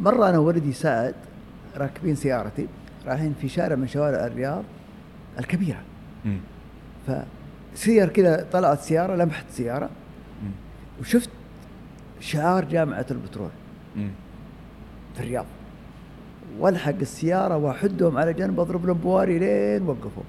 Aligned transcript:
مرة 0.00 0.28
أنا 0.30 0.38
وولدي 0.38 0.72
سعد 0.72 1.14
راكبين 1.76 2.14
سيارتي 2.14 2.66
رايحين 3.06 3.34
في 3.40 3.48
شارع 3.48 3.76
من 3.76 3.88
شوارع 3.88 4.26
الرياض 4.26 4.64
الكبيرة 5.38 5.80
مم. 6.24 6.38
فسير 7.74 8.08
كذا 8.08 8.46
طلعت 8.52 8.80
سيارة 8.80 9.16
لمحت 9.16 9.44
سيارة 9.50 9.90
مم. 10.42 10.50
وشفت 11.00 11.30
شعار 12.20 12.64
جامعة 12.64 13.06
البترول 13.10 13.50
مم. 13.96 14.10
في 15.14 15.20
الرياض 15.20 15.46
والحق 16.58 16.94
السيارة 17.00 17.56
وأحدهم 17.56 18.18
على 18.18 18.32
جنب 18.32 18.60
أضرب 18.60 18.86
لهم 18.86 18.98
بواري 18.98 19.38
لين 19.38 19.82
وقفوا 19.82 20.22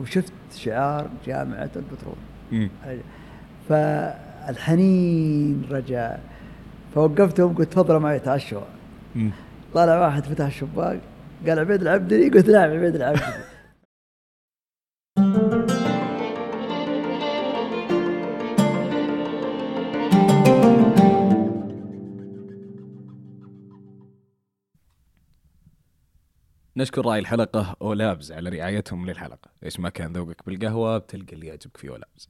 وشفت 0.00 0.32
شعار 0.56 1.10
جامعة 1.26 1.70
البترول 1.76 2.16
مم. 2.52 2.68
فالحنين 3.68 5.62
رجع 5.70 6.16
فوقفتهم 6.94 7.54
قلت 7.54 7.72
تفضلوا 7.72 8.00
معي 8.00 8.18
تعشوا. 8.18 8.62
طلع 9.74 10.00
واحد 10.00 10.24
فتح 10.24 10.46
الشباك 10.46 11.00
قال 11.46 11.58
عبيد 11.58 11.82
العبدلي؟ 11.82 12.28
قلت 12.28 12.50
نعم 12.50 12.70
عبيد 12.70 12.94
العبدلي. 12.94 13.44
نشكر 26.76 27.06
راعي 27.06 27.18
الحلقة 27.18 27.76
أولابز 27.82 28.32
على 28.32 28.50
رعايتهم 28.50 29.06
للحلقة. 29.06 29.50
إيش 29.64 29.80
ما 29.80 29.88
كان 29.88 30.12
ذوقك 30.12 30.46
بالقهوة 30.46 30.98
بتلقى 30.98 31.32
اللي 31.32 31.46
يعجبك 31.46 31.76
في 31.76 31.88
أولابز 31.88 32.28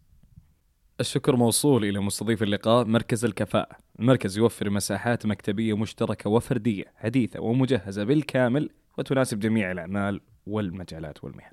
الشكر 1.00 1.36
موصول 1.36 1.84
إلى 1.84 2.00
مستضيف 2.00 2.42
اللقاء 2.42 2.84
مركز 2.84 3.24
الكفاءة. 3.24 3.81
المركز 4.00 4.38
يوفر 4.38 4.70
مساحات 4.70 5.26
مكتبية 5.26 5.76
مشتركة 5.76 6.30
وفردية 6.30 6.84
حديثة 6.96 7.40
ومجهزة 7.40 8.04
بالكامل 8.04 8.70
وتناسب 8.98 9.38
جميع 9.38 9.72
الأعمال 9.72 10.20
والمجالات 10.46 11.24
والمهن. 11.24 11.52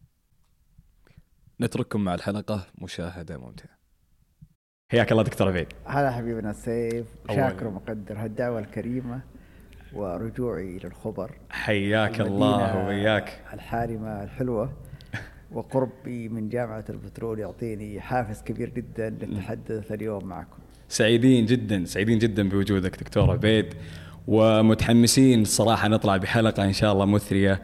نترككم 1.62 2.04
مع 2.04 2.14
الحلقة. 2.14 2.67
مشاهدة 2.78 3.38
ممتعة. 3.38 3.80
حياك 4.92 5.12
الله 5.12 5.23
دكتور 5.23 5.48
عبيد. 5.48 5.67
هلا 5.86 6.12
حبيبنا 6.12 6.50
السيف. 6.52 7.08
أولاً. 7.30 7.50
شاكر 7.50 7.67
ومقدر. 7.67 8.17
هالدعوة 8.17 8.60
الكريمة 8.60 9.22
ورجوعي 9.94 10.78
إلى 10.78 10.88
الخبر 10.88 11.38
حياك 11.50 12.22
الله 12.22 12.88
وياك. 12.88 13.45
الحارمة 13.54 14.23
الحلوة. 14.23 14.73
وقربي 15.52 16.30
من 16.30 16.50
جامعة 16.50 16.86
البترول 16.90 17.40
يعطيني 17.40 18.02
حافز 18.02 18.44
كبير 18.44 18.70
جدا 18.70 19.10
للتحدث 19.10 19.92
اليوم 19.92 20.26
معكم. 20.26 20.60
سعيدين 20.90 21.45
جدا 21.45 21.86
سعيدين 21.86 22.20
جدا 22.20 22.50
بوجودك 22.50 23.00
دكتور 23.00 23.32
عبيد 23.32 23.73
ومتحمسين 24.28 25.42
الصراحة 25.42 25.88
نطلع 25.88 26.18
بحلقة 26.18 26.64
إن 26.64 26.73
شاء 26.73 26.94
الله 26.94 27.06
مثرية 27.06 27.62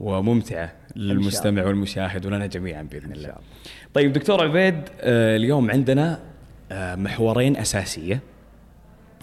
وممتعة 0.00 0.72
للمستمع 0.96 1.66
والمشاهد 1.66 2.26
ولنا 2.26 2.46
جميعا 2.46 2.82
بإذن 2.82 3.12
الله. 3.12 3.34
طيب 3.94 4.12
دكتور 4.12 4.44
عبيد 4.44 4.74
آه، 5.00 5.36
اليوم 5.36 5.70
عندنا 5.70 6.20
آه، 6.72 6.94
محورين 6.94 7.56
أساسية. 7.56 8.20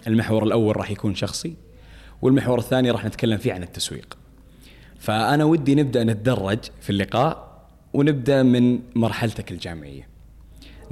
المحور 0.08 0.44
الأول 0.44 0.78
راح 0.78 0.92
يكون 0.92 1.16
شخصي 1.16 1.56
والمحور 2.22 2.60
الثاني 2.60 2.92
راح 2.92 3.06
نتكلم 3.06 3.38
فيه 3.38 3.54
عن 3.54 3.64
التسويق. 3.64 4.18
فأنا 5.00 5.44
ودي 5.44 5.76
نبدأ 5.76 6.04
نتدرج 6.04 6.60
في 6.82 6.90
اللقاء 6.90 7.66
ونبدأ 7.94 8.44
من 8.44 8.80
مرحلتك 8.96 9.52
الجامعية. 9.52 10.08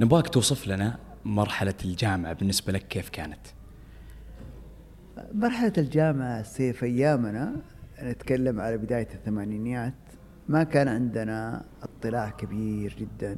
نبغاك 0.00 0.28
توصف 0.28 0.68
لنا 0.68 0.98
مرحلة 1.24 1.74
الجامعة 1.84 2.32
بالنسبة 2.32 2.72
لك 2.72 2.88
كيف 2.88 3.08
كانت 3.08 3.40
مرحلة 5.32 5.72
الجامعة 5.78 6.42
سيف 6.42 6.84
أيامنا 6.84 7.56
نتكلم 8.02 8.60
على 8.60 8.76
بداية 8.76 9.08
الثمانينيات 9.14 9.94
ما 10.48 10.62
كان 10.64 10.88
عندنا 10.88 11.64
اطلاع 11.82 12.30
كبير 12.30 12.96
جدا. 12.98 13.36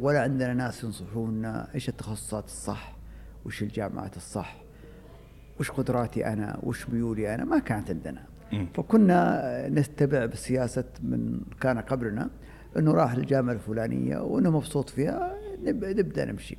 ولا 0.00 0.22
عندنا 0.22 0.54
ناس 0.54 0.84
ينصحونا 0.84 1.68
إيش 1.74 1.88
التخصصات 1.88 2.44
الصح 2.44 2.96
وش 3.44 3.62
الجامعات 3.62 4.16
الصح 4.16 4.56
وش 5.60 5.70
قدراتي 5.70 6.26
أنا 6.26 6.58
وش 6.62 6.88
ميولي 6.88 7.34
أنا 7.34 7.44
ما 7.44 7.58
كانت 7.58 7.90
عندنا. 7.90 8.26
فكنا 8.74 9.68
نتبع 9.68 10.26
بسياسة 10.26 10.84
من 11.02 11.40
كان 11.60 11.78
قبلنا 11.78 12.30
إنه 12.76 12.92
راح 12.92 13.14
للجامعة 13.14 13.52
الفلانية 13.52 14.18
وإنه 14.18 14.50
مبسوط 14.50 14.90
فيها 14.90 15.36
نبدا 15.64 16.24
نمشي. 16.24 16.56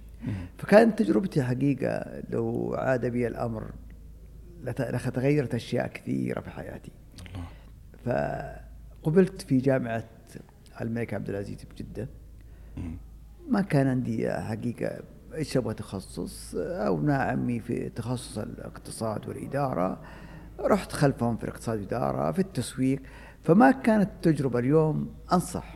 فكانت 0.58 1.00
تجربتي 1.00 1.44
حقيقة 1.44 2.24
لو 2.30 2.76
عاد 2.78 3.06
بي 3.06 3.28
الأمر 3.28 3.72
لت- 4.64 4.82
لتغيرت 4.82 5.56
أشياء 5.56 5.88
كثيرة 5.88 6.42
في 6.42 6.50
حياتي. 6.50 6.92
الله. 7.36 7.46
فقبلت 9.04 9.42
في 9.42 9.58
جامعة 9.58 10.04
الملك 10.82 11.14
عبد 11.14 11.30
العزيز 11.30 11.58
بجدة 11.64 12.08
مم. 12.78 12.98
ما 13.50 13.62
كان 13.62 13.88
عندي 13.88 14.32
حقيقة 14.32 15.00
إيش 15.36 15.58
أبغى 15.58 15.74
تخصص 15.74 16.56
ابناء 16.56 17.20
عمي 17.32 17.60
في 17.60 17.90
تخصص 17.90 18.38
الاقتصاد 18.38 19.28
والإدارة. 19.30 20.02
رحت 20.60 20.92
خلفهم 20.92 21.38
في 21.38 21.44
الاقتصاد 21.44 21.78
والإدارة 21.78 22.32
في 22.32 22.40
التسويق. 22.40 23.02
فما 23.44 23.72
كانت 23.72 24.10
التجربة 24.10 24.60
اليوم 24.60 25.14
أنصح 25.34 25.76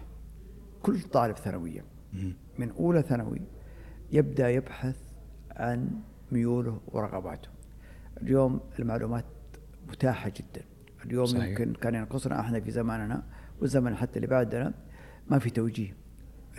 كل 0.84 1.02
طالب 1.02 1.36
ثانوية. 1.38 1.84
مم. 2.14 2.34
من 2.60 2.72
أولى 2.72 3.02
ثانوي 3.02 3.42
يبدأ 4.12 4.50
يبحث 4.50 4.96
عن 5.52 5.90
ميوله 6.32 6.80
ورغباته. 6.88 7.50
اليوم 8.22 8.60
المعلومات 8.80 9.26
متاحة 9.88 10.30
جدا. 10.36 10.66
اليوم 11.06 11.26
صحيح. 11.26 11.46
يمكن 11.46 11.74
كان 11.74 11.96
ينقصنا 11.96 12.40
إحنا 12.40 12.60
في 12.60 12.72
زماننا 12.72 13.24
والزمن 13.62 13.96
حتى 13.96 14.16
اللي 14.16 14.28
بعدنا 14.28 14.74
ما 15.30 15.40
في 15.40 15.50
توجيه. 15.50 15.96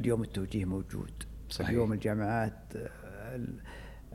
اليوم 0.01 0.23
التوجيه 0.23 0.65
موجود. 0.65 1.13
صحيح. 1.49 1.69
اليوم 1.69 1.93
الجامعات 1.93 2.59
ال- 2.75 3.61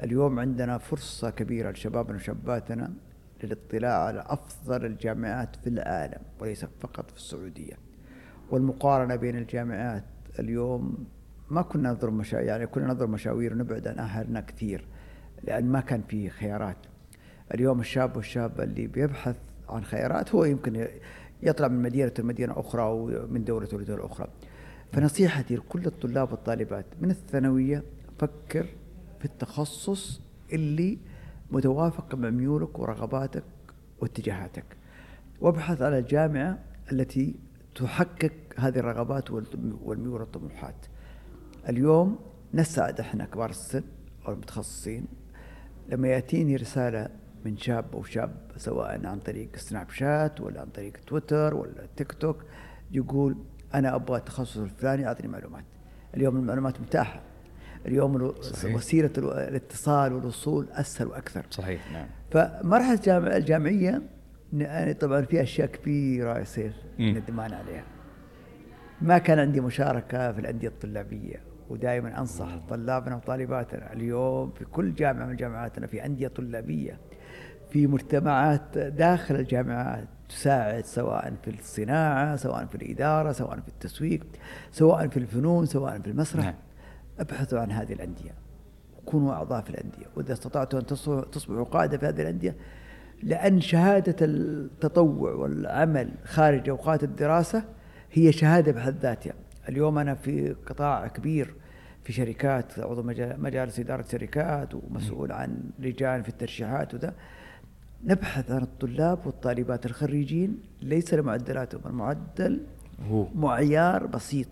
اليوم 0.04 0.40
عندنا 0.40 0.78
فرصة 0.78 1.30
كبيرة 1.30 1.72
لشبابنا 1.72 2.16
وشاباتنا 2.16 2.94
للاطلاع 3.44 4.06
على 4.06 4.24
أفضل 4.28 4.86
الجامعات 4.86 5.56
في 5.56 5.68
العالم 5.70 6.22
وليس 6.40 6.66
فقط 6.66 7.12
في 7.12 7.18
السعودية. 7.18 7.74
والمقارنة 8.52 9.16
بين 9.16 9.38
الجامعات 9.38 10.06
اليوم 10.40 11.06
ما 11.52 11.62
كنا 11.62 11.92
نضرب 11.92 12.14
مشا 12.14 12.36
يعني 12.38 12.68
كنا 12.68 12.88
نضرب 12.88 13.10
مشاوير 13.10 13.54
ونبعد 13.54 13.88
عن 13.88 14.00
أهلنا 14.00 14.42
كثير 14.42 14.86
لأن 15.44 15.66
ما 15.66 15.80
كان 15.80 16.02
في 16.02 16.30
خيارات. 16.30 16.78
اليوم 17.54 17.80
الشاب 17.80 18.16
والشابة 18.18 18.64
اللي 18.64 18.88
بيبحث 18.88 19.36
عن 19.70 19.84
خيارات 19.84 20.36
هو 20.36 20.46
يمكن 20.46 20.88
يطلع 21.44 21.68
من 21.68 21.82
مدينة 21.82 22.12
لمدينة 22.20 22.60
أخرى 22.60 22.82
أو 22.82 23.06
من 23.30 23.44
دولة 23.44 23.68
لدولة 23.74 24.06
أخرى. 24.06 24.28
فنصيحتي 24.94 25.56
لكل 25.56 25.86
الطلاب 25.86 26.32
والطالبات 26.32 26.86
من 27.02 27.12
الثانوية 27.12 27.84
فكر 28.20 28.66
في 29.20 29.26
التخصص 29.26 30.22
اللي 30.54 30.98
متوافق 31.52 32.16
مع 32.16 32.30
ميولك 32.30 32.80
ورغباتك 32.80 33.44
واتجاهاتك. 34.00 34.66
وابحث 35.42 35.82
على 35.82 36.00
الجامعة 36.00 36.60
التي 36.92 37.36
تحقق 37.76 38.32
هذه 38.58 38.80
الرغبات 38.80 39.32
والم- 39.32 39.80
والميول 39.84 40.22
والطموحات. 40.22 40.76
اليوم 41.70 42.20
نسعد 42.54 43.00
إحنا 43.00 43.26
كبار 43.26 43.50
السن 43.50 43.84
أو 44.28 44.34
المتخصصين 44.34 45.06
لما 45.90 46.08
يأتيني 46.08 46.56
رسالة 46.56 47.10
من 47.46 47.58
شاب 47.58 47.86
أو 47.94 48.04
شاب 48.04 48.36
سواء 48.58 49.08
عن 49.08 49.20
طريق 49.20 49.56
سناب 49.56 49.90
شات 49.90 50.42
ولا 50.42 50.62
عن 50.62 50.68
طريق 50.68 50.94
تويتر 51.08 51.54
ولا 51.54 51.88
تيك 51.96 52.12
توك 52.12 52.44
يقول 52.92 53.38
أنا 53.74 53.96
أبغى 53.96 54.18
التخصص 54.18 54.58
الفلاني 54.58 55.08
أعطني 55.08 55.28
معلومات. 55.28 55.64
اليوم 56.18 56.38
المعلومات 56.38 56.82
متاحة. 56.82 57.22
اليوم 57.86 58.42
صحيح. 58.42 58.76
وسيلة 58.76 59.12
الاتصال 59.18 60.14
والوصول 60.14 60.68
أسهل 60.72 61.08
وأكثر. 61.08 61.46
صحيح 61.50 61.92
نعم. 61.92 62.08
فمرحلة 62.32 63.38
الجامعية 63.38 64.02
يعني 64.54 64.94
طبعا 64.94 65.22
في 65.22 65.42
أشياء 65.42 65.68
كثيره 65.68 66.40
يا 66.40 66.44
سيف 66.44 66.74
مم. 67.00 67.18
ندمان 67.18 67.54
عليها. 67.54 67.84
ما 69.02 69.18
كان 69.18 69.40
عندي 69.40 69.62
مشاركة 69.62 70.32
في 70.32 70.40
الأندية 70.40 70.68
الطلابية. 70.68 71.51
ودائما 71.72 72.20
أنصح 72.20 72.58
طلابنا 72.70 73.16
وطالباتنا 73.16 73.94
اليوم 73.94 74.52
في 74.52 74.66
كل 74.66 74.94
جامعة 74.94 75.26
من 75.26 75.36
جامعاتنا 75.36 75.88
في 75.88 76.06
أندية 76.06 76.28
طلابية 76.28 76.98
في 77.70 77.88
مجتمعات 77.88 78.78
داخل 78.78 79.36
الجامعات 79.36 80.08
تساعد 80.30 80.86
سواء 80.86 81.34
في 81.44 81.50
الصناعة 81.60 82.36
سواء 82.36 82.66
في 82.66 82.76
الإدارة 82.76 83.32
سواء 83.32 83.60
في 83.60 83.68
التسويق 83.68 84.24
سواء 84.72 85.08
في 85.08 85.18
الفنون 85.18 85.66
سواء 85.66 86.00
في 86.00 86.08
المسرح. 86.08 86.46
نعم. 86.46 86.54
ابحثوا 87.20 87.60
عن 87.60 87.72
هذه 87.72 87.94
الأندية. 87.94 88.32
كونوا 89.06 89.34
أعضاء 89.34 89.62
في 89.62 89.70
الأندية. 89.70 90.06
وإذا 90.16 90.34
استطعتوا 90.34 90.80
أن 90.80 90.86
تصبحوا- 90.86 91.30
تصبحوا 91.32 91.64
قادة 91.64 91.98
في 91.98 92.06
هذه 92.06 92.22
الأندية 92.22 92.56
لأن 93.24 93.62
شهادة 93.62 94.16
التطوع 94.22 95.32
والعمل 95.32 96.12
خارج 96.24 96.70
أوقات 96.70 97.04
الدراسة 97.04 97.64
هي 98.12 98.32
شهادة 98.32 98.72
بحد 98.72 98.96
ذاتها. 99.02 99.34
اليوم 99.70 99.98
أنا 99.98 100.14
في 100.16 100.56
قطاع 100.66 101.08
كبير 101.08 101.54
في 102.04 102.14
شركات 102.14 102.80
عضو 102.80 103.04
مجا- 103.04 103.36
مجالس 103.38 103.80
إدارة 103.80 104.06
شركات 104.12 104.74
ومسؤول 104.76 105.32
عن 105.32 105.58
لجان 105.80 106.22
في 106.24 106.30
الترشيحات 106.30 106.94
وذا. 106.94 107.14
نبحث 108.04 108.52
عن 108.52 108.62
الطلاب 108.62 109.20
والطالبات 109.26 109.86
الخريجين 109.86 110.58
ليس 110.82 111.14
لمعدلاتهم 111.14 111.82
المعدل 111.86 112.62
هو. 113.10 113.28
معيار 113.36 114.06
بسيط. 114.06 114.48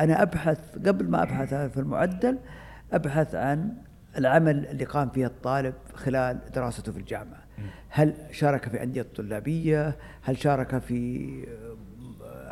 أنا 0.00 0.22
أبحث 0.22 0.78
قبل 0.86 1.08
ما 1.08 1.22
أبحث 1.22 1.54
في 1.54 1.80
المعدل 1.80 2.38
أبحث 2.92 3.34
عن 3.34 3.72
العمل 4.18 4.66
اللي 4.66 4.84
قام 4.84 5.08
فيه 5.08 5.26
الطالب 5.26 5.74
خلال 5.94 6.38
دراسته 6.54 6.92
في 6.92 6.98
الجامعة. 6.98 7.46
هل 7.88 8.14
شارك 8.30 8.68
في 8.68 8.82
أندية 8.82 9.06
طلابية؟ 9.16 9.96
هل 10.22 10.38
شارك 10.38 10.78
في 10.78 11.28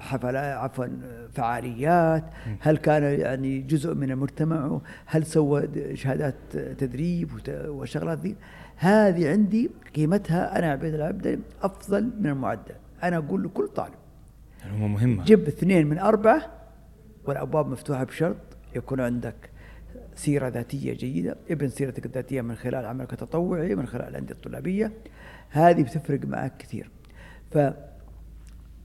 حفلات 0.05 0.57
عفوا 0.57 0.87
فعاليات. 1.33 2.25
هل 2.61 2.77
كان 2.77 3.03
يعني 3.03 3.61
جزء 3.61 3.95
من 3.95 4.11
المجتمع؟ 4.11 4.81
هل 5.07 5.27
سوى 5.27 5.69
شهادات 5.97 6.35
تدريب 6.53 7.31
وشغلات 7.49 8.19
ذي؟ 8.19 8.37
هذه 8.77 9.31
عندي 9.31 9.71
قيمتها 9.95 10.59
أنا 10.59 10.71
عبيد 10.71 10.95
العبد 10.95 11.41
أفضل 11.63 12.11
من 12.21 12.27
المعدل. 12.27 12.75
أنا 13.03 13.17
أقول 13.17 13.45
لكل 13.45 13.69
طالب. 13.69 13.95
معلومه 14.65 14.87
مهمة. 14.87 15.25
جيب 15.25 15.47
اثنين 15.47 15.87
من 15.87 15.99
أربعة 15.99 16.43
والأبواب 17.25 17.67
مفتوحة 17.67 18.05
بشرط 18.05 18.37
يكون 18.77 19.01
عندك 19.01 19.35
سيرة 20.15 20.49
ذاتية 20.49 20.95
جيدة. 20.95 21.37
ابن 21.51 21.69
سيرتك 21.69 22.07
الذاتية 22.07 22.41
من 22.41 22.55
خلال 22.55 22.87
عملك 22.87 23.13
التطوعي 23.13 23.75
من 23.75 23.87
خلال 23.87 24.09
الأندية 24.09 24.35
الطلابية. 24.35 24.93
هذه 25.51 25.83
بتفرق 25.83 26.25
معك 26.25 26.57
كثير. 26.59 26.91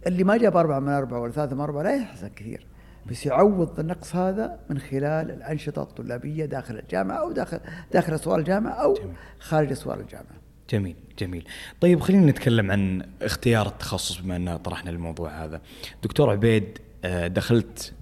فاللي 0.01 0.24
ما 0.24 0.38
جاب 0.38 0.57
أربعة 0.57 0.80
من 0.80 0.90
أربعة 0.90 1.19
ولا 1.19 1.31
ثلاثة 1.31 1.56
من 1.56 1.62
أربعة 1.62 1.84
لا 1.84 1.96
يحزن 1.96 2.28
كثير. 2.28 2.66
بس 3.12 3.25
يعوض 3.25 3.80
النقص 3.80 4.16
هذا 4.16 4.60
من 4.69 4.80
خلال 4.80 5.31
الأنشطة 5.31 5.81
الطلابية 5.81 6.46
داخل 6.46 6.80
الجامعة 6.80 7.18
أو 7.18 7.31
داخل 7.31 7.60
داخل 7.92 8.13
أسوار 8.13 8.40
الجامعة 8.40 8.72
أو 8.72 8.94
جميل. 8.94 9.13
خارج 9.40 9.72
أسوار 9.72 10.00
الجامعة. 10.00 10.40
جميل 10.69 10.96
جميل. 11.19 11.48
طيب 11.81 12.00
خلينا 12.00 12.25
نتكلم 12.31 12.72
عن 12.72 13.04
اختيار 13.22 13.68
التخصص 13.68 14.18
بما 14.22 14.36
ان 14.36 14.57
طرحنا 14.57 14.92
الموضوع 14.92 15.44
هذا. 15.44 15.62
دكتور 16.04 16.30
عبيد 16.30 16.78
آه، 17.06 17.28
دخلت 17.28 17.94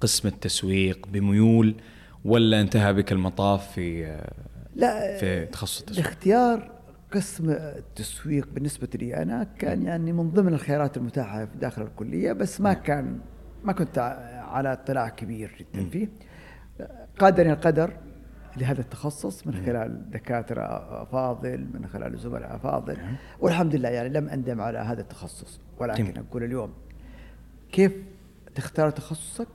قسم 0.00 0.28
التسويق 0.28 1.06
بميول 1.12 1.74
ولا 2.24 2.60
انتهى 2.60 2.92
بك 2.92 3.12
المطاف 3.12 3.72
في 3.72 4.06
آه، 4.06 4.32
لا 4.76 5.18
في 5.18 5.46
تخصص 5.46 5.80
التسويق؟ 5.80 6.06
الاختيار 6.06 6.70
قسم 7.12 7.50
التسويق 7.50 8.48
بالنسبة 8.52 8.88
لي 8.94 9.22
أنا 9.22 9.44
كان 9.44 9.82
يعني 9.82 10.12
من 10.12 10.30
ضمن 10.30 10.54
الخيارات 10.54 10.96
المتاحة 10.96 11.44
داخل 11.44 11.82
الكلية 11.82 12.32
بس 12.32 12.60
ما 12.60 12.72
كان 12.72 13.20
ما 13.64 13.72
كنت 13.72 13.98
على 14.48 14.72
اطلاع 14.72 15.08
كبير 15.08 15.56
جدا 15.60 15.88
فيه. 15.88 16.08
قادني 17.18 17.52
القدر 17.52 17.92
لهذا 18.56 18.80
التخصص 18.80 19.46
من 19.46 19.54
خلال 19.54 20.10
دكاترة 20.10 20.62
أفاضل 21.02 21.68
من 21.74 21.86
خلال 21.86 22.18
زملاء 22.18 22.56
أفاضل 22.56 22.96
والحمد 23.40 23.74
لله 23.76 23.88
يعني 23.88 24.08
لم 24.08 24.28
أندم 24.28 24.60
على 24.60 24.78
هذا 24.78 25.00
التخصص. 25.00 25.60
ولكن. 25.78 26.18
أقول 26.18 26.44
اليوم 26.44 26.72
كيف 27.72 27.92
تختار 28.54 28.90
تخصصك؟ 28.90 29.48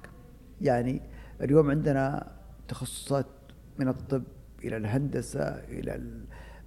يعني 0.62 1.02
اليوم 1.42 1.70
عندنا 1.72 2.32
تخصصات 2.68 3.26
من 3.80 3.88
الطب 3.88 4.24
إلى 4.64 4.78
الهندسة 4.78 5.42
إلى 5.44 6.02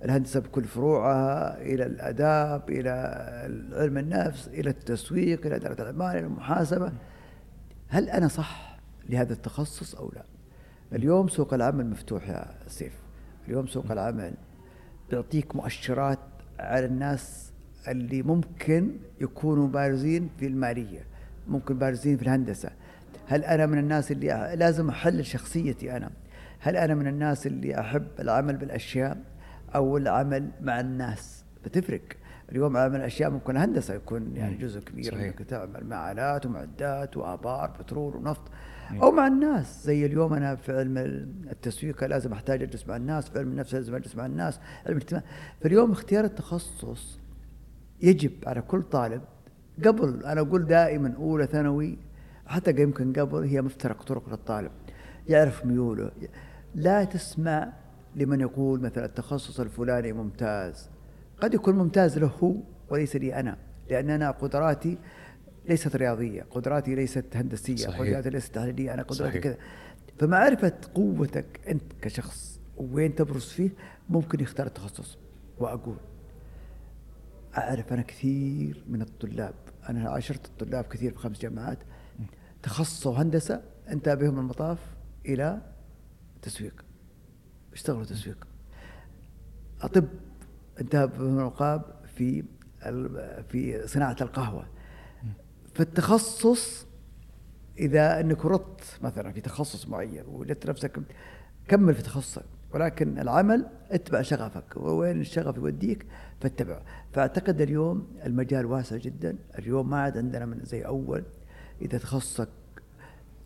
الهندسة 0.04 0.40
بكل 0.40 0.64
فروعها 0.64 1.62
إلى 1.62 1.86
الآداب 1.86 2.70
إلى 2.70 2.90
علم 3.72 3.98
النفس 3.98 4.48
إلى 4.48 4.70
التسويق 4.70 5.46
إلى 5.46 5.56
إدارة 5.56 5.82
الأعمال 5.82 6.16
إلى 6.16 6.26
المحاسبة. 6.26 6.92
هل 7.88 8.08
أنا 8.08 8.28
صح 8.28 8.78
لهذا 9.08 9.32
التخصص 9.32 9.94
أو 9.94 10.12
لا؟ 10.16 10.24
اليوم 10.92 11.28
سوق 11.28 11.54
العمل 11.54 11.86
مفتوح 11.86 12.28
يا 12.28 12.46
سيف. 12.66 12.92
اليوم 13.48 13.66
سوق 13.66 13.92
العمل 13.92 14.34
بيعطيك 15.10 15.56
مؤشرات 15.56 16.18
على 16.58 16.86
الناس 16.86 17.52
اللي 17.88 18.22
ممكن 18.22 18.90
يكونوا 19.20 19.68
بارزين 19.68 20.30
في 20.38 20.46
المالية 20.46 21.04
ممكن 21.48 21.78
بارزين 21.78 22.16
في 22.16 22.22
الهندسة. 22.22 22.70
هل 23.26 23.44
أنا 23.44 23.66
من 23.66 23.78
الناس 23.78 24.12
اللي 24.12 24.54
لازم 24.56 24.88
أحلل 24.88 25.26
شخصيتي 25.26 25.96
أنا. 25.96 26.10
هل 26.60 26.76
أنا 26.76 26.94
من 26.94 27.06
الناس 27.06 27.46
اللي 27.46 27.80
أحب 27.80 28.06
العمل 28.20 28.56
بالأشياء؟ 28.56 29.16
أو 29.74 29.96
العمل 29.96 30.50
مع 30.60 30.80
الناس. 30.80 31.44
بتفرق. 31.64 32.00
اليوم 32.52 32.76
عمل 32.76 32.96
الأشياء 32.96 33.30
ممكن 33.30 33.56
هندسة 33.56 33.94
يكون 33.94 34.36
يعني 34.36 34.56
جزء 34.56 34.80
كبير 34.80 35.12
صحيح. 35.12 35.24
إنك 35.24 35.38
تعمل 35.38 35.86
مع 35.86 36.12
آلات 36.12 36.46
ومعدات 36.46 37.16
وآبار 37.16 37.76
بترول 37.80 38.16
ونفط. 38.16 38.42
أو 39.02 39.10
مع 39.10 39.26
الناس. 39.26 39.84
زي 39.84 40.06
اليوم 40.06 40.32
أنا 40.32 40.56
في 40.56 40.78
علم 40.78 40.98
التسويق 41.50 42.04
لازم 42.04 42.32
أحتاج 42.32 42.62
أجلس 42.62 42.88
مع 42.88 42.96
الناس. 42.96 43.28
في 43.28 43.38
علم 43.38 43.48
النفس 43.48 43.74
لازم 43.74 43.94
أجلس 43.94 44.16
مع 44.16 44.26
الناس. 44.26 44.60
علم 44.86 44.96
الاجتماع. 44.96 45.22
فاليوم 45.60 45.92
اختيار 45.92 46.24
التخصص 46.24 47.20
يجب 48.02 48.32
على 48.46 48.62
كل 48.62 48.82
طالب. 48.82 49.22
قبل 49.86 50.24
أنا 50.24 50.40
أقول 50.40 50.66
دائما 50.66 51.14
أولى 51.16 51.46
ثانوي 51.46 51.98
حتى 52.46 52.82
يمكن 52.82 53.12
قبل 53.12 53.44
هي 53.44 53.62
مفترق 53.62 54.02
طرق 54.02 54.28
للطالب. 54.28 54.70
يعرف 55.28 55.66
ميوله. 55.66 56.10
لا 56.74 57.04
تسمع 57.04 57.72
لمن 58.16 58.40
يقول 58.40 58.80
مثلا 58.80 59.04
التخصص 59.04 59.60
الفلاني 59.60 60.12
ممتاز. 60.12 60.88
قد 61.40 61.54
يكون 61.54 61.74
ممتاز 61.74 62.18
له 62.18 62.26
هو 62.26 62.54
وليس 62.90 63.16
لي 63.16 63.34
أنا 63.40 63.56
لأن 63.90 64.10
أنا 64.10 64.30
قدراتي 64.30 64.98
ليست 65.68 65.96
رياضية 65.96 66.42
قدراتي 66.42 66.94
ليست 66.94 67.36
هندسية 67.36 67.76
صحيح. 67.76 68.00
قدراتي 68.00 68.30
ليست 68.30 68.54
تحليلية 68.54 68.94
أنا 68.94 69.02
قدراتي 69.02 69.30
صحيح. 69.30 69.42
كذا. 69.42 69.56
فمعرفة 70.18 70.72
قوتك 70.94 71.60
أنت 71.68 71.92
كشخص 72.02 72.60
وين 72.76 73.14
تبرز 73.14 73.44
فيه 73.44 73.70
ممكن 74.08 74.40
يختار 74.40 74.66
التخصص. 74.66 75.18
وأقول 75.58 75.96
أعرف 77.58 77.92
أنا 77.92 78.02
كثير 78.02 78.84
من 78.88 79.02
الطلاب. 79.02 79.54
أنا 79.88 80.10
عاشرت 80.10 80.46
الطلاب 80.46 80.84
كثير 80.84 81.12
في 81.12 81.18
خمس 81.18 81.40
جامعات. 81.40 81.78
تخصصوا 82.62 83.22
هندسة 83.22 83.62
انتهى 83.88 84.16
بهم 84.16 84.38
المطاف 84.38 84.78
إلى 85.26 85.60
تسويق. 86.42 86.84
اشتغلوا 87.72 88.04
تسويق. 88.04 88.46
أطب 89.82 90.04
انتهى 90.80 91.06
بهم 91.06 91.38
العقاب 91.38 91.82
في 92.16 92.44
في 93.48 93.82
صناعة 93.86 94.16
القهوة. 94.20 94.66
فالتخصص 95.74 96.86
إذا 97.78 98.20
أنك 98.20 98.44
ردت 98.46 98.98
مثلا 99.02 99.32
في 99.32 99.40
تخصص 99.40 99.88
معين 99.88 100.24
وجدت 100.28 100.70
نفسك 100.70 101.00
كمل 101.68 101.94
في 101.94 102.02
تخصصك. 102.02 102.44
ولكن 102.74 103.18
العمل 103.18 103.66
اتبع 103.90 104.22
شغفك. 104.22 104.76
وين 104.76 105.20
الشغف 105.20 105.56
يوديك؟ 105.56 106.06
فاتبعه. 106.40 106.82
فأعتقد 107.12 107.60
اليوم 107.60 108.08
المجال 108.26 108.66
واسع 108.66 108.96
جدا. 108.96 109.36
اليوم 109.58 109.90
ما 109.90 110.00
عاد 110.00 110.18
عندنا 110.18 110.46
من 110.46 110.64
زي 110.64 110.86
أول. 110.86 111.24
إذا 111.82 111.98
تخصصك 111.98 112.48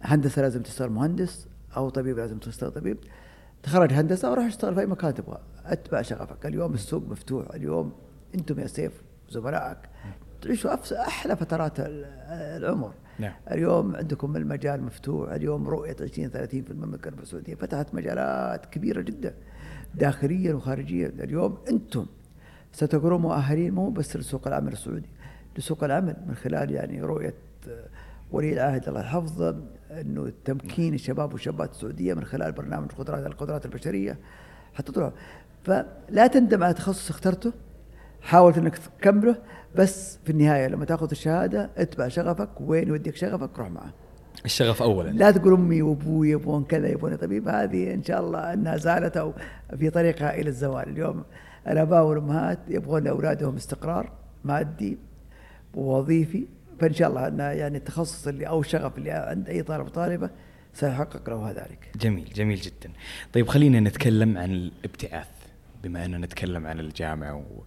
هندسة 0.03 0.43
لازم 0.43 0.63
تشتغل 0.63 0.91
مهندس 0.91 1.49
أو 1.77 1.89
طبيب 1.89 2.19
لازم 2.19 2.39
تشتغل 2.39 2.71
طبيب. 2.71 2.99
تخرج 3.65 3.93
هندسة 3.93 4.31
وروح 4.31 4.45
اشتغل 4.45 4.75
في 4.75 4.81
أي 4.81 4.87
مكان 4.87 5.15
تبغى. 5.15 5.39
أتبع 5.67 6.03
شغفك. 6.03 6.47
اليوم 6.47 6.75
السوق 6.75 7.03
مفتوح. 7.09 7.47
اليوم 7.55 7.93
أنتم 8.35 8.61
يا 8.61 8.67
سيف 8.67 9.03
زملائك. 9.31 9.79
تعيشوا 10.43 10.75
أحلى 11.01 11.37
فترات 11.37 11.81
ال- 11.81 12.05
العمر. 12.57 12.93
نعم. 13.19 13.33
اليوم 13.51 13.97
عندكم 13.97 14.37
المجال 14.37 14.83
مفتوح. 14.83 15.31
اليوم 15.33 15.69
رؤية 15.69 15.97
20 16.01 16.31
30 16.31 16.63
في 16.63 16.71
المملكة 16.71 17.03
العربية 17.09 17.23
السعودية 17.23 17.55
فتحت 17.55 17.95
مجالات 17.95 18.67
كبيرة 18.67 19.01
جدا. 19.01 19.35
داخليا 19.95 20.55
وخارجيا. 20.55 21.09
اليوم 21.09 21.59
أنتم 21.71 22.07
ستكونوا 22.73 23.19
مؤهلين 23.19 23.75
مو 23.75 23.91
بس 23.91 24.17
لسوق 24.17 24.47
العمل 24.47 24.73
السعودي 24.73 25.09
لسوق 25.59 25.85
العمل 25.85 26.17
من 26.29 26.35
خلال 26.35 26.71
يعني 26.71 27.03
رؤية 27.03 27.35
آه، 27.69 27.87
ولي 28.33 28.53
العهد 28.53 28.89
الله 28.89 29.01
يحفظه 29.01 29.57
إنه 30.01 30.33
تمكين 30.45 30.95
الشباب 30.95 31.33
والشابات 31.33 31.71
السعودية 31.71 32.15
من 32.15 32.25
خلال 32.25 32.53
برنامج 32.53 32.89
قدرات 32.91 33.27
القدرات 33.27 33.65
البشرية 33.65 34.19
حتى 34.75 34.93
تطلع. 34.93 35.13
فلا 35.65 36.27
تندم 36.27 36.65
على 36.65 36.75
تخصص 36.75 37.11
اخترته. 37.11 37.53
حاول 38.23 38.55
إنك 38.55 38.79
تكمله 38.79 39.37
بس 39.77 40.19
في 40.25 40.31
النهاية 40.31 40.67
لما 40.67 40.85
تأخذ 40.85 41.11
الشهادة 41.11 41.71
اتبع 41.77 42.09
شغفك. 42.09 42.49
وين 42.61 42.89
يوديك 42.89 43.17
شغفك؟ 43.17 43.59
روح 43.59 43.71
معه. 43.71 43.93
الشغف 44.45 44.83
اولا. 44.83 45.11
لا 45.11 45.31
تقول 45.31 45.53
أمي 45.53 45.83
وأبوي 45.83 46.31
يبغون 46.31 46.65
كذا 46.65 46.89
يبغون 46.89 47.17
طبيب 47.17 47.49
هذه 47.49 47.95
إن 47.95 48.05
شاء 48.05 48.21
الله 48.21 48.53
إنها 48.53 48.77
زالت 48.77 49.17
أو 49.17 49.33
في 49.79 49.91
طريقها 49.91 50.35
إلى 50.35 50.49
الزوال. 50.49 50.89
اليوم 50.89 51.25
الاباء 51.69 52.05
والأمهات 52.05 52.59
يبغون 52.69 53.05
لاولادهم 53.05 53.57
استقرار 53.57 54.13
مادي 54.45 54.99
ووظيفي. 55.75 56.47
فإن 56.81 56.95
شاء 56.95 57.09
الله 57.09 57.29
أن 57.29 57.39
يعني 57.39 57.79
التخصص 57.79 58.27
اللي 58.27 58.47
أو 58.49 58.61
الشغف 58.61 58.99
اللي 58.99 59.11
عند 59.11 59.49
أي 59.49 59.63
طالب 59.63 59.87
وطالبه 59.87 60.31
سيحقق 60.75 61.31
له 61.31 61.51
ذلك. 61.51 61.91
جميل 61.97 62.33
جميل 62.35 62.61
جدا. 62.61 62.93
طيب 63.33 63.49
خلينا 63.49 63.81
نتكلم 63.81 64.39
عن 64.39 64.51
الابتعاث 64.51 65.29
بما 65.83 66.05
أننا 66.05 66.19
نتكلم 66.19 66.67
عن 66.67 66.81
الجامعة 66.81 67.35
و... 67.35 67.63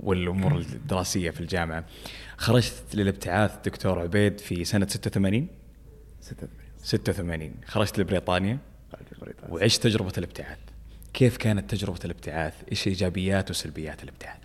والأمور 0.00 0.58
الدراسية 0.58 1.30
في 1.30 1.40
الجامعة. 1.40 1.84
خرجت 2.36 2.94
للابتعاث 2.94 3.52
دكتور 3.64 3.98
عبيد 3.98 4.40
في 4.40 4.64
سنة 4.64 4.86
86 4.86 5.48
86 6.82 7.54
خرجت 7.66 7.98
لبريطانيا. 7.98 8.58
وعشت 9.48 9.82
تجربة 9.82 10.12
الابتعاث. 10.18 10.58
كيف 11.14 11.36
كانت 11.36 11.70
تجربة 11.70 11.98
الابتعاث؟ 12.04 12.54
إيش 12.70 12.88
إيجابيات 12.88 13.50
وسلبيات 13.50 14.02
الابتعاث؟ 14.04 14.40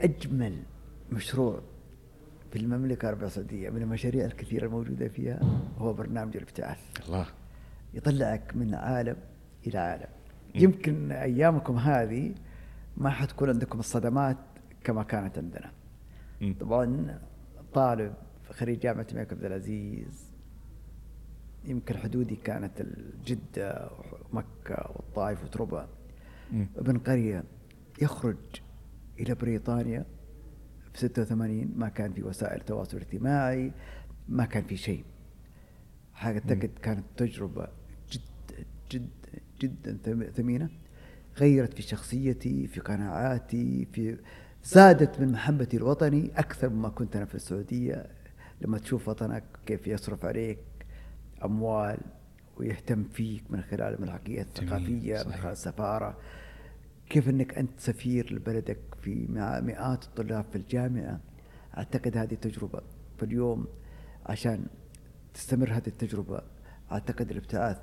أجمل 0.00 0.62
مشروع 1.10 1.62
في 2.50 2.56
المملكة 2.58 3.02
العربية 3.02 3.26
السعودية 3.26 3.70
من 3.70 3.82
المشاريع 3.82 4.24
الكثيرة 4.24 4.66
الموجودة 4.66 5.08
فيها 5.08 5.40
هو 5.78 5.92
برنامج 5.92 6.36
الابتعاث. 6.36 6.78
الله. 7.08 7.26
يطلعك 7.94 8.56
من 8.56 8.74
عالم 8.74 9.16
إلى 9.66 9.78
عالم. 9.78 10.08
يمكن 10.54 11.12
أيامكم 11.12 11.76
هذه 11.76 12.34
ما 12.96 13.10
حتكون 13.10 13.48
عندكم 13.48 13.78
الصدمات 13.78 14.36
كما 14.84 15.02
كانت 15.02 15.38
عندنا. 15.38 15.70
طبعا 16.60 17.18
طالب 17.74 18.14
خريج 18.50 18.78
جامعة 18.78 19.06
الملك 19.12 19.32
عبد 19.32 19.44
العزيز 19.44 20.30
يمكن 21.64 21.96
حدودي 21.96 22.36
كانت 22.36 22.82
جدة 23.26 23.90
ومكة 24.32 24.90
والطائف 24.96 25.44
وتربة. 25.44 25.86
ابن 26.76 26.98
قرية 26.98 27.44
يخرج 28.02 28.36
إلى 29.20 29.34
بريطانيا 29.34 30.04
في 30.92 30.98
86 31.08 31.72
ما 31.76 31.88
كان 31.88 32.12
في 32.12 32.22
وسائل 32.22 32.60
التواصل 32.60 32.96
الاجتماعي 32.96 33.72
ما 34.28 34.44
كان 34.44 34.62
في 34.64 34.76
شيء. 34.76 35.04
أعتقد 36.22 36.70
كانت 36.82 37.04
تجربة 37.16 37.68
جدا 38.12 38.64
جدا 38.90 39.40
جدا 39.60 39.98
ثم- 40.04 40.24
ثمينة. 40.30 40.68
غيرت 41.38 41.74
في 41.74 41.82
شخصيتي 41.82 42.66
في 42.66 42.80
قناعاتي 42.80 43.86
في 43.92 44.18
زادت 44.64 45.20
من 45.20 45.32
محبتي 45.32 45.76
الوطني 45.76 46.30
أكثر 46.36 46.68
مما 46.68 46.88
كنت 46.88 47.16
أنا 47.16 47.24
في 47.24 47.34
السعودية. 47.34 48.06
لما 48.60 48.78
تشوف 48.78 49.08
وطنك 49.08 49.44
كيف 49.66 49.86
يصرف 49.86 50.24
عليك 50.24 50.58
أموال 51.44 51.98
ويهتم 52.56 53.04
فيك 53.04 53.44
من 53.50 53.60
خلال 53.62 53.94
الملحقية 53.94 54.42
الثقافية 54.42 55.22
من. 55.26 55.32
خلال 55.32 55.52
السفارة 55.52 56.18
كيف 57.10 57.28
إنك 57.28 57.58
أنت 57.58 57.70
سفير 57.80 58.34
لبلدك 58.34 58.78
في 59.02 59.26
مع 59.28 59.60
مئات 59.60 60.04
الطلاب 60.04 60.44
في 60.52 60.56
الجامعة؟ 60.56 61.20
أعتقد 61.78 62.16
هذه 62.16 62.34
تجربة. 62.34 62.80
فاليوم 63.18 63.66
عشان 64.26 64.66
تستمر 65.34 65.70
هذه 65.70 65.86
التجربة 65.86 66.40
أعتقد 66.92 67.30
الابتعاث 67.30 67.78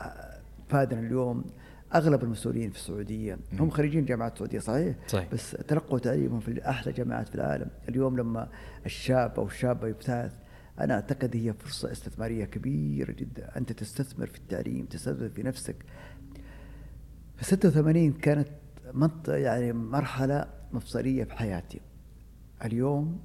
آه، 0.00 0.40
فادنا 0.68 1.00
اليوم. 1.00 1.44
أغلب 1.94 2.22
المسؤولين 2.22 2.70
في 2.70 2.76
السعودية 2.76 3.38
هم 3.52 3.70
خريجين 3.70 4.04
جامعات 4.04 4.32
السعوديه 4.32 4.58
صحيح؟ 4.58 4.96
صحيح. 5.06 5.28
بس 5.32 5.50
تلقوا 5.50 5.98
تعليمهم 5.98 6.40
في 6.40 6.68
أحلى 6.68 6.92
جامعات 6.92 7.28
في 7.28 7.34
العالم. 7.34 7.70
اليوم 7.88 8.16
لما 8.16 8.48
الشاب 8.86 9.32
أو 9.36 9.46
الشابة 9.46 9.88
يبتعث 9.88 10.32
أنا 10.80 10.94
أعتقد 10.94 11.36
هي 11.36 11.52
فرصة 11.52 11.92
استثمارية 11.92 12.44
كبيرة 12.44 13.12
جدا. 13.12 13.56
أنت 13.56 13.72
تستثمر 13.72 14.26
في 14.26 14.38
التعليم 14.38 14.86
تستثمر 14.86 15.28
في 15.28 15.42
نفسك. 15.42 15.76
في 17.38 17.44
86 17.44 18.12
كانت 18.12 18.48
منطقة 18.94 19.36
يعني 19.36 19.72
مرحلة 19.72 20.46
مفصلية 20.72 21.24
في 21.24 21.34
حياتي. 21.34 21.80
اليوم 22.64 23.20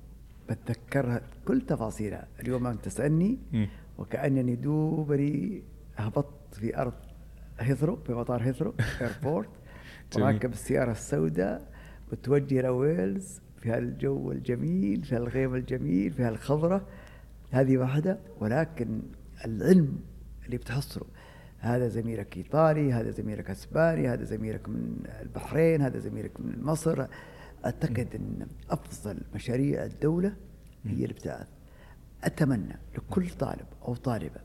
بتذكرها 0.50 1.22
كل 1.46 1.62
تفاصيلها. 1.62 2.28
اليوم 2.40 2.68
أنت 2.68 2.86
تسألني. 2.86 3.38
وكأنني 3.98 4.56
دوبني 4.56 5.62
هبطت 5.98 6.56
في 6.56 6.78
أرض 6.78 6.94
هيثرو 7.60 7.96
في 7.96 8.14
مطار 8.14 8.44
هيثرو 8.44 8.74
airport. 9.02 9.50
وراكب 10.16 10.52
السيارة 10.52 10.92
السوداء 10.92 11.72
متوجه 12.12 12.60
إلى 12.60 12.70
ويلز 12.70 13.42
في 13.62 13.70
هالجو 13.70 14.32
الجميل 14.32 15.04
في 15.04 15.16
هالغيم 15.16 15.56
الجميل 15.56 16.14
في 16.14 16.24
هالخضرة. 16.24 16.88
هذه 17.52 17.78
واحدة 17.78 18.20
ولكن 18.40 19.02
العلم 19.46 20.00
اللي 20.46 20.58
بتحصله. 20.58 21.06
هذا 21.64 21.88
زميلك 21.88 22.38
إيطالي 22.38 22.94
هذا 22.94 23.12
زميلك 23.12 23.50
إسباني 23.50 24.08
هذا 24.10 24.24
زميلك 24.24 24.70
من 24.70 24.96
البحرين 25.22 25.82
هذا 25.82 26.00
زميلك 26.00 26.40
من 26.40 26.64
مصر. 26.64 27.06
أعتقد 27.66 28.08
إن 28.16 28.48
أفضل 28.70 29.18
مشاريع 29.36 29.84
الدولة 29.84 30.34
هي 30.86 31.06
الابتعاث 31.06 31.48
أتمنى 32.24 32.76
لكل 32.98 33.30
طالب 33.30 33.66
أو 33.88 33.96
طالبة 33.96 34.40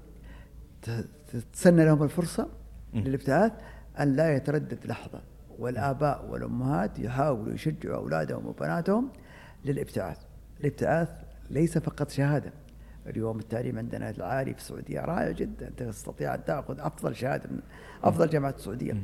ت- 0.82 1.04
تتسنى 1.32 1.84
لهم 1.84 2.02
الفرصة 2.02 2.48
للابتعاث 2.94 3.52
أن 4.00 4.16
لا 4.16 4.36
يتردد 4.36 4.86
لحظة 4.86 5.22
والآباء 5.58 6.26
والأمهات 6.30 6.98
يحاولوا 6.98 7.52
يشجعوا 7.54 7.96
أولادهم 7.96 8.46
وبناتهم 8.46 9.08
للابتعاث 9.64 10.18
الابتعاث 10.60 11.08
ليس 11.50 11.78
فقط 11.78 12.10
شهادة 12.10 12.52
اليوم 13.08 13.38
التعليم 13.38 13.78
عندنا 13.78 14.10
العالي 14.10 14.52
في 14.54 14.58
السعودية. 14.58 15.00
رائع 15.00 15.30
جدا. 15.30 15.70
تستطيع 15.76 16.34
أن 16.34 16.44
تأخذ 16.44 16.80
أفضل 16.80 17.16
شهادة 17.16 17.50
من 17.50 17.60
أفضل 18.04 18.28
جامعات 18.28 18.56
السعودية. 18.56 18.96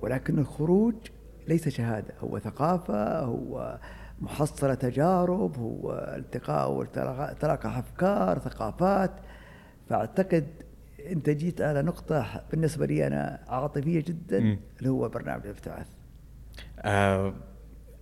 ولكن 0.00 0.38
الخروج 0.38 0.94
ليس 1.48 1.68
شهادة. 1.68 2.14
هو 2.20 2.38
ثقافة 2.38 3.20
هو 3.20 3.78
محصلة 4.20 4.74
تجارب 4.74 5.56
هو 5.58 6.14
التقاء 6.16 6.72
وتلاقى 6.72 7.78
أفكار 7.78 8.38
ثقافات. 8.38 9.10
فأعتقد 9.88 10.46
أنت 11.06 11.30
جيت 11.30 11.60
على 11.60 11.82
نقطة 11.82 12.44
بالنسبة 12.50 12.86
لي 12.86 13.06
أنا 13.06 13.44
عاطفية 13.48 14.04
جدا. 14.06 14.58
اللي 14.78 14.90
هو 14.90 15.08
برنامج 15.08 15.44
الابتعاث 15.44 15.86
آه 16.80 17.34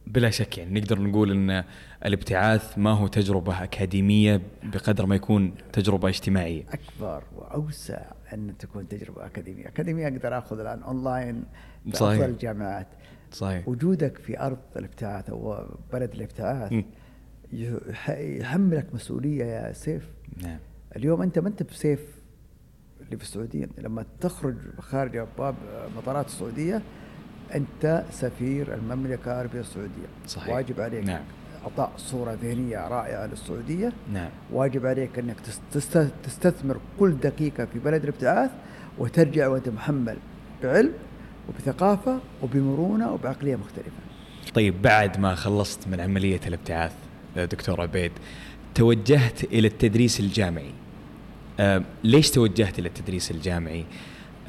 بلا 0.06 0.30
شك 0.30 0.58
يعني 0.58 0.80
نقدر 0.80 1.00
نقول 1.00 1.30
إن 1.30 1.64
الابتعاث 2.04 2.78
ما 2.78 2.90
هو 2.90 3.06
تجربة 3.06 3.62
أكاديمية 3.64 4.40
بقدر 4.62 5.06
ما 5.06 5.14
يكون 5.14 5.54
تجربة 5.72 6.08
اجتماعية. 6.08 6.64
أكبر 6.70 7.22
وأوسع 7.36 8.02
أن 8.32 8.54
تكون 8.58 8.88
تجربة 8.88 9.26
أكاديمية، 9.26 9.68
أكاديمية 9.68 10.08
أقدر 10.08 10.38
آخذ 10.38 10.60
الآن 10.60 10.82
أونلاين 10.82 11.44
في 11.90 11.96
صحيح. 11.96 12.12
افضل 12.12 12.30
الجامعات 12.30 12.86
صحيح. 13.32 13.68
وجودك 13.68 14.18
في 14.18 14.40
أرض 14.40 14.58
الابتعاث 14.76 15.30
أو 15.30 15.66
بلد 15.92 16.14
الابتعاث 16.14 16.84
يحملك 17.52 18.94
مسؤولية 18.94 19.44
يا 19.44 19.72
سيف 19.72 20.08
نعم. 20.42 20.58
اليوم 20.96 21.22
أنت 21.22 21.38
ما 21.38 21.48
أنت 21.48 21.62
بسيف 21.62 22.00
اللي 23.00 23.16
في 23.16 23.22
السعودية 23.22 23.68
لما 23.78 24.04
تخرج 24.20 24.56
خارج 24.78 25.16
أبواب 25.16 25.54
مطارات 25.96 26.26
السعودية 26.26 26.82
أنت 27.54 28.04
سفير 28.12 28.74
المملكة 28.74 29.32
العربية 29.32 29.60
السعودية 29.60 30.06
صحيح. 30.28 30.54
واجب 30.54 30.80
عليك 30.80 31.04
نعم. 31.04 31.22
إعطاء 31.64 31.92
صورة 31.96 32.38
ذهنية 32.42 32.88
رائعة 32.88 33.26
للسعودية 33.26 33.92
نعم. 34.12 34.28
واجب 34.52 34.86
عليك 34.86 35.18
إنك 35.18 35.36
تس- 35.40 35.60
تست- 35.72 36.10
تستثمر 36.24 36.76
كل 37.00 37.12
دقيقة 37.22 37.64
في 37.64 37.78
بلد 37.78 38.02
الابتعاث 38.02 38.50
وترجع 38.98 39.48
وأنت 39.48 39.68
محمل 39.68 40.16
بعلم 40.62 40.92
وبثقافة 41.48 42.20
وبمرونة 42.42 43.12
وبعقلية 43.12 43.56
مختلفة. 43.56 43.90
طيب 44.54 44.82
بعد 44.82 45.18
ما 45.20 45.34
خلصت 45.34 45.88
من 45.88 46.00
عملية 46.00 46.40
الابتعاث 46.46 46.92
دكتور 47.36 47.80
عبيد 47.80 48.12
توجهت 48.74 49.44
إلى 49.44 49.66
التدريس 49.68 50.20
الجامعي. 50.20 50.70
آه 51.60 51.82
ليش 52.04 52.30
توجهت 52.30 52.78
إلى 52.78 52.88
التدريس 52.88 53.30
الجامعي؟ 53.30 53.84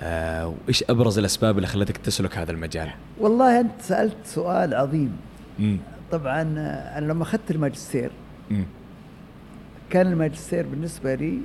آه 0.03 0.47
وإيش 0.65 0.83
أبرز 0.89 1.17
الأسباب 1.19 1.55
اللي 1.57 1.67
خلتك 1.67 1.97
تسلك 1.97 2.37
هذا 2.37 2.51
المجال؟ 2.51 2.89
والله 3.19 3.59
أنت 3.59 3.71
سألت 3.81 4.15
سؤال 4.25 4.73
عظيم. 4.73 5.17
امم 5.59 5.77
طبعا 6.11 6.41
أنا 6.41 7.05
لما 7.05 7.23
أخذت 7.23 7.51
الماجستير 7.51 8.11
امم 8.51 8.65
كان 9.89 10.07
الماجستير 10.07 10.65
بالنسبة 10.67 11.15
لي 11.15 11.39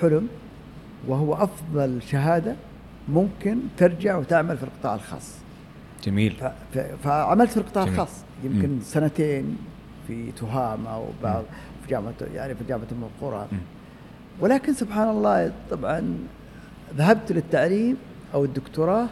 حلم 0.00 0.28
وهو 1.08 1.34
أفضل 1.34 2.02
شهادة 2.02 2.56
ممكن 3.08 3.58
ترجع 3.76 4.16
وتعمل 4.16 4.56
في 4.56 4.62
القطاع 4.62 4.94
الخاص. 4.94 5.34
جميل. 6.04 6.36
فعملت 7.04 7.50
في 7.50 7.56
القطاع 7.56 7.84
جميل. 7.84 7.94
الخاص 8.00 8.12
يمكن 8.44 8.68
مم. 8.68 8.80
سنتين 8.82 9.56
في 10.06 10.32
تهامة 10.32 10.98
وبعض 10.98 11.42
مم. 11.42 11.82
في 11.82 11.90
جامعة 11.90 12.14
يعني 12.34 12.54
في 12.54 12.64
جامعة 12.68 12.86
أم 12.92 13.02
القرى 13.04 13.46
مم. 13.52 13.58
ولكن 14.40 14.74
سبحان 14.74 15.08
الله 15.08 15.52
طبعا 15.70 16.18
ذهبت 16.96 17.32
للتعليم 17.32 17.96
أو 18.34 18.44
الدكتوراه 18.44 19.06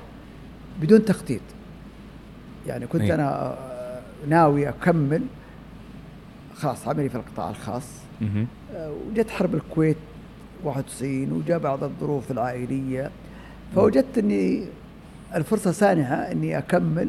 بدون 0.81 1.05
تخطيط 1.05 1.41
يعني 2.67 2.87
كنت 2.87 3.03
أي. 3.03 3.15
أنا 3.15 3.53
آه، 3.53 4.01
ناوي 4.29 4.69
أكمل 4.69 5.23
خلاص 6.57 6.89
عملي 6.89 7.09
في 7.09 7.15
القطاع 7.15 7.51
الخاص. 7.51 7.89
آه، 8.75 8.93
وجت 9.11 9.31
حرب 9.31 9.55
الكويت 9.55 9.97
91 10.65 11.33
وجاء 11.33 11.59
بعض 11.59 11.85
الظروف 11.85 12.31
العائلية 12.31 13.11
فوجدت 13.75 14.19
إني 14.19 14.65
الفرصة 15.35 15.73
سانحة 15.73 16.15
إني 16.15 16.59
أكمل 16.59 17.09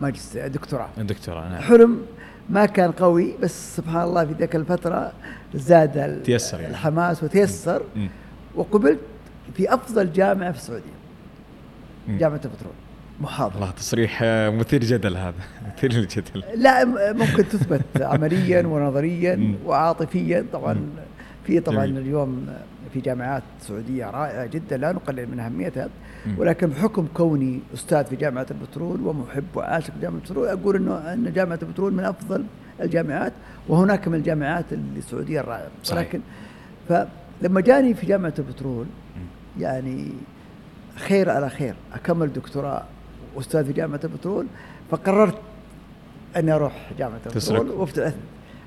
ماجستير 0.00 0.48
دكتوراه 0.48 0.88
الدكتوراه 0.98 1.48
نعم. 1.48 1.60
حلم 1.60 2.02
ما 2.50 2.66
كان 2.66 2.90
قوي 2.90 3.34
بس 3.42 3.76
سبحان 3.76 4.02
الله 4.02 4.24
في 4.24 4.32
ذاك 4.32 4.56
الفترة 4.56 5.12
زاد 5.54 6.22
تيسر 6.22 6.60
يعني. 6.60 6.70
الحماس 6.70 7.22
وتيسر 7.22 7.82
مم. 7.96 8.08
وقبلت 8.54 8.98
في 9.56 9.74
أفضل 9.74 10.12
جامعة 10.12 10.52
في 10.52 10.58
السعودية. 10.58 10.84
جامعة 12.08 12.40
البترول 12.44 12.72
محاضرة 13.20 13.54
والله 13.54 13.70
تصريح 13.70 14.20
آه، 14.22 14.50
مثير 14.50 14.80
جدل 14.84 15.16
هذا 15.16 15.34
مثير 15.76 15.92
للجدل 15.92 16.42
لا 16.56 16.84
ممكن 17.12 17.48
تثبت 17.48 17.82
عمليا 18.12 18.66
ونظريا. 18.66 19.54
وعاطفيا 19.66 20.44
طبعا 20.52 20.86
في 21.46 21.60
طبعا 21.60 21.86
جميل. 21.86 21.98
اليوم 21.98 22.46
في 22.92 23.00
جامعات 23.00 23.42
سعودية 23.60 24.10
رائعة 24.10 24.46
جدا 24.46 24.76
لا 24.76 24.92
نقلل 24.92 25.28
من 25.30 25.40
أهميتها. 25.40 25.88
ولكن 26.38 26.66
بحكم 26.66 27.06
كوني 27.14 27.60
أستاذ 27.74 28.04
في 28.04 28.16
جامعة 28.16 28.46
البترول 28.50 29.00
ومحب 29.06 29.44
وعاشق 29.54 29.92
جامعة 30.02 30.16
البترول 30.18 30.48
أقول 30.48 30.76
إنه 30.76 31.12
إن 31.12 31.32
جامعة 31.32 31.58
البترول 31.62 31.92
من 31.94 32.04
أفضل 32.04 32.44
الجامعات 32.80 33.32
وهناك 33.68 34.08
من 34.08 34.14
الجامعات 34.14 34.64
السعودية 34.96 35.40
الرائعة. 35.40 35.68
ولكن 35.92 36.20
فلما 36.88 37.60
جاني 37.60 37.94
في 37.94 38.06
جامعة 38.06 38.34
البترول. 38.38 38.86
يعني 39.60 40.08
خير 40.96 41.30
على 41.30 41.50
خير 41.50 41.74
أكمل 41.94 42.32
دكتوراه 42.32 42.82
أستاذ 43.38 43.64
في 43.66 43.72
جامعة 43.72 44.00
البترول 44.04 44.46
فقررت 44.90 45.38
أني 46.36 46.52
أروح 46.52 46.90
جامعة. 46.98 47.20
البترول 47.26 47.70
وابتعثت 47.70 48.16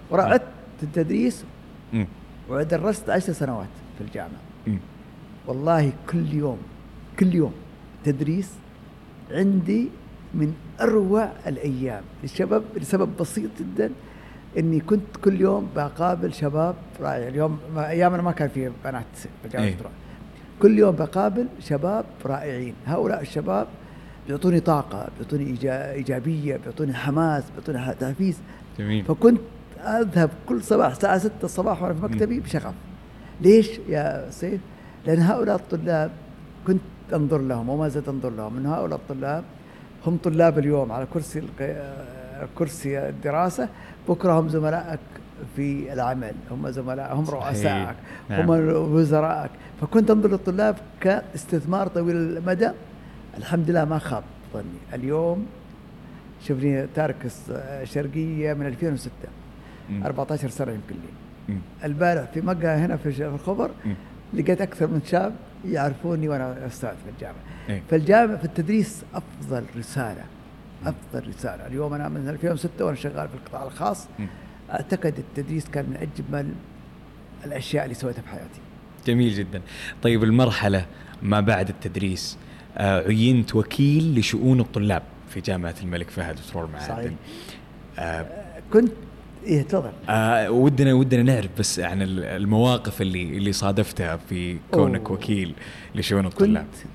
ورعدت 0.09 0.43
التدريس 0.83 1.43
مم. 1.93 2.07
ودرست 2.49 3.09
عشر 3.09 3.33
سنوات 3.33 3.67
في 3.97 4.03
الجامعة. 4.03 4.79
والله 5.47 5.91
كل 6.11 6.33
يوم 6.33 6.57
كل 7.19 7.35
يوم 7.35 7.53
تدريس 8.03 8.49
عندي 9.31 9.89
من 10.33 10.53
أروع 10.81 11.29
الأيام 11.47 12.01
للشباب 12.23 12.63
لسبب 12.75 13.09
بسيط 13.19 13.49
جدا 13.59 13.91
إني 14.57 14.79
كنت 14.79 15.17
كل 15.23 15.41
يوم 15.41 15.69
بقابل 15.75 16.33
شباب 16.33 16.75
رائع 17.01 17.27
اليوم 17.27 17.59
ايامنا 17.77 18.21
ما 18.21 18.31
كان 18.31 18.49
في 18.49 18.71
بنات 18.83 19.05
في 19.43 19.49
جامعة 19.49 19.65
إيه. 19.65 19.71
البترول. 19.71 19.91
كل 20.61 20.79
يوم 20.79 20.95
بقابل 20.95 21.47
شباب 21.59 22.05
رائعين. 22.25 22.73
هؤلاء 22.87 23.21
الشباب 23.21 23.67
بيعطوني 24.27 24.59
طاقة 24.59 25.07
بيعطوني 25.19 25.55
إيجا- 25.57 25.65
إيجابية 25.65 26.57
بيعطوني 26.57 26.93
حماس 26.93 27.43
بيعطوني 27.55 27.95
تحفيز. 27.95 28.37
جميل. 28.79 29.05
فكنت 29.05 29.39
أذهب 29.79 30.29
كل 30.49 30.63
صباح 30.63 30.91
الساعة 30.91 31.17
6 31.17 31.31
الصباح 31.43 31.83
وأنا 31.83 31.93
في 31.93 32.01
مكتبي 32.03 32.39
بشغف. 32.39 32.73
ليش 33.41 33.79
يا 33.89 34.27
سيف؟ 34.29 34.61
لأن 35.07 35.19
هؤلاء 35.19 35.55
الطلاب 35.55 36.11
كنت 36.67 36.81
أنظر 37.13 37.37
لهم 37.37 37.69
وما 37.69 37.87
زلت 37.89 38.09
أنظر 38.09 38.29
لهم 38.29 38.57
ان 38.57 38.65
هؤلاء 38.65 38.99
الطلاب 38.99 39.43
هم 40.07 40.17
طلاب 40.23 40.59
اليوم 40.59 40.91
على 40.91 41.05
كرسي 41.13 41.43
كرسي 42.57 43.09
الدراسة. 43.09 43.69
بكرة 44.09 44.39
هم 44.39 44.49
زملائك 44.49 44.99
في 45.55 45.93
العمل 45.93 46.33
هم 46.51 46.69
زملاء 46.71 47.15
هم. 47.15 47.25
رؤسائك 47.29 47.95
نعم. 48.29 48.39
هم 48.41 48.49
وزرائك 48.93 49.51
فكنت 49.81 50.11
انظر 50.11 50.29
للطلاب 50.29 50.75
كاستثمار 51.01 51.87
طويل 51.87 52.15
المدى 52.15 52.69
الحمد 53.37 53.69
لله 53.69 53.85
ما 53.85 53.99
خاب 53.99 54.23
ظني 54.53 54.63
اليوم 54.93 55.45
شوفني 56.47 56.87
تارك 56.95 57.15
الشرقيه 57.81 58.53
من 58.53 58.65
2006 58.65 59.11
مم. 59.89 60.03
14 60.03 60.49
سنة 60.49 60.71
يمكن 60.71 60.95
لي. 60.95 61.55
البارح 61.83 62.23
في 62.33 62.41
مقهى 62.41 62.77
هنا 62.77 62.97
في 62.97 63.25
الخبر. 63.27 63.71
لقيت 64.33 64.61
أكثر 64.61 64.87
من 64.87 65.01
شاب 65.05 65.33
يعرفوني 65.67 66.29
وأنا 66.29 66.67
أستاذ 66.67 66.89
في 66.89 67.09
الجامعة 67.15 67.35
إيه. 67.69 67.81
فالجامعه 67.89 68.37
في 68.37 68.45
التدريس 68.45 69.03
أفضل 69.15 69.63
رسالة 69.77 70.23
أفضل 70.85 71.27
رسالة 71.27 71.67
اليوم 71.67 71.93
أنا 71.93 72.09
من 72.09 72.29
2006 72.29 72.85
وأنا 72.85 72.95
شغال 72.95 73.27
في 73.27 73.35
القطاع 73.35 73.63
الخاص 73.63 74.07
مم. 74.19 74.27
أعتقد 74.71 75.13
التدريس 75.17 75.65
كان 75.69 75.85
من 75.89 75.95
أجمل 75.97 76.49
الأشياء 77.45 77.83
اللي 77.83 77.95
سويتها 77.95 78.21
في 78.21 78.29
حياتي 78.29 78.59
جميل 79.07 79.33
جدا 79.33 79.61
طيب 80.03 80.23
المرحلة 80.23 80.85
ما 81.21 81.39
بعد 81.39 81.69
التدريس 81.69 82.37
آه، 82.77 83.07
عينت 83.07 83.55
وكيل 83.55 84.19
لشؤون 84.19 84.59
الطلاب 84.59 85.03
في 85.29 85.41
جامعة 85.41 85.75
الملك 85.83 86.09
فهد 86.09 86.35
بترول 86.35 86.69
معادن 86.69 86.87
صحيح. 86.95 87.11
آه 87.99 88.25
كنت 88.73 88.91
إيه 89.45 89.61
تفضل 89.61 89.91
آه 90.09 90.51
ودنا 90.51 90.93
ودنا 90.93 91.23
نعرف 91.23 91.49
بس 91.59 91.79
عن 91.79 92.01
ال- 92.01 92.23
المواقف 92.23 93.01
اللي 93.01 93.23
اللي 93.37 93.51
صادفتها 93.53 94.17
في 94.17 94.57
كونك 94.71 95.01
أوه. 95.01 95.11
وكيل 95.11 95.53
لشؤون 95.95 96.25
الطلاب 96.25 96.65
كنت 96.65 96.91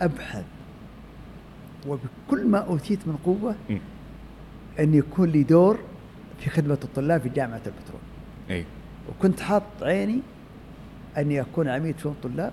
أبحث 0.00 0.44
وبكل 1.86 2.46
ما 2.46 2.58
أوتيت 2.58 2.98
من 3.06 3.16
قوة 3.24 3.54
مم. 3.70 3.78
أن 4.80 4.94
يكون 4.94 5.28
لي 5.30 5.42
دور 5.42 5.78
في 6.44 6.50
خدمة 6.50 6.78
الطلاب 6.84 7.20
في 7.20 7.28
جامعة 7.28 7.60
البترول. 7.66 8.00
إي. 8.50 8.64
وكنت 9.08 9.40
حاط 9.40 9.62
عيني 9.82 10.20
أني 11.18 11.40
أكون 11.40 11.68
عميد 11.68 11.98
شؤون 11.98 12.16
طلاب 12.22 12.52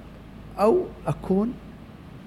أو 0.59 0.85
أكون 1.07 1.53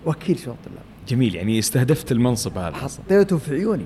وكيل 0.06 0.38
شؤون 0.38 0.56
طلاب 0.64 0.84
جميل 1.08 1.34
يعني 1.34 1.58
استهدفت 1.58 2.12
المنصب 2.12 2.58
هذا. 2.58 2.76
حطيته 2.76 3.38
في 3.38 3.54
عيوني. 3.54 3.84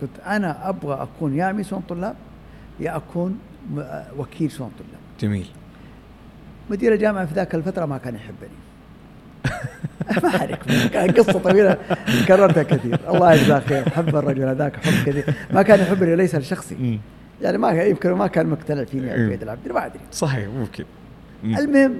كنت 0.00 0.20
أنا 0.26 0.68
أبغى 0.68 1.02
أكون 1.02 1.36
يا 1.36 1.44
عميد 1.44 1.66
شؤون 1.66 1.82
طلاب 1.88 2.16
يا 2.80 2.96
أكون 2.96 3.38
وكيل 4.18 4.50
شؤون 4.50 4.70
طلاب 4.78 5.00
جميل. 5.20 5.46
مدير 6.70 6.92
الجامعة 6.92 7.26
في 7.26 7.34
ذاك 7.34 7.54
الفترة 7.54 7.86
ما 7.86 7.98
كان 7.98 8.14
يحبني. 8.14 8.60
ما 10.22 10.86
كان 10.86 11.10
قصة 11.10 11.38
طويلة 11.38 11.76
كررتها 12.28 12.62
كثير. 12.62 13.00
الله 13.08 13.34
يجزاه 13.34 13.60
خير 13.60 13.90
حب 13.90 14.16
الرجل 14.16 14.42
هذاك 14.42 14.76
حب 14.76 15.06
كثير. 15.06 15.34
ما 15.52 15.62
كان 15.62 15.80
يحبني 15.80 16.16
ليس 16.16 16.34
لشخصي. 16.34 16.98
يعني 17.42 17.58
ما 17.58 17.70
يمكن 17.70 18.12
ما 18.12 18.26
كان 18.26 18.46
مقتنع 18.46 18.84
فيني. 18.84 19.10
عبيد 19.10 19.42
العبد 19.42 19.72
ما 19.72 19.86
أدري 19.86 20.00
صحيح 20.12 20.48
ممكن 20.48 20.84
مم. 21.44 21.56
المهم 21.56 21.94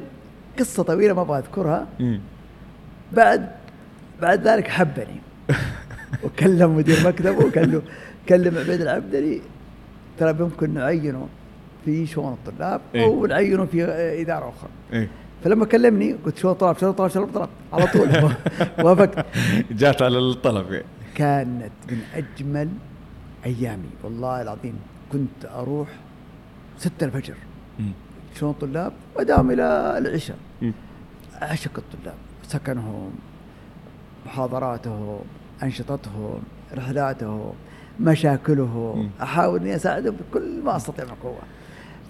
قصة 0.58 0.82
طويلة 0.82 1.14
ما 1.14 1.22
أبغى 1.22 1.38
أذكرها 1.38 1.86
مم. 2.00 2.20
بعد 3.12 3.50
بعد 4.22 4.48
ذلك 4.48 4.68
حبني 4.68 5.20
وكلم 6.24 6.76
مدير 6.76 7.06
مكتبه 7.06 7.46
وقال 7.46 7.72
له 7.72 7.82
كلم 8.28 8.58
عبيد 8.58 8.80
العبدلي 8.80 9.40
ترى 10.18 10.36
يمكن 10.40 10.74
نعينه 10.74 11.28
في 11.84 12.06
شؤون 12.06 12.32
الطلاب 12.32 12.80
إيه. 12.94 13.04
أو 13.04 13.26
نعينه 13.26 13.64
في 13.64 13.84
إدارة 14.22 14.48
أخرى 14.48 14.70
إيه. 14.92 15.08
فلما 15.44 15.64
كلمني 15.66 16.16
قلت 16.24 16.38
شو 16.38 16.52
طلب 16.52 16.78
شو 16.78 16.90
طلب 16.92 17.08
شو 17.10 17.24
طلب 17.24 17.48
على 17.72 17.86
طول 17.86 18.08
وافقت 18.86 19.26
جات 19.70 20.02
على 20.02 20.18
الطلب 20.18 20.82
كانت 21.14 21.72
من 21.90 21.98
أجمل 22.14 22.68
أيامي 23.46 23.90
والله 24.04 24.42
العظيم 24.42 24.74
كنت 25.12 25.44
أروح 25.44 25.88
ستة 26.78 27.04
الفجر 27.04 27.34
مم. 27.78 27.92
شؤون 28.34 28.50
الطلاب 28.50 28.92
واداوم 29.16 29.50
إلى 29.50 29.98
العشاء. 29.98 30.36
اعشق 31.42 31.78
الطلاب 31.78 32.14
سكنهم 32.42 33.10
محاضراتهم 34.26 35.20
أنشطتهم 35.62 36.42
رحلاتهم 36.74 37.52
مشاكلهم. 38.00 39.10
أحاول 39.22 39.60
إني 39.60 39.76
أساعدهم 39.76 40.16
بكل 40.16 40.62
ما 40.64 40.76
أستطيع 40.76 41.04
من 41.04 41.14
قوة. 41.22 41.42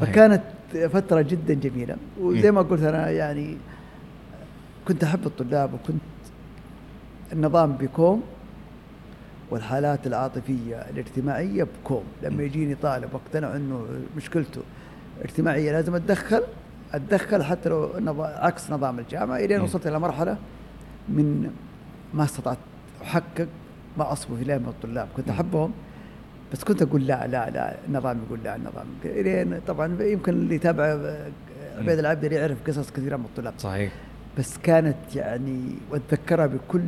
فكانت 0.01 0.43
فترة 0.93 1.23
جدا 1.23 1.55
جميلة 1.55 1.97
وزي. 2.21 2.51
ما 2.51 2.63
قلت 2.63 2.83
أنا 2.83 3.11
يعني 3.11 3.57
كنت 4.89 5.05
أحب 5.05 5.27
الطلاب 5.27 5.75
وكنت 5.75 6.01
النظام 7.33 7.73
بكوم 7.73 8.23
والحالات 9.51 10.07
العاطفية 10.07 10.77
الاجتماعية 10.77 11.65
بكوم 11.65 12.05
لما 12.23 12.43
يجيني 12.43 12.75
طالب 12.75 13.09
واقتنع 13.15 13.57
إنه 13.57 13.87
مشكلته 14.17 14.61
اجتماعية 15.23 15.73
لازم 15.73 15.95
أتدخل 15.95 16.43
أتدخل 16.95 17.43
حتى 17.43 17.69
لو 17.69 18.23
عكس 18.23 18.71
نظام 18.71 18.99
الجامعة 18.99 19.37
الين 19.37 19.59
مم. 19.59 19.65
وصلت 19.65 19.87
إلى 19.87 19.99
مرحلة 20.01 20.37
من 21.09 21.51
ما 22.15 22.25
استطعت 22.25 22.59
أحقق 23.03 23.49
ما 23.99 24.13
اصبو 24.13 24.35
اليه 24.35 24.57
من 24.59 24.69
الطلاب. 24.69 25.09
كنت 25.17 25.29
مم. 25.29 25.35
أحبهم 25.35 25.73
بس 26.53 26.65
كنت 26.65 26.83
أقول 26.83 27.07
لا 27.07 27.27
لا 27.27 27.51
لا 27.51 27.75
النظام 27.89 28.19
يقول 28.27 28.39
لا 28.45 28.57
النظام 28.57 28.87
الين 29.05 29.61
طبعا 29.67 30.03
يمكن 30.03 30.33
اللي 30.33 30.55
يتابع 30.55 30.85
عبيد 31.79 31.99
العبدلي 31.99 32.35
يعرف 32.35 32.57
قصص 32.69 32.91
كثيرة 32.91 33.17
من 33.17 33.25
الطلاب. 33.25 33.55
صحيح. 33.59 33.93
بس 34.38 34.59
كانت 34.59 34.97
يعني 35.16 35.62
وأتذكرها 35.90 36.47
بكل. 36.47 36.81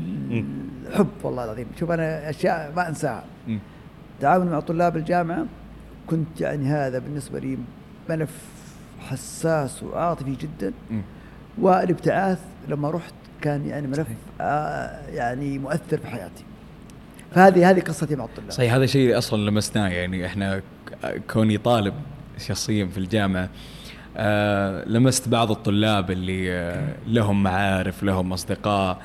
حب 0.95 1.09
والله 1.23 1.45
العظيم 1.45 1.67
شوف 1.81 1.91
أنا 1.91 2.31
أشياء 2.31 2.73
ما 2.77 2.89
أنساها 2.89 3.25
مم. 3.49 3.59
تعاوني 4.21 4.51
مع 4.51 4.61
طلاب 4.61 4.97
الجامعة 4.97 5.47
كنت 6.07 6.41
يعني 6.41 6.67
هذا 6.69 6.99
بالنسبة 6.99 7.39
لي 7.39 7.59
ملف 8.11 8.37
حساس 9.01 9.83
وعاطفي 9.83 10.35
جدا. 10.37 10.73
والابتعاث 11.59 12.39
لما 12.69 12.91
رحت 12.91 13.15
كان 13.41 13.67
يعني 13.67 13.87
ملف. 13.87 14.07
آه 14.41 15.07
يعني 15.09 15.59
مؤثر 15.59 15.99
في 15.99 16.07
حياتي 16.07 16.45
فهذه 17.35 17.71
هذه 17.71 17.81
قصتي 17.81 18.17
مع 18.17 18.25
الطلاب 18.25 18.51
صحيح 18.51 18.75
هذا 18.75 18.87
شيء 18.87 19.19
أصلا 19.19 19.51
لمسناه 19.51 19.89
يعني 19.89 20.27
إحنا 20.27 20.63
كوني 21.33 21.59
طالب 21.59 21.95
شخصيا 22.39 22.87
في 22.87 22.99
الجامعة 22.99 23.49
آه 24.17 24.89
لمست 24.89 25.29
بعض 25.29 25.51
الطلاب 25.51 26.11
اللي 26.11 26.53
آه 26.53 26.95
لهم 27.07 27.43
معارف 27.43 28.03
لهم 28.03 28.33
أصدقاء 28.33 28.99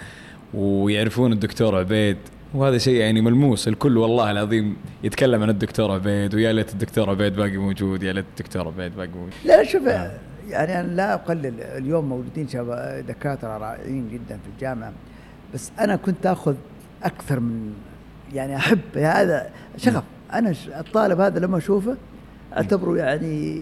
ويعرفون 0.53 1.31
الدكتور 1.33 1.75
عبيد 1.79 2.17
وهذا 2.53 2.77
شيء 2.77 2.93
يعني 2.95 3.21
ملموس. 3.21 3.67
الكل 3.67 3.97
والله 3.97 4.31
العظيم 4.31 4.75
يتكلم 5.03 5.43
عن 5.43 5.49
الدكتور 5.49 5.91
عبيد 5.91 6.35
ويا 6.35 6.53
ليت 6.53 6.73
الدكتور 6.73 7.09
عبيد 7.09 7.35
باقي 7.35 7.57
موجود 7.57 8.03
يا 8.03 8.13
ليت 8.13 8.25
الدكتور 8.39 8.67
عبيد 8.67 8.95
باقي 8.95 9.07
موجود. 9.09 9.33
لا 9.45 9.63
شوف 9.63 9.87
آه. 9.87 10.11
يعني 10.49 10.79
أنا 10.79 10.87
لا 10.87 11.13
أقلل 11.13 11.61
اليوم 11.61 12.05
موجودين 12.09 12.47
شباب 12.47 13.05
دكاترة 13.07 13.57
رائعين 13.57 14.09
جدا 14.09 14.37
في 14.37 14.49
الجامعة 14.55 14.91
بس 15.53 15.71
أنا 15.79 15.95
كنت 15.95 16.25
آخذ 16.25 16.55
أكثر 17.03 17.39
من 17.39 17.73
يعني 18.33 18.55
أحب 18.55 18.79
هذا 18.95 19.49
شغف. 19.77 20.03
أنا 20.33 20.53
ش- 20.53 20.67
الطالب 20.67 21.19
هذا 21.19 21.39
لما 21.39 21.57
أشوفه 21.57 21.97
أعتبره 22.57 22.97
يعني 22.97 23.61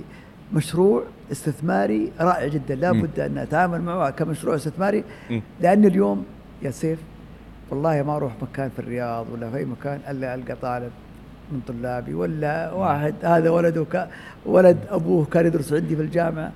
مشروع 0.54 1.04
استثماري 1.32 2.12
رائع 2.20 2.48
جدا 2.48 2.76
لا 2.76 2.92
مم. 2.92 3.02
بد 3.02 3.20
أن 3.20 3.38
اتعامل 3.38 3.82
معه 3.82 4.10
كمشروع 4.10 4.56
استثماري. 4.56 5.04
لأن 5.62 5.86
اليوم 5.86 6.26
يا 6.62 6.72
سيف 6.72 7.00
والله 7.70 8.04
ما 8.04 8.16
أروح 8.16 8.34
مكان 8.42 8.70
في 8.70 8.80
الرياض 8.80 9.26
ولا 9.34 9.50
في 9.50 9.58
أي 9.58 9.66
مكان 9.66 10.00
إلا 10.10 10.36
ألقى 10.36 10.56
طالب 10.62 10.92
من 11.52 11.62
طلابي 11.68 12.14
ولا 12.14 12.72
واحد 12.74 13.16
هذا 13.24 13.50
ولده 13.50 13.84
ك... 13.94 14.08
ولد 14.46 14.78
أبوه 14.90 15.26
كان 15.26 15.46
يدرس 15.46 15.74
عندي 15.74 15.96
في 15.96 16.02
الجامعة 16.02 16.52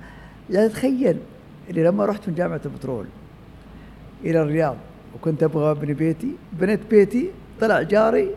يعني 0.50 0.68
تخيل 0.68 1.16
اللي 1.70 1.84
لما 1.84 2.04
رحت 2.04 2.28
من 2.28 2.34
جامعة 2.34 2.60
البترول 2.64 3.06
إلى 4.24 4.42
الرياض 4.42 4.76
وكنت 5.14 5.42
أبغى 5.42 5.70
ابني 5.70 5.94
بيتي 5.94 6.32
بنيت 6.52 6.80
بيتي 6.90 7.30
طلع 7.60 7.82
جاري 7.82 8.30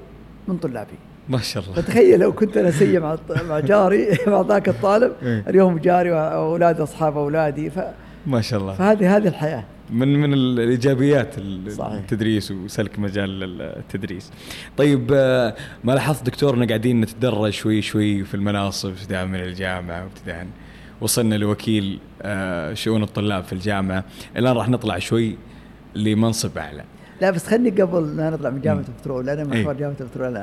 من 0.48 0.58
طلابي 0.58 0.98
ما 1.30 1.40
شاء 1.40 1.64
الله 1.64 1.76
فتخيل 1.76 2.20
لو 2.20 2.34
كنت 2.34 2.58
أنا 2.58 2.72
سيء 2.72 3.00
مع 3.00 3.18
مع 3.50 3.60
جاري 3.60 4.08
مع 4.28 4.42
ذاك 4.42 4.70
الطالب 4.70 5.12
إيه. 5.24 5.44
اليوم 5.48 5.78
جاري 5.78 6.12
واولاد 6.12 6.80
أصحاب 6.80 7.18
أولادي 7.18 7.70
ف... 7.70 7.80
ما 8.28 8.42
شاء 8.42 8.60
الله 8.60 8.74
فهذه 8.74 9.18
هذه 9.18 9.28
الحياة 9.28 9.64
من 9.90 10.08
من 10.22 10.34
الإيجابيات 10.34 11.36
صحيح. 11.70 11.94
التدريس 11.94 12.52
وسلك 12.52 13.00
مجال 13.00 13.62
التدريس. 13.62 14.32
طيب 14.78 15.12
آه، 15.14 15.56
ما 15.84 15.92
لاحظت 15.92 16.26
دكتور 16.26 16.54
ان 16.54 16.68
قاعدين 16.68 17.02
نتدرج 17.02 17.50
شوي 17.52 17.82
شوي 17.82 18.24
في 18.24 18.34
المناصب 18.34 18.90
ابتداء 18.90 19.26
من 19.26 19.36
الجامعة 19.36 20.04
وابتداء 20.04 20.48
وصلنا 21.02 21.36
لوكيل 21.36 22.00
آه، 22.22 22.74
شؤون 22.74 23.04
الطلاب 23.04 23.44
في 23.44 23.54
الجامعة 23.54 24.04
الآن 24.38 24.54
راح 24.54 24.70
نطلع 24.70 25.00
شوي 25.00 25.38
لمنصب 25.96 26.58
أعلى. 26.58 26.84
لا 27.22 27.32
بس 27.32 27.48
خلني 27.48 27.70
قبل 27.70 28.02
ما 28.16 28.30
نطلع 28.30 28.50
من 28.50 28.62
جامعة. 28.62 28.84
البترول 28.90 29.30
أنا 29.30 29.54
إيه. 29.54 29.62
محور 29.62 29.74
جامعة 29.74 29.96
البترول 30.02 30.40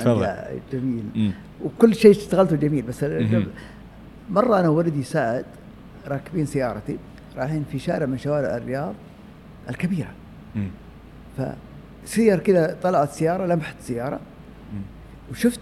جميل 0.73 1.03
مم. 1.15 1.31
وكل 1.63 1.95
شيء 1.95 2.11
اشتغلته 2.11 2.55
جميل 2.55 2.81
بس. 2.85 3.05
مرة 4.29 4.59
أنا 4.59 4.69
وولدي 4.69 5.03
سعد 5.03 5.45
راكبين 6.07 6.45
سيارتي 6.45 6.97
رايحين 7.37 7.65
في 7.71 7.79
شارع 7.79 8.05
من 8.05 8.17
شوارع 8.17 8.57
الرياض 8.57 8.93
الكبيرة 9.69 10.09
مم. 10.55 10.67
فسير 12.05 12.39
كذا 12.39 12.77
طلعت 12.83 13.09
سيارة 13.11 13.45
لمحت 13.45 13.75
سيارة 13.81 14.19
مم. 14.73 14.81
وشفت 15.31 15.59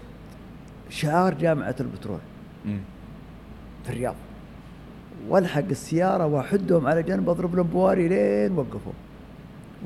شعار 0.90 1.34
جامعة 1.34 1.74
البترول. 1.80 2.18
في 3.84 3.90
الرياض 3.90 4.14
والحق 5.28 5.64
السيارة 5.70 6.26
وأحدهم 6.26 6.86
على 6.86 7.02
جنب 7.02 7.28
أضرب 7.28 7.56
لهم 7.56 7.66
بواري 7.66 8.08
لين 8.08 8.52
وقفوا 8.58 8.92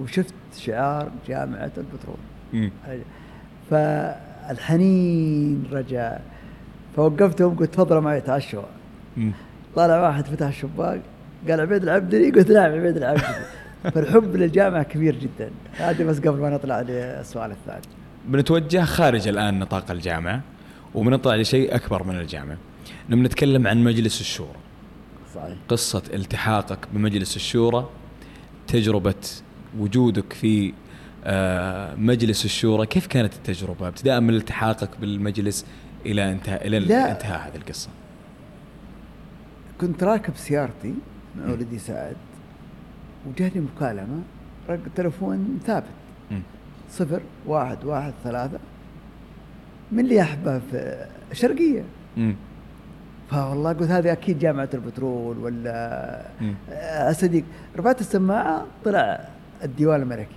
وشفت 0.01 0.35
شعار 0.59 1.11
جامعة 1.29 1.71
البترول. 1.77 2.17
مم. 2.53 2.71
فالحنين 3.71 5.65
رجع. 5.73 6.19
فوقفتهم 6.97 7.57
قلت 7.57 7.75
تفضلوا 7.75 8.01
معي 8.01 8.21
تعشوا. 8.21 8.63
طلع 9.77 10.01
واحد 10.01 10.27
فتح 10.27 10.47
الشباك 10.47 11.01
قال 11.49 11.61
عبيد 11.61 11.83
العبدلي 11.83 12.31
قلت 12.31 12.51
نعم 12.51 12.73
عبيد 12.73 12.97
العبدلي 12.97 13.45
فالحب 13.95 14.37
للجامعة 14.37 14.83
كبير 14.83 15.17
جدا. 15.17 15.51
هذه 15.77 16.05
بس 16.05 16.19
قبل 16.19 16.41
ما 16.41 16.51
نطلع 16.51 16.81
للسؤال 16.81 17.51
الثاني. 17.51 17.83
بنتوجه 18.25 18.85
خارج 18.85 19.29
الآن 19.29 19.59
نطاق 19.59 19.91
الجامعة 19.91 20.41
وبنطلع 20.95 21.35
لشيء 21.35 21.75
أكبر 21.75 22.05
من 22.05 22.21
الجامعة. 22.21 22.57
نبي 23.11 23.23
نتكلم 23.23 23.67
عن 23.67 23.85
مجلس 23.85 24.21
الشورى. 24.21 24.57
صحيح. 25.35 25.57
قصة 25.69 26.03
التحاقك 26.15 26.79
بمجلس 26.93 27.37
الشورى 27.37 27.89
تجربة 28.67 29.15
وجودك 29.79 30.33
في 30.33 30.73
آه، 31.27 31.95
مجلس 31.95 32.45
الشورى 32.45 32.87
كيف 32.87 33.07
كانت 33.07 33.35
التجربة 33.35 33.89
ابتداء 33.89 34.21
من 34.21 34.35
التحاقك 34.35 34.91
بالمجلس 35.01 35.67
إلى 36.07 36.33
انتهاء 36.33 36.67
إلى. 36.67 36.77
انتهاء 36.77 37.49
هذه 37.49 37.57
القصة 37.57 37.89
كنت 39.81 40.05
راكب 40.05 40.37
سيارتي 40.37 40.95
مع 41.39 41.53
ولدي 41.53 41.79
سعد 41.79 42.17
وجاني 43.27 43.61
مكالمة 43.77 44.23
رق 44.69 44.81
تلفون 44.97 45.61
ثابت 45.67 45.87
مم. 46.31 46.43
صفر 46.91 47.21
واحد 47.47 47.85
واحد 47.85 48.13
ثلاثة 48.25 48.59
من 49.93 50.01
اللي 50.01 50.23
أحبه 50.23 50.59
في 50.59 51.07
الشرقية 51.33 51.85
مم. 52.17 52.35
فوالله 53.31 53.73
قلت 53.73 53.91
هذه 53.91 54.13
أكيد 54.13 54.39
جامعة 54.39 54.69
البترول 54.75 55.39
ولا 55.39 56.27
مم. 56.41 56.55
أصدق 57.11 57.43
رفعت 57.77 58.01
السماعة 58.01 58.67
طلع 58.85 59.29
الديوان 59.65 60.03
الملكي 60.03 60.37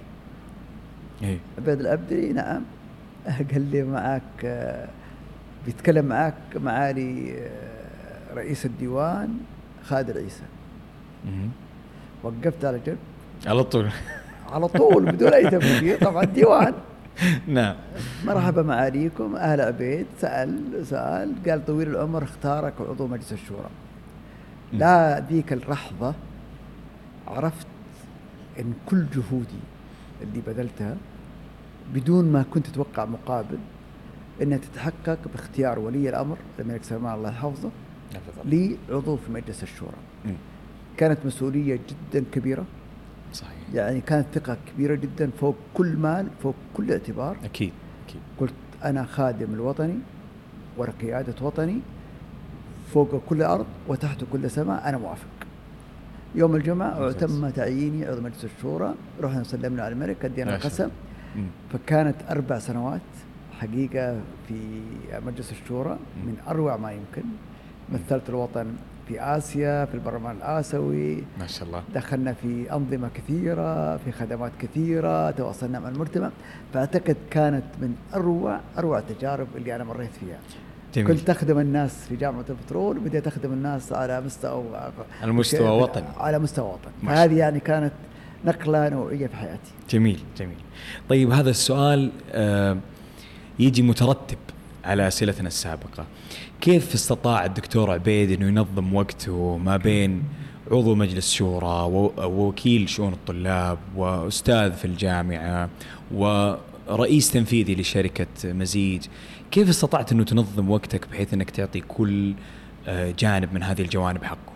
إيه. 1.24 1.38
عبيد 1.58 1.80
العبدي 1.80 2.34
نعم. 2.34 2.62
قال 3.52 3.72
لي 3.72 3.84
معك 3.84 4.46
بيتكلم 5.66 6.06
معك 6.06 6.34
معالي 6.56 7.38
آه، 7.38 8.34
رئيس 8.36 8.66
الديوان 8.66 9.38
خالد 9.84 10.18
عيسى 10.18 10.44
مم. 11.26 11.50
وقفت 12.24 12.66
على 12.66 12.80
جنب. 12.86 12.98
على 13.46 13.64
طول. 13.64 13.90
على 14.52 14.68
طول 14.68 15.06
بدون 15.06 15.34
أي 15.34 15.50
تفكير. 15.50 15.98
طبعا 16.08 16.24
ديوان. 16.24 16.74
نعم. 17.48 17.76
مرحبا 18.26 18.62
معاليكم. 18.62 19.36
أهل 19.36 19.62
عبيد. 19.62 20.06
سأل 20.22 20.86
سأل. 20.86 21.34
قال 21.48 21.66
طويل 21.66 21.88
العمر 21.88 22.24
اختارك 22.24 22.74
عضو 22.80 23.08
مجلس 23.08 23.34
الشورى. 23.34 23.70
لا 24.74 25.20
ذيك 25.20 25.54
اللحظة 25.54 26.14
عرفت 27.28 27.68
إن 28.60 28.74
كل 28.86 29.06
جهودي 29.16 29.62
اللي 30.22 30.42
بذلتها 30.48 30.98
بدون 31.94 32.32
ما 32.32 32.46
كنت 32.54 32.68
أتوقع 32.68 33.06
مقابل 33.06 33.58
إنها 34.42 34.58
تتحقق 34.58 35.20
باختيار 35.34 35.80
ولي 35.80 36.10
الأمر 36.10 36.38
الملك 36.60 36.84
سلمان 36.84 37.14
الله 37.14 37.30
يحفظه 37.30 37.70
لي 38.46 38.78
عضو 38.90 39.16
في 39.16 39.32
مجلس 39.32 39.64
الشورى. 39.64 39.98
مم. 40.26 40.36
كانت 40.98 41.26
مسؤولية 41.26 41.80
جدا 41.90 42.26
كبيرة. 42.32 42.66
صحيح. 43.34 43.58
يعني 43.74 44.02
كانت 44.02 44.26
ثقة 44.34 44.58
كبيرة 44.68 44.96
جدا 44.96 45.30
فوق 45.40 45.56
كل 45.74 45.98
مال 45.98 46.28
فوق 46.44 46.56
كل 46.74 46.92
اعتبار. 46.92 47.38
أكيد 47.44 47.72
أكيد. 48.08 48.22
قلت 48.40 48.54
أنا 48.84 49.06
خادم 49.06 49.54
الوطني 49.54 50.00
وقيادة 50.78 51.36
وطني 51.42 51.80
فوق 52.94 53.22
كل 53.30 53.42
أرض 53.42 53.66
وتحت 53.88 54.24
كل 54.32 54.52
سماء 54.52 54.90
أنا 54.90 54.98
موافق. 54.98 55.28
يوم 56.38 56.56
الجمعة 56.56 57.00
ممتاز. 57.00 57.16
تم 57.16 57.50
تعييني 57.50 58.06
عضو 58.06 58.22
مجلس 58.22 58.46
الشورى. 58.46 58.94
رحنا 59.22 59.44
سلمنا 59.44 59.84
على 59.84 59.94
الملك 59.94 60.26
شاء 60.26 60.56
القسم. 60.56 60.90
فكانت 61.74 62.16
أربع 62.30 62.60
سنوات 62.60 63.02
حقيقة 63.60 64.20
في 64.48 64.82
مجلس 65.26 65.52
الشورى 65.52 65.98
من 66.26 66.38
أروع 66.48 66.78
ما 66.78 66.92
يمكن. 66.92 67.24
مثلت 67.94 68.30
الوطن 68.30 68.68
في 69.08 69.22
آسيا 69.22 69.86
في 69.86 69.94
البرلمان 69.94 70.36
الآسيوي. 70.36 71.24
ما 71.40 71.48
شاء 71.48 71.68
الله. 71.68 71.84
دخلنا 71.96 72.34
في 72.34 72.74
أنظمة 72.74 73.10
كثيرة 73.14 73.98
في 73.98 74.12
خدمات 74.12 74.52
كثيرة 74.60 75.32
تواصلنا 75.32 75.80
مع 75.80 75.90
المجتمع. 75.90 76.30
فأعتقد 76.74 77.18
كانت 77.32 77.66
من 77.82 77.96
أروع 78.14 78.60
أروع 78.78 79.00
التجارب 79.00 79.48
اللي 79.56 79.76
أنا 79.76 79.84
مريت 79.84 80.12
فيها. 80.20 80.40
جميل. 80.98 81.18
كنت 81.18 81.30
أخدم 81.30 81.60
الناس 81.60 81.92
في 82.10 82.16
جامعة 82.16 82.46
البترول 82.50 82.98
وبديت 82.98 83.28
أخدم 83.28 83.54
الناس 83.54 83.94
على 83.94 84.22
مستوى 84.22 84.92
على 85.22 85.32
مستوى 85.32 85.70
وطني. 85.70 86.08
على 86.18 86.40
مستوى 86.40 86.66
وطني. 86.66 87.10
فهذه 87.10 87.38
يعني 87.38 87.60
كانت 87.60 87.94
نقلة 88.46 88.90
نوعية 88.90 89.28
في 89.28 89.36
حياتي. 89.36 89.72
جميل 89.90 90.20
جميل. 90.38 90.58
طيب 91.10 91.32
هذا 91.32 91.50
السؤال 91.50 92.12
آه، 92.32 92.78
يجي 93.60 93.82
مترتب 93.82 94.38
على 94.86 95.08
أسئلتنا 95.08 95.48
السابقة. 95.48 96.06
كيف 96.62 96.94
استطاع 96.94 97.46
الدكتور 97.46 97.92
عبيد 97.92 98.32
إنه 98.32 98.48
ينظم 98.48 98.96
وقته 98.96 99.58
ما 99.58 99.78
بين 99.78 100.24
عضو 100.72 100.96
مجلس 100.96 101.32
شورى 101.32 101.92
ووكيل 102.18 102.90
شؤون 102.90 103.14
الطلاب 103.14 103.78
وأستاذ 103.96 104.74
في 104.74 104.86
الجامعة 104.86 105.70
ورئيس 106.12 107.32
تنفيذي 107.32 107.76
لشركة 107.76 108.28
مزيج؟ 108.46 109.02
كيف 109.52 109.70
استطعت 109.70 110.12
إنه 110.12 110.24
تنظم 110.24 110.70
وقتك 110.70 111.08
بحيث 111.08 111.34
إنك 111.34 111.50
تعطي 111.50 111.82
كل 111.82 112.34
آه، 112.88 113.14
جانب 113.20 113.54
من 113.54 113.64
هذه 113.64 113.82
الجوانب 113.82 114.24
حقه؟ 114.24 114.54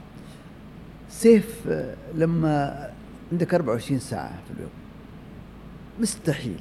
سيف 1.10 1.68
آه، 1.68 1.96
لما 2.16 2.90
عندك 3.32 3.54
24 3.54 4.00
ساعة 4.00 4.40
في 4.48 4.54
اليوم 4.54 4.72
مستحيل. 6.00 6.60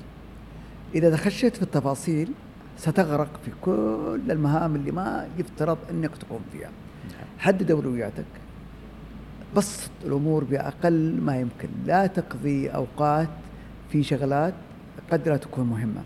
إذا 0.95 1.17
خشيت 1.17 1.57
في 1.57 1.63
التفاصيل 1.63 2.33
ستغرق 2.79 3.41
في 3.45 3.51
كل 3.61 4.21
المهام 4.31 4.77
اللي 4.77 4.91
ما 4.91 5.29
يفترض 5.39 5.79
أنك 5.91 6.17
تقوم 6.17 6.41
فيها. 6.53 6.71
حدد 7.39 7.71
أولوياتك. 7.71 8.25
بسط 9.57 9.91
الأمور 10.05 10.45
بأقل 10.45 11.21
ما 11.21 11.41
يمكن. 11.41 11.69
لا 11.87 12.07
تقضي 12.07 12.69
أوقات 12.69 13.29
في 13.91 14.03
شغلات 14.03 14.55
قد 15.11 15.29
لا 15.29 15.37
تكون 15.37 15.67
مهمة. 15.67 16.03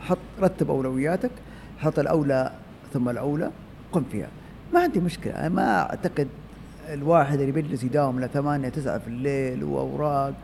حط 0.00 0.18
رتب 0.40 0.70
أولوياتك 0.70 1.30
حط 1.78 1.98
الأولى 1.98 2.52
ثم 2.92 3.08
الأولى 3.08 3.50
قم 3.92 4.04
فيها. 4.12 4.28
ما 4.74 4.80
عندي 4.80 5.00
مشكلة. 5.00 5.32
أنا 5.32 5.48
ما 5.48 5.80
أعتقد 5.80 6.28
الواحد 6.88 7.40
اللي 7.40 7.52
بيجلس 7.52 7.84
يداوم 7.84 8.20
لثمانية 8.20 8.68
تسعة 8.68 8.98
في 8.98 9.08
الليل 9.08 9.64
وأوراق. 9.64 10.34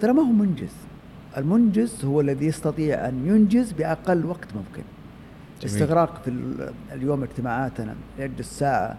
ترى 0.00 0.12
ما 0.12 0.22
هو 0.22 0.32
منجز. 0.32 0.72
المنجز 1.36 2.04
هو 2.04 2.20
الذي 2.20 2.46
يستطيع 2.46 3.08
أن 3.08 3.26
ينجز 3.26 3.72
بأقل 3.72 4.26
وقت 4.26 4.48
ممكن. 4.54 4.82
جميل. 5.62 5.74
استغراق 5.82 6.22
في 6.24 6.30
ال- 6.30 6.72
اليوم 6.92 7.22
اجتماعاتنا. 7.22 7.94
يجلس 8.18 8.58
ساعة 8.58 8.96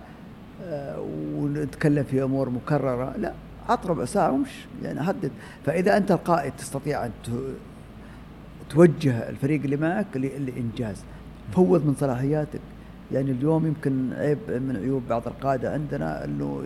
آه، 0.64 1.00
ونتكلم 1.36 2.04
في 2.04 2.24
أمور 2.24 2.50
مكررة. 2.50 3.14
لا 3.18 3.34
عط 3.70 3.88
ربع 3.88 4.06
ساعة 4.06 4.32
ومش 4.32 4.50
يعني 4.84 5.04
حدد 5.04 5.32
فإذا 5.66 5.98
أنت 5.98 6.12
القائد 6.12 6.54
تستطيع 6.58 7.06
أن 7.06 7.12
توجه 8.70 9.30
الفريق 9.30 9.64
اللي 9.64 9.78
معك 9.78 10.08
لإنجاز. 10.16 11.04
فوض 11.54 11.86
من 11.86 11.96
صلاحياتك. 12.00 12.60
يعني 13.12 13.32
اليوم 13.32 13.66
يمكن 13.66 14.14
عيب 14.14 14.38
من 14.50 14.78
عيوب 14.78 15.04
بعض 15.10 15.28
القادة 15.28 15.74
عندنا 15.74 16.26
إنه 16.26 16.64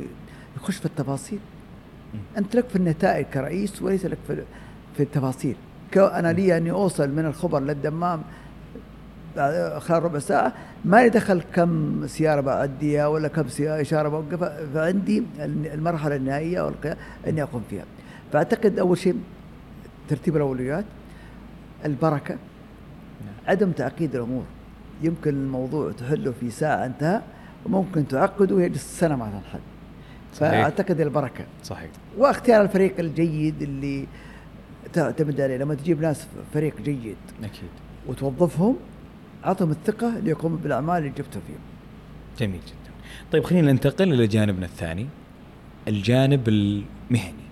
يخش 0.58 0.78
في 0.78 0.86
التفاصيل. 0.86 1.40
أنت 2.38 2.56
لك 2.56 2.68
في 2.70 2.76
النتائج 2.76 3.26
كرئيس 3.26 3.82
وليس 3.82 4.06
لك 4.06 4.18
في 4.28 4.44
في 4.98 5.04
التفاصيل. 5.04 5.56
أنا 5.96 6.34
لي 6.34 6.58
أني 6.58 6.72
أوصل 6.72 7.10
من 7.10 7.26
الخبر 7.26 7.60
للدمام 7.60 8.22
خلال 9.78 10.04
ربع 10.04 10.20
ساعة. 10.20 10.54
ما 10.86 11.02
يدخل 11.02 11.42
كم 11.54 12.04
سيارة 12.08 12.42
بعديها 12.42 13.08
ولا 13.08 13.28
كم 13.28 13.48
سيارة 13.48 13.82
إشارة 13.82 14.10
بوقفها. 14.10 14.66
فعندي 14.74 15.24
المرحلة 15.74 16.16
النهائية 16.16 16.72
إني 17.28 17.44
أقوم 17.44 17.64
فيها. 17.70 17.86
فأعتقد 18.34 18.80
أول 18.80 18.98
شيء 18.98 19.16
ترتيب 20.10 20.36
الأولويات. 20.36 20.86
البركة. 21.86 22.38
عدم 23.48 23.72
تعقيد 23.72 24.16
الأمور. 24.16 24.44
يمكن 25.02 25.30
الموضوع 25.30 25.92
تحله 25.92 26.34
في 26.40 26.50
ساعة 26.50 26.86
انتهى 26.86 27.22
وممكن 27.66 28.08
تعقده 28.08 28.56
ويجلس 28.56 29.00
سنة 29.00 29.16
ما 29.16 29.26
تنحل. 29.26 29.60
فأعتقد 30.34 31.02
البركة. 31.02 31.46
صحيح. 31.64 31.90
واختيار 32.18 32.62
الفريق 32.62 33.00
الجيد 33.00 33.62
اللي 33.62 34.08
تعتمد 34.94 35.42
عليه. 35.42 35.58
لما 35.58 35.76
تجيب 35.76 36.02
ناس 36.02 36.28
فريق 36.54 36.82
جيد 36.82 37.18
أكيد. 37.44 37.70
وتوظفهم 38.08 38.76
أعطهم 39.46 39.72
الثقة 39.72 40.20
ليقوموا 40.20 40.58
بالأعمال 40.58 40.98
اللي 40.98 41.10
جبتوا 41.10 41.42
فيهم. 41.48 41.60
جميل 42.40 42.62
جدا. 42.68 42.92
طيب 43.32 43.44
خلينا 43.44 43.72
ننتقل 43.72 44.14
إلى 44.14 44.28
جانبنا 44.28 44.66
الثاني 44.66 45.08
الجانب 45.88 46.48
المهني. 46.48 47.47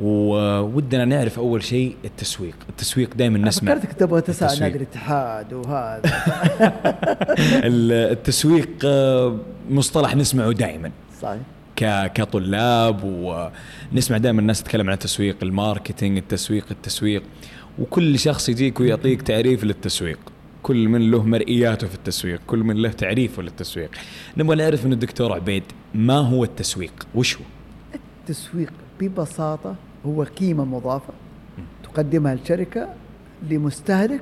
وودنا 0.00 1.04
نعرف 1.04 1.38
أول 1.38 1.62
شيء 1.62 1.96
التسويق، 2.04 2.54
التسويق 2.68 3.14
دائما 3.14 3.38
نسمع 3.38 3.74
فكرتك 3.74 3.92
تبغى 3.92 4.20
تسأل 4.20 4.60
نادي 4.60 4.76
الاتحاد 4.76 5.52
وهذا. 5.52 6.02
التسويق 8.12 8.68
آه، 8.84 9.36
مصطلح 9.70 10.16
نسمعه 10.16 10.52
دائما 10.52 10.90
صحيح. 11.22 11.40
كطلاب 12.06 13.00
ونسمع 13.04 14.18
دائما 14.18 14.40
الناس 14.40 14.62
تتكلم 14.62 14.86
عن 14.86 14.94
التسويق 14.94 15.36
الماركتينج 15.42 16.18
التسويق 16.18 16.64
التسويق. 16.70 17.22
وكل 17.78 18.18
شخص 18.18 18.48
يجيك 18.48 18.80
ويعطيك 18.80 19.22
تعريف 19.22 19.64
للتسويق. 19.64 20.18
كل 20.62 20.88
من 20.88 21.10
له 21.10 21.22
مرئياته 21.22 21.86
في 21.86 21.94
التسويق 21.94 22.40
كل 22.46 22.58
من 22.58 22.76
له 22.76 22.90
تعريفه 22.90 23.42
للتسويق. 23.42 23.90
نبغى 24.36 24.56
نعرف 24.56 24.86
من 24.86 24.92
الدكتور 24.92 25.32
عبيد 25.32 25.62
ما 25.94 26.18
هو 26.18 26.44
التسويق؟ 26.44 27.06
وش 27.14 27.36
هو؟ 27.36 27.42
التسويق 27.94 28.72
ببساطة 29.00 29.74
هو 30.06 30.22
قيمة 30.22 30.64
مضافة 30.64 31.12
تقدمها 31.82 32.32
الشركة 32.32 32.88
لمستهلك 33.50 34.20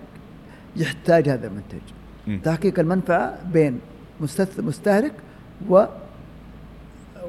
يحتاج 0.76 1.28
هذا 1.28 1.46
المنتج. 1.46 2.42
تحقيق 2.44 2.78
المنفعة 2.78 3.38
بين 3.52 3.80
مستهلك 4.58 5.12
و 5.68 5.84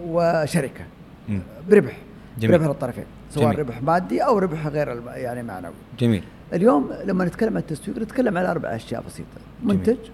وشركة. 0.03 0.85
بربح. 1.69 1.97
جميل. 2.39 2.55
ربح 2.55 2.67
للطرفين 2.67 3.05
سواء 3.29 3.45
جميل. 3.45 3.59
ربح 3.59 3.81
مادي 3.81 4.21
أو 4.21 4.37
ربح 4.37 4.67
غير 4.67 5.01
يعني 5.07 5.43
معنوي. 5.43 5.73
جميل. 5.99 6.23
اليوم 6.53 6.89
لما 7.05 7.25
نتكلم 7.25 7.53
عن 7.53 7.57
التسويق 7.57 7.97
نتكلم 7.99 8.37
على 8.37 8.51
أربع 8.51 8.75
أشياء 8.75 9.03
بسيطة. 9.07 9.27
منتج 9.63 9.95
جميل. 9.95 10.11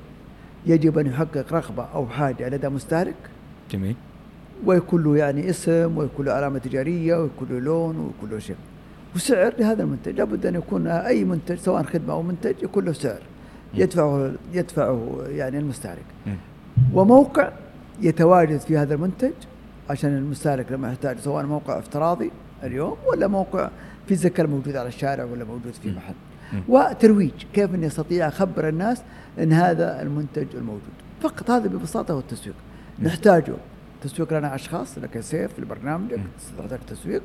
يجب 0.66 0.98
أن 0.98 1.08
يحقق 1.08 1.54
رغبة 1.54 1.84
أو 1.84 2.08
حاجة 2.08 2.50
لدى 2.50 2.70
مستهلك. 2.70 3.16
جميل. 3.72 3.96
ويكون 4.66 5.04
له 5.04 5.18
يعني 5.18 5.50
اسم 5.50 5.98
ويكون 5.98 6.26
له 6.26 6.32
علامة 6.32 6.60
تجارية 6.60 7.16
ويكون 7.16 7.48
له 7.50 7.60
لون 7.60 7.98
ويكون 7.98 8.30
له 8.30 8.40
شيء. 8.40 8.56
وسعر 9.16 9.54
لهذا 9.60 9.84
المنتج. 9.84 10.18
لابد 10.18 10.46
أن 10.46 10.56
يكون 10.56 10.88
أي 10.88 11.24
منتج 11.24 11.56
سواء 11.56 11.84
خدمة 11.84 12.14
أو 12.14 12.22
منتج 12.22 12.56
يكون 12.64 12.86
له 12.86 12.92
سعر. 12.92 13.22
يدفعه 13.74 14.32
يدفعه 14.54 15.18
يعني 15.28 15.60
المستهلك. 15.60 16.06
وموقع 16.94 17.52
يتواجد 18.02 18.60
في 18.60 18.78
هذا 18.78 18.94
المنتج 18.94 19.32
عشان 19.90 20.18
المستهلك 20.18 20.72
لما 20.72 20.88
يحتاج 20.88 21.18
سواء 21.18 21.46
موقع 21.46 21.80
افتراضي 21.80 22.32
اليوم 22.64 22.98
ولا 23.08 23.28
موقع 23.28 23.70
physical 24.08 24.50
موجود 24.50 24.76
على 24.76 24.88
الشارع 24.88 25.24
ولا 25.24 25.44
موجود 25.44 25.74
في 25.84 25.92
محل. 25.92 26.14
وترويج 26.70 27.32
كيف 27.54 27.76
اني 27.76 27.88
استطيع 27.88 28.28
اخبر 28.28 28.70
الناس 28.70 29.02
إن 29.40 29.54
هذا 29.54 30.02
المنتج 30.02 30.48
الموجود. 30.54 30.94
فقط 31.22 31.52
هذا 31.52 31.68
ببساطة 31.68 32.14
هو 32.14 32.20
التسويق 32.20 32.56
نحتاجه. 33.00 33.54
تسويق 34.04 34.34
لنا 34.34 34.56
أشخاص 34.56 34.98
لك 34.98 35.20
سيف 35.20 35.60
لبرنامجك 35.60 36.20
نحتاج 36.60 36.80
تسويق 36.88 37.22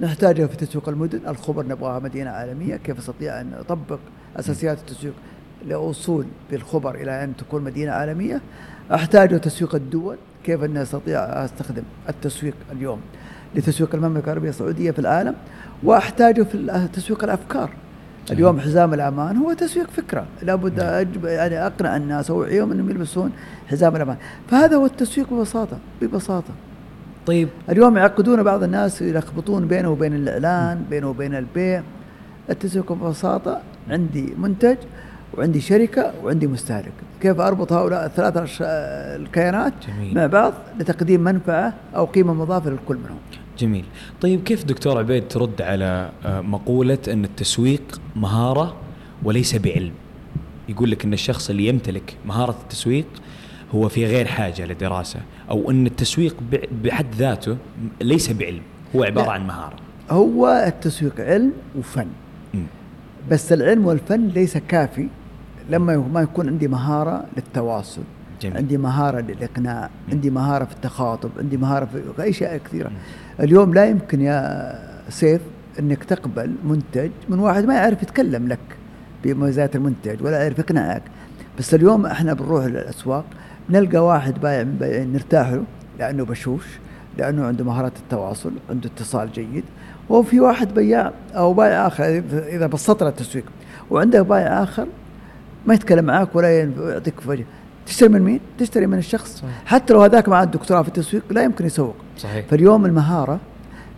نحتاجه 0.00 0.46
في 0.46 0.56
تسويق 0.56 0.88
المدن 0.88 1.20
الخبر 1.28 1.66
نبغاها 1.66 1.98
مدينة 1.98 2.30
عالمية 2.30 2.76
كيف 2.76 2.98
استطيع 2.98 3.40
أن 3.40 3.54
اطبق 3.54 3.98
أساسيات 4.36 4.78
التسويق 4.78 5.14
لوصول 5.66 6.26
بالخبر 6.50 6.94
إلى 6.94 7.24
أن 7.24 7.36
تكون 7.36 7.64
مدينة 7.64 7.92
عالمية. 7.92 8.40
احتاجه 8.94 9.36
تسويق 9.36 9.74
الدول 9.74 10.16
كيف 10.44 10.64
أني 10.64 10.82
أستطيع 10.82 11.18
أستخدم 11.20 11.82
التسويق 12.08 12.54
اليوم 12.72 13.00
لتسويق 13.54 13.94
المملكة 13.94 14.24
العربية 14.24 14.48
السعودية 14.48 14.90
في 14.90 14.98
العالم. 14.98 15.34
واحتاجه 15.82 16.42
في 16.42 16.88
تسويق 16.92 17.24
الأفكار. 17.24 17.70
اليوم 18.30 18.60
حزام 18.60 18.94
الأمان 18.94 19.36
هو 19.36 19.52
تسويق 19.52 19.90
فكرة. 19.90 20.26
لابد 20.42 20.80
نعم. 20.80 20.88
أجب 20.88 21.24
يعني 21.24 21.66
أقنع 21.66 21.96
الناس 21.96 22.30
اوعيهم 22.30 22.72
أنهم 22.72 22.90
يلبسون 22.90 23.32
حزام 23.66 23.96
الأمان. 23.96 24.16
فهذا 24.50 24.76
هو 24.76 24.86
التسويق 24.86 25.34
ببساطة 25.34 25.78
ببساطة. 26.02 26.54
طيب. 27.26 27.48
اليوم 27.70 27.96
يعقدون 27.96 28.42
بعض 28.42 28.62
الناس 28.62 29.02
يلخبطون 29.02 29.66
بينه 29.66 29.90
وبين 29.90 30.14
الإعلان 30.14 30.84
بينه 30.90 31.10
وبين 31.10 31.34
البيع. 31.34 31.82
التسويق 32.50 32.92
ببساطة 32.92 33.60
عندي 33.90 34.34
منتج 34.38 34.76
وعندي 35.34 35.60
شركة 35.60 36.12
وعندي 36.24 36.46
مستهلك. 36.46 36.92
كيف 37.20 37.40
أربط 37.40 37.72
هؤلاء 37.72 38.06
الثلاث 38.06 38.58
الكيانات 38.60 39.72
جميل. 39.86 40.14
مع 40.14 40.26
بعض 40.26 40.52
لتقديم 40.78 41.20
منفعة 41.20 41.74
أو 41.96 42.04
قيمة 42.04 42.34
مضافة 42.34 42.70
للكل 42.70 42.96
منهم؟ 42.96 43.18
جميل 43.58 43.84
طيب 44.20 44.42
كيف 44.44 44.64
دكتور 44.64 44.98
عبيد 44.98 45.28
ترد 45.28 45.62
على 45.62 46.10
آه، 46.24 46.40
مقولة 46.40 46.98
أن 47.08 47.24
التسويق 47.24 48.00
مهارة 48.16 48.76
وليس 49.22 49.56
بعلم 49.56 49.92
يقول 50.68 50.90
لك 50.90 51.04
أن 51.04 51.12
الشخص 51.12 51.50
اللي 51.50 51.66
يمتلك 51.66 52.16
مهارة 52.26 52.56
التسويق 52.62 53.06
هو 53.74 53.88
في 53.88 54.06
غير 54.06 54.26
حاجة 54.26 54.66
لدراسة 54.66 55.20
أو 55.50 55.70
أن 55.70 55.86
التسويق 55.86 56.36
بحد 56.84 57.14
ذاته 57.14 57.56
ليس 58.00 58.32
بعلم 58.32 58.62
هو 58.96 59.04
عبارة 59.04 59.30
عن 59.30 59.46
مهارة 59.46 59.76
هو 60.10 60.64
التسويق 60.66 61.20
علم 61.20 61.52
وفن 61.78 62.06
م. 62.54 62.58
بس 63.30 63.52
العلم 63.52 63.86
والفن 63.86 64.26
ليس 64.28 64.56
كافي 64.58 65.08
لما 65.70 65.96
ما 65.96 66.20
يكون 66.22 66.48
عندي 66.48 66.68
مهارة 66.68 67.24
للتواصل 67.36 68.02
جميل. 68.42 68.56
عندي 68.56 68.76
مهارة 68.78 69.20
للإقناع 69.20 69.90
م. 70.08 70.10
عندي 70.12 70.30
مهارة 70.30 70.64
في 70.64 70.72
التخاطب 70.72 71.30
عندي 71.38 71.56
مهارة 71.56 71.84
في 72.16 72.28
أشياء 72.30 72.56
كثيرة 72.56 72.88
م. 72.88 72.92
اليوم 73.40 73.74
لا 73.74 73.86
يمكن 73.86 74.20
يا 74.20 74.78
سيف 75.08 75.40
إنك 75.78 76.04
تقبل 76.04 76.54
منتج 76.64 77.10
من 77.28 77.38
واحد 77.38 77.64
ما 77.64 77.74
يعرف 77.74 78.02
يتكلم 78.02 78.48
لك 78.48 78.58
بمميزات 79.24 79.76
المنتج 79.76 80.22
ولا 80.22 80.42
يعرف 80.42 80.58
يقنعك. 80.58 81.02
بس 81.58 81.74
اليوم 81.74 82.06
إحنا 82.06 82.34
بنروح 82.34 82.64
للأسواق 82.64 83.24
نلقى 83.70 83.98
واحد 83.98 84.40
بايع 84.40 84.62
نرتاح 85.02 85.50
له 85.50 85.64
لأنه 85.98 86.24
بشوش 86.24 86.64
لأنه 87.18 87.46
عنده 87.46 87.64
مهارات 87.64 87.92
التواصل 87.96 88.52
عنده 88.70 88.90
اتصال 88.96 89.32
جيد. 89.32 89.64
وفي 90.08 90.40
واحد 90.40 90.74
بياع 90.74 91.12
أو 91.34 91.54
بائع 91.54 91.86
آخر 91.86 92.22
إذا 92.48 92.66
بسطت 92.66 93.02
له 93.02 93.08
التسويق 93.08 93.44
وعندك 93.90 94.20
بائع 94.20 94.62
آخر 94.62 94.86
ما 95.66 95.74
يتكلم 95.74 96.04
معك 96.04 96.36
ولا 96.36 96.58
يعطيك 96.58 97.14
وجه. 97.26 97.44
تشتري 97.86 98.08
من 98.08 98.22
مين؟ 98.22 98.40
تشتري 98.58 98.86
من 98.86 98.98
الشخص. 98.98 99.36
صحيح. 99.36 99.62
حتى 99.66 99.94
لو 99.94 100.02
هذاك 100.02 100.28
معاه 100.28 100.44
الدكتوراه 100.44 100.82
في 100.82 100.88
التسويق 100.88 101.22
لا 101.30 101.42
يمكن 101.42 101.66
يسوق. 101.66 101.94
صحيح. 102.18 102.46
فاليوم 102.46 102.86
المهارة 102.86 103.40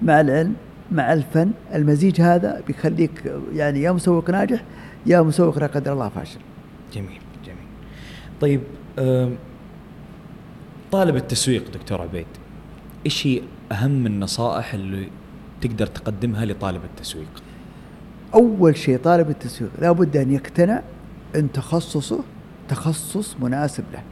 مع 0.03 0.21
العلم 0.21 0.55
مع 0.93 1.13
الفن 1.13 1.51
المزيج 1.75 2.21
هذا 2.21 2.63
بيخليك 2.67 3.33
يعني 3.55 3.83
يا 3.83 3.93
مسوق 3.93 4.31
ناجح 4.31 4.65
يا 5.07 5.21
مسوق 5.21 5.59
لا 5.59 5.67
قدر 5.67 5.93
الله 5.93 6.09
فاشل. 6.09 6.41
جميل 6.93 7.21
جميل. 7.45 7.59
طيب 8.41 8.61
طالب 10.93 11.17
التسويق 11.17 11.65
دكتور 11.75 12.03
عبيد 12.03 12.27
إيش 13.07 13.27
هي 13.27 13.43
أهم 13.73 14.07
النصائح 14.07 14.75
اللي 14.75 15.09
تقدر 15.61 15.87
تقدمها 15.87 16.45
لطالب 16.45 16.81
التسويق؟ 16.85 17.43
أول 18.35 18.77
شيء 18.77 18.99
طالب 18.99 19.31
التسويق 19.31 19.71
لابد 19.79 20.17
أن 20.17 20.33
يقتنع 20.33 20.83
أن 21.37 21.53
تخصصه 21.53 22.21
تخصص 22.69 23.37
مناسب 23.41 23.85
له. 23.93 24.03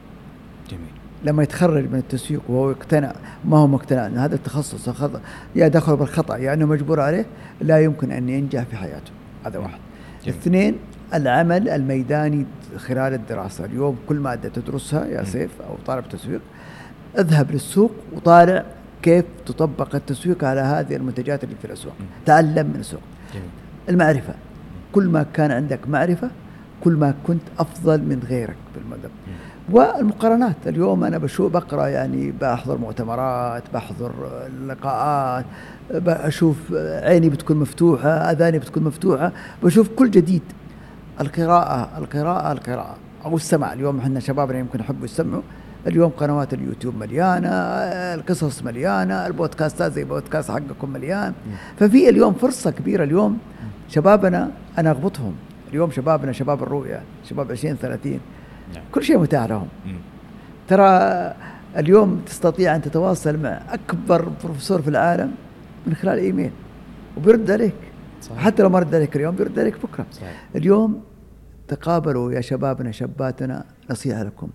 جميل. 0.71 0.91
لما 1.25 1.43
يتخرج 1.43 1.85
من 1.93 1.99
التسويق 1.99 2.41
وهو 2.49 2.71
يقتنع 2.71 3.13
ما 3.45 3.59
هو 3.59 3.67
مقتنع 3.67 4.07
إن 4.07 4.19
هذا 4.19 4.35
التخصص 4.35 4.91
خطأ 4.91 5.21
يا 5.57 5.69
دخل 5.69 5.97
بالخطأ 5.97 6.37
يا 6.37 6.55
إنه 6.55 6.67
مجبور 6.67 7.01
عليه 7.01 7.27
لا 7.61 7.81
يمكن 7.81 8.13
أن 8.13 8.29
ينجح 8.29 8.63
في 8.63 8.77
حياته. 8.77 9.11
هذا 9.47 9.59
واحد. 9.59 9.79
جميل. 10.25 10.39
اثنين 10.39 10.77
العمل 11.15 11.69
الميداني 11.69 12.47
خلال 12.77 13.15
الدراسة. 13.15 13.65
اليوم 13.65 13.99
كل 14.09 14.17
مادة 14.17 14.49
تدرسها 14.49 15.07
يا 15.07 15.25
سيف 15.25 15.51
أو 15.63 15.77
طالب 15.87 16.09
تسويق. 16.09 16.41
اذهب 17.19 17.51
للسوق 17.51 17.93
وطالع 18.13 18.65
كيف 19.03 19.25
تطبق 19.47 19.95
التسويق 19.95 20.45
على 20.45 20.61
هذه 20.61 20.97
المنتجات 20.97 21.45
اللي 21.45 21.55
في 21.63 21.65
الأسواق. 21.65 21.95
تعلم 22.27 22.67
من 22.67 22.81
السوق. 22.81 23.01
جميل. 23.35 23.49
المعرفة. 23.89 24.35
كل 24.93 25.05
ما 25.09 25.27
كان 25.35 25.51
عندك 25.51 25.89
معرفة 25.89 26.31
كل 26.85 26.93
ما 26.93 27.15
كنت 27.27 27.43
أفضل 27.59 28.01
من 28.01 28.23
غيرك 28.29 28.57
بالمدى 28.75 29.09
والمقارنات 29.71 30.57
اليوم 30.67 31.05
أنا 31.05 31.19
بشوف 31.19 31.53
بقرأ 31.53 31.87
يعني 31.87 32.33
بحضر 32.41 32.79
مؤتمرات 32.79 33.63
بحضر 33.75 34.13
لقاءات 34.67 35.45
بشوف 35.91 36.57
عيني 37.03 37.29
بتكون 37.29 37.57
مفتوحة 37.57 38.09
أذاني 38.09 38.59
بتكون 38.59 38.85
مفتوحة 38.85 39.33
بشوف 39.63 39.89
كل 39.89 40.11
جديد. 40.11 40.43
القراءة 41.21 41.99
القراءة 41.99 42.53
القراءة. 42.53 42.97
أو 43.25 43.37
السمع 43.37 43.73
اليوم 43.73 43.99
إحنا 43.99 44.21
شبابنا 44.21 44.59
يمكن 44.59 44.81
يحبوا 44.81 45.05
يسمعوا. 45.05 45.43
اليوم 45.87 46.11
قنوات 46.11 46.55
اليوتيوب 46.55 46.97
مليانة 46.97 47.49
القصص 48.15 48.63
مليانة 48.63 49.27
البودكاستات 49.27 49.93
زي 49.93 50.03
البودكاست 50.03 50.51
حقكم 50.51 50.91
مليان. 50.91 51.33
ففي 51.79 52.09
اليوم 52.09 52.35
فرصة 52.35 52.71
كبيرة 52.71 53.05
اليوم 53.05 53.39
شبابنا 53.89 54.51
أنا 54.79 54.91
أغبطهم. 54.91 55.35
اليوم 55.71 55.91
شبابنا 55.91 56.33
شباب 56.33 56.63
الرؤيه 56.63 57.03
شباب 57.25 57.53
20 57.53 57.77
30 57.77 58.21
نعم. 58.75 58.85
كل 58.93 59.03
شيء 59.03 59.19
متاح 59.19 59.45
لهم 59.45 59.69
مم. 59.87 59.99
ترى 60.69 60.89
اليوم 61.77 62.23
تستطيع 62.27 62.77
أن 62.77 62.83
تتواصل 62.83 63.37
مع 63.39 63.61
أكبر 63.69 64.29
بروفيسور 64.45 64.83
في 64.83 64.89
العالم 64.89 65.35
من 65.87 65.95
خلال 65.95 66.19
إيميل 66.19 66.51
وبيرد 67.17 67.51
عليك 67.51 67.75
صحيح. 68.23 68.39
حتى 68.39 68.63
لو 68.63 68.69
ما 68.69 68.79
رد 68.79 68.95
عليك 68.95 69.17
اليوم 69.17 69.37
بيرد 69.37 69.59
عليك 69.59 69.75
بكرة 69.83 70.07
صحيح. 70.13 70.45
اليوم 70.57 71.03
تقابلوا 71.69 72.33
يا 72.33 72.41
شبابنا 72.41 72.91
شاباتنا 72.91 73.65
نصيحة 73.91 74.23
لكم 74.23 74.49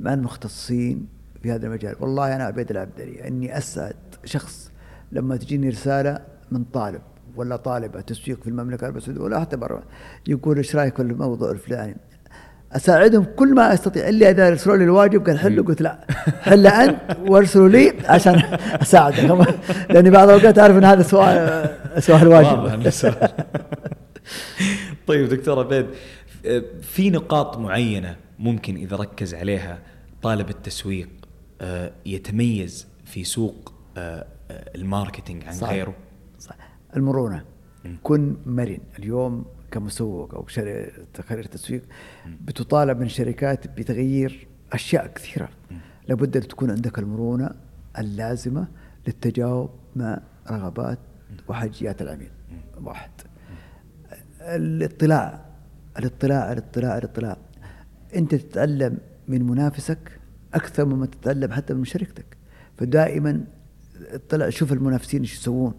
مع 0.00 0.14
المختصين 0.14 1.06
في 1.42 1.52
هذا 1.52 1.66
المجال 1.66 1.94
والله 2.00 2.36
أنا 2.36 2.44
عبيد 2.44 2.70
العبدلي 2.70 3.28
إني 3.28 3.58
أسعد 3.58 3.96
شخص 4.24 4.70
لما 5.12 5.36
تجيني 5.36 5.68
رسالة 5.68 6.18
من 6.50 6.64
طالب 6.64 7.00
ولا 7.36 7.56
طالبه 7.56 8.00
تسويق 8.00 8.42
في 8.42 8.46
المملكة 8.46 8.80
العربية 8.80 8.98
السعودية 8.98 9.20
ولا 9.22 9.40
حتى 9.40 9.56
برا 9.56 9.82
يقول 10.26 10.56
إيش 10.56 10.76
رأيك 10.76 10.96
في 10.96 11.02
الموضوع 11.02 11.50
الفلاني؟ 11.50 11.96
أساعدهم 12.72 13.26
كل 13.36 13.54
ما 13.54 13.74
أستطيع. 13.74 14.08
الا 14.08 14.30
اذا 14.30 14.48
ارسلوا 14.48 14.76
لي 14.76 14.84
الواجب 14.84 15.26
قال 15.26 15.38
حله 15.38 15.62
قلت 15.62 15.80
لا. 15.80 16.06
حله 16.42 16.84
أنت 16.84 17.16
وارسلوا 17.26 17.68
لي 17.68 17.94
عشان 18.04 18.42
أساعدك. 18.82 19.56
لأني 19.90 20.10
بعض 20.10 20.28
الأوقات 20.28 20.58
أعرف 20.58 20.76
إن 20.76 20.84
هذا 20.84 21.02
سؤال 21.02 21.70
سؤال 22.02 22.28
واجب. 22.28 22.90
طيب 25.06 25.28
دكتور 25.28 25.58
عبيد 25.58 25.86
في 26.82 27.10
نقاط 27.10 27.58
معينة 27.58 28.16
ممكن 28.38 28.76
إذا 28.76 28.96
ركز 28.96 29.34
عليها 29.34 29.78
طالب 30.22 30.50
التسويق 30.50 31.08
آه، 31.60 31.92
يتميز 32.06 32.86
في 33.04 33.24
سوق 33.24 33.72
آه، 33.96 34.26
آه، 34.50 34.70
الماركتينج 34.74 35.44
عن 35.44 35.52
صحيح. 35.52 35.70
غيره؟ 35.70 35.94
المرونة. 36.96 37.44
كن 38.02 38.36
مرن. 38.46 38.78
اليوم 38.98 39.44
كمسوق 39.70 40.34
أو 40.34 40.46
خريج 41.20 41.44
تسويق 41.44 41.82
بتطالب 42.26 42.98
من 42.98 43.06
الشركات 43.06 43.78
بتغيير 43.78 44.46
أشياء 44.72 45.06
كثيرة. 45.06 45.48
لابد 46.08 46.36
أن 46.36 46.48
تكون 46.48 46.70
عندك 46.70 46.98
المرونة 46.98 47.50
اللازمة 47.98 48.68
للتجاوب 49.06 49.70
مع 49.96 50.20
رغبات 50.50 50.98
وحاجيات 51.48 52.02
العميل. 52.02 52.30
واحد. 52.82 53.10
الاطلاع. 54.40 55.44
الاطلاع 55.98 56.52
الاطلاع 56.52 56.98
الاطلاع. 56.98 57.36
أنت 58.16 58.34
تتعلم 58.34 58.98
من 59.28 59.46
منافسك 59.46 60.20
أكثر 60.54 60.84
مما 60.84 61.06
تتعلم 61.06 61.52
حتى 61.52 61.74
من 61.74 61.84
شركتك 61.84 62.36
فدائما 62.76 63.44
اطلع 64.00 64.50
شوف 64.50 64.72
المنافسين 64.72 65.20
إيش 65.20 65.34
يسوون. 65.34 65.74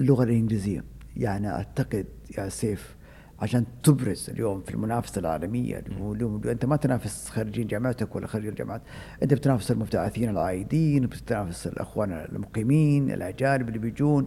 اللغة 0.00 0.24
الإنجليزية. 0.24 0.84
يعني 1.16 1.48
أعتقد 1.48 2.06
يا 2.38 2.48
سيف 2.48 2.96
عشان 3.40 3.64
تبرز 3.82 4.30
اليوم 4.30 4.62
في 4.62 4.74
المنافسة 4.74 5.18
العالمية 5.18 5.84
اليوم 6.00 6.40
أنت 6.48 6.64
ما 6.64 6.76
تنافس 6.76 7.28
خريجين 7.28 7.66
جامعتك 7.66 8.16
ولا 8.16 8.26
خريجين 8.26 8.50
الجامعات. 8.50 8.82
أنت 9.22 9.34
بتنافس 9.34 9.70
المبتعثين 9.70 10.28
العايدين 10.28 11.06
بتنافس 11.06 11.66
الأخوان 11.66 12.12
المقيمين 12.12 13.10
الأجانب 13.10 13.68
اللي 13.68 13.78
بيجون. 13.78 14.26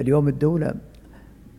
اليوم 0.00 0.28
الدولة 0.28 0.74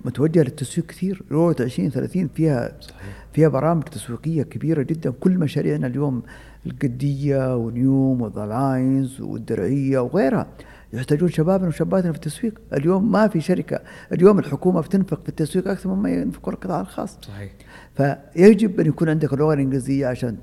متوجهة 0.06 0.44
للتسويق 0.44 0.88
كثير. 0.88 1.24
رؤية 1.32 1.62
20 1.62 1.90
30 1.90 2.28
فيها 2.28 2.72
صحيح. 2.82 3.26
فيها 3.34 3.48
برامج 3.48 3.84
تسويقية 3.84 4.44
كبيرة 4.44 4.82
جدا. 4.82 5.12
كل 5.12 5.38
مشاريعنا 5.38 5.88
اليوم 5.88 6.24
القدية 6.66 7.56
ونيوم 7.56 8.22
و 8.22 8.28
The 8.28 8.46
Line 8.46 9.22
والدرعية 9.22 10.00
وغيرها. 10.00 10.48
يحتاجون 10.94 11.30
شبابنا 11.30 11.68
وشاباتنا 11.68 12.12
في 12.12 12.18
التسويق. 12.18 12.60
اليوم 12.74 13.12
ما 13.12 13.28
في 13.28 13.42
شركة. 13.42 13.80
اليوم 14.14 14.40
الحكومة 14.40 14.82
بتنفق 14.82 15.22
في 15.24 15.30
التسويق 15.30 15.68
أكثر 15.68 15.90
مما 15.96 16.10
ينفق 16.10 16.50
القطاع 16.50 16.82
الخاص. 16.82 17.18
صحيح. 17.22 17.52
فيجب 17.96 18.80
أن 18.80 18.86
يكون 18.86 19.10
عندك 19.10 19.34
اللغة 19.34 19.54
الإنجليزية 19.54 20.08
عشان 20.08 20.38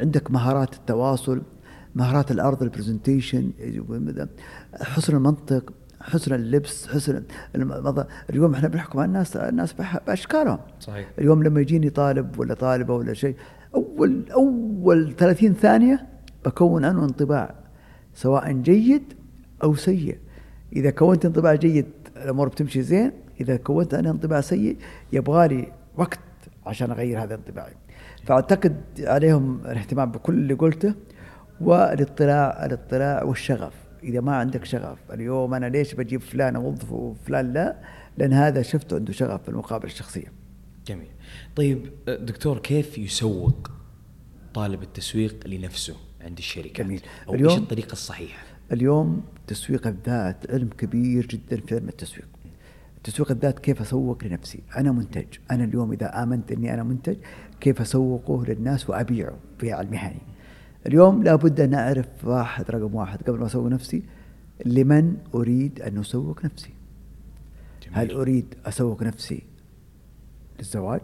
عندك 0.00 0.30
مهارات 0.30 0.74
التواصل 0.74 1.42
مهارات 1.94 2.30
العرض 2.30 2.62
ال 2.62 2.69
presentation 2.69 3.50
حسن 4.82 5.16
المنطق 5.16 5.72
حسن 6.00 6.34
اللبس 6.34 6.88
حسن 6.88 7.22
المظ- 7.56 8.04
اليوم 8.30 8.54
إحنا 8.54 8.68
بنحكم 8.68 8.98
على 8.98 9.06
الناس 9.08 9.36
الناس 9.36 9.74
بأشكالهم. 10.06 10.58
صحيح. 10.80 11.08
اليوم 11.18 11.42
لما 11.42 11.60
يجيني 11.60 11.90
طالب 11.90 12.38
ولا 12.38 12.54
طالبة 12.54 12.94
ولا 12.94 13.14
شيء 13.14 13.36
أول 13.74 14.24
أول 14.32 15.14
30 15.16 15.54
ثانية 15.54 16.06
بكون 16.46 16.84
عنه 16.84 17.04
انطباع 17.04 17.54
سواء 18.14 18.52
جيد 18.52 19.02
أو 19.62 19.74
سيء. 19.74 20.18
إذا 20.76 20.90
كونت 20.90 21.24
انطباع 21.24 21.54
جيد 21.54 21.86
الأمور 22.16 22.48
بتمشي 22.48 22.82
زين 22.82 23.12
إذا 23.40 23.56
كونت 23.56 23.94
أنا 23.94 24.10
انطباع 24.10 24.40
سيء 24.40 24.76
يبغالي 25.12 25.72
وقت 25.96 26.20
عشان 26.66 26.90
أغير 26.90 27.22
هذا 27.22 27.34
انطباعي. 27.34 27.74
فأعتقد 28.24 28.82
عليهم 29.00 29.60
الاهتمام 29.60 30.10
بكل 30.10 30.34
اللي 30.34 30.54
قلته 30.54 30.94
والاطلاع 31.60 32.66
الاطلاع 32.66 33.22
والشغف. 33.22 33.72
إذا 34.02 34.20
ما 34.20 34.36
عندك 34.36 34.64
شغف 34.64 34.98
اليوم 35.12 35.54
أنا 35.54 35.66
ليش 35.66 35.94
بجيب 35.94 36.20
فلان 36.20 36.56
أوظفه 36.56 36.94
وفلان 36.94 37.52
لا؟ 37.52 37.76
لأن 38.18 38.32
هذا 38.32 38.62
شفته 38.62 38.96
عنده 38.96 39.12
شغف 39.12 39.42
في 39.42 39.48
المقابله 39.48 39.90
الشخصية. 39.90 40.32
جميل. 40.86 41.08
طيب 41.56 41.90
دكتور 42.08 42.58
كيف 42.58 42.98
يسوق 42.98 43.70
طالب 44.54 44.82
التسويق 44.82 45.46
لنفسه 45.46 45.96
عند 46.20 46.38
الشركات؟ 46.38 46.86
جميل. 46.86 47.00
أو 47.28 47.34
اليوم- 47.34 47.50
إيش 47.50 47.58
الطريقة 47.58 47.92
الصحيحة؟ 47.92 48.42
اليوم 48.72 49.22
تسويق 49.46 49.86
الذات 49.86 50.50
علم 50.50 50.68
كبير 50.78 51.26
جدا 51.26 51.60
في 51.66 51.74
علم 51.74 51.88
التسويق. 51.88 52.28
تسويق 53.04 53.30
الذات 53.30 53.58
كيف 53.58 53.80
أسوق 53.80 54.24
لنفسي؟ 54.24 54.60
أنا 54.76 54.92
منتج. 54.92 55.26
أنا 55.50 55.64
اليوم 55.64 55.92
إذا 55.92 56.22
آمنت 56.22 56.52
إني 56.52 56.74
أنا 56.74 56.82
منتج 56.82 57.16
كيف 57.60 57.80
أسوقه 57.80 58.44
للناس 58.44 58.90
وأبيعه 58.90 59.36
في 59.58 59.80
المهني 59.80 60.20
اليوم 60.86 61.22
لابد 61.22 61.60
أن 61.60 61.74
أعرف 61.74 62.06
واحد 62.24 62.70
رقم 62.70 62.94
واحد 62.94 63.22
قبل 63.22 63.38
ما 63.38 63.46
أسوق 63.46 63.66
نفسي 63.66 64.02
لمن 64.66 65.16
أريد 65.34 65.80
أن 65.80 65.98
أسوق 65.98 66.44
نفسي. 66.44 66.70
جميل. 67.82 67.98
هل 67.98 68.10
أريد 68.12 68.54
أسوق 68.66 69.02
نفسي 69.02 69.42
للزواج؟ 70.58 71.00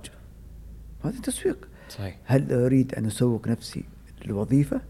هذا 1.05 1.21
تسويق. 1.21 1.69
صحيح. 1.89 2.19
هل 2.25 2.53
أريد 2.53 2.95
أن 2.95 3.07
أسوق 3.07 3.49
نفسي 3.49 3.85
للوظيفة؟ 4.25 4.81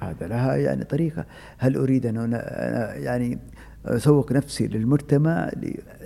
هذا 0.00 0.26
لها 0.26 0.56
يعني 0.56 0.84
طريقة، 0.84 1.26
هل 1.58 2.06
أنا 2.06 2.26
أنا 2.26 2.94
يعني 2.94 3.38
أسوق 3.86 4.32
نفسي 4.32 4.66
للمجتمع 4.66 5.50